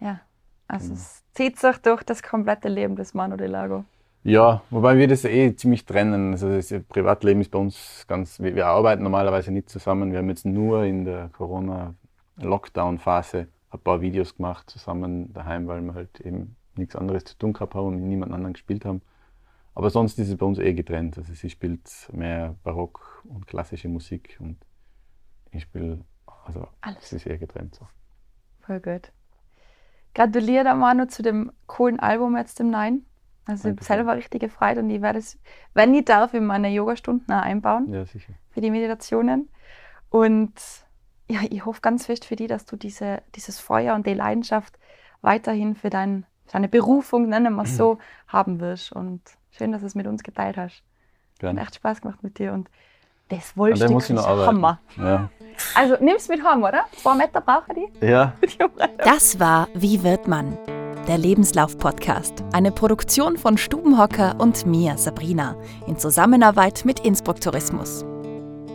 Ja. 0.00 0.20
Also 0.66 0.88
Genau. 0.88 0.98
es 0.98 1.22
zieht 1.34 1.58
sich 1.58 1.76
durch 1.78 2.02
das 2.02 2.22
komplette 2.22 2.68
Leben 2.68 2.96
des 2.96 3.14
Manu 3.14 3.36
de 3.36 3.46
Lago. 3.46 3.84
Ja, 4.24 4.62
wobei 4.70 4.96
wir 4.96 5.08
das 5.08 5.24
eh 5.24 5.54
ziemlich 5.56 5.84
trennen. 5.84 6.30
Also 6.32 6.48
das 6.48 6.72
Privatleben 6.88 7.40
ist 7.40 7.50
bei 7.50 7.58
uns 7.58 8.04
ganz, 8.06 8.38
wir, 8.40 8.54
wir 8.54 8.66
arbeiten 8.66 9.02
normalerweise 9.02 9.50
nicht 9.50 9.68
zusammen. 9.68 10.12
Wir 10.12 10.18
haben 10.20 10.28
jetzt 10.28 10.46
nur 10.46 10.84
in 10.84 11.04
der 11.04 11.28
Corona-Lockdown-Phase 11.30 13.48
ein 13.70 13.80
paar 13.80 14.00
Videos 14.00 14.36
gemacht 14.36 14.70
zusammen 14.70 15.32
daheim, 15.32 15.66
weil 15.66 15.80
wir 15.82 15.94
halt 15.94 16.20
eben 16.20 16.54
nichts 16.78 16.96
anderes 16.96 17.24
zu 17.24 17.36
tun 17.36 17.52
gehabt 17.52 17.74
haben 17.74 17.86
und 17.86 17.96
mit 17.96 18.04
niemand 18.04 18.32
anderen 18.32 18.52
gespielt 18.54 18.84
haben. 18.84 19.02
Aber 19.74 19.90
sonst 19.90 20.18
ist 20.18 20.28
es 20.28 20.36
bei 20.36 20.46
uns 20.46 20.58
eh 20.58 20.74
getrennt. 20.74 21.16
Also 21.18 21.32
sie 21.32 21.50
spielt 21.50 21.90
mehr 22.12 22.56
Barock 22.62 23.24
und 23.24 23.46
klassische 23.46 23.88
Musik 23.88 24.36
und 24.40 24.58
ich 25.50 25.62
spiele, 25.62 26.04
also 26.44 26.68
Alles. 26.80 27.04
es 27.04 27.12
ist 27.12 27.26
eher 27.26 27.38
getrennt 27.38 27.74
so. 27.74 27.86
Voll 28.60 28.80
gut. 28.80 29.12
Gratuliere 30.14 30.64
der 30.64 30.74
Manu 30.74 31.06
zu 31.06 31.22
dem 31.22 31.52
coolen 31.66 31.98
Album 32.00 32.36
jetzt 32.36 32.60
im 32.60 32.70
Nein. 32.70 33.06
Also 33.46 33.68
ich 33.68 33.76
habe 33.76 33.84
selber 33.84 34.16
richtig 34.16 34.40
gefreut 34.40 34.78
und 34.78 34.88
ich 34.90 35.02
werde 35.02 35.18
es, 35.18 35.38
wenn 35.74 35.94
ich 35.94 36.04
darf, 36.04 36.32
in 36.34 36.44
meine 36.44 36.68
Yogastunden 36.68 37.32
auch 37.34 37.42
einbauen. 37.42 37.92
Ja, 37.92 38.04
sicher. 38.04 38.34
für 38.50 38.60
die 38.60 38.70
Meditationen. 38.70 39.48
Und 40.10 40.52
ja, 41.28 41.40
ich 41.50 41.64
hoffe 41.64 41.80
ganz 41.80 42.06
fest 42.06 42.24
für 42.24 42.36
dich, 42.36 42.48
dass 42.48 42.66
du 42.66 42.76
diese, 42.76 43.22
dieses 43.34 43.58
Feuer 43.58 43.94
und 43.94 44.06
die 44.06 44.14
Leidenschaft 44.14 44.78
weiterhin 45.22 45.74
für, 45.74 45.90
dein, 45.90 46.26
deine 46.52 46.68
Berufung, 46.68 47.28
nennen 47.28 47.54
wir 47.54 47.62
es 47.62 47.76
so, 47.76 47.98
haben 48.28 48.60
wirst. 48.60 48.92
Und 48.92 49.20
schön, 49.50 49.72
dass 49.72 49.80
du 49.80 49.86
es 49.86 49.94
mit 49.94 50.06
uns 50.06 50.22
geteilt 50.22 50.56
hast. 50.56 50.76
Hat 50.76 51.40
Gerne. 51.40 51.60
echt 51.62 51.74
Spaß 51.76 52.00
gemacht 52.02 52.22
mit 52.22 52.38
dir 52.38 52.52
und 52.52 52.68
das 53.28 53.56
muss 53.56 54.10
ich 54.10 54.16
noch 54.16 54.26
arbeiten. 54.26 54.48
Hammer. 54.48 54.80
Ja. 54.96 55.30
Also 55.74 55.96
nimm's 56.00 56.28
mit 56.28 56.42
heim, 56.42 56.62
oder? 56.62 56.84
Zwei 56.96 57.14
Meter 57.14 57.42
brauche 57.42 57.64
ich 57.76 57.90
die. 58.00 58.06
ja. 58.06 58.32
Das 59.04 59.38
war 59.38 59.68
Wie 59.74 60.02
wird 60.02 60.26
man? 60.26 60.56
Der 61.06 61.18
Lebenslauf-Podcast. 61.18 62.42
Eine 62.52 62.72
Produktion 62.72 63.36
von 63.36 63.58
Stubenhocker 63.58 64.36
und 64.38 64.64
mir, 64.64 64.96
Sabrina, 64.96 65.56
in 65.86 65.98
Zusammenarbeit 65.98 66.84
mit 66.86 67.00
Innsbruck 67.00 67.40
Tourismus. 67.40 68.04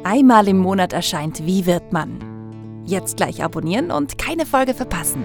Einmal 0.03 0.47
im 0.47 0.57
Monat 0.59 0.93
erscheint 0.93 1.45
Wie 1.45 1.65
wird 1.65 1.91
man? 1.93 2.84
Jetzt 2.86 3.17
gleich 3.17 3.43
abonnieren 3.43 3.91
und 3.91 4.17
keine 4.19 4.45
Folge 4.45 4.73
verpassen. 4.75 5.23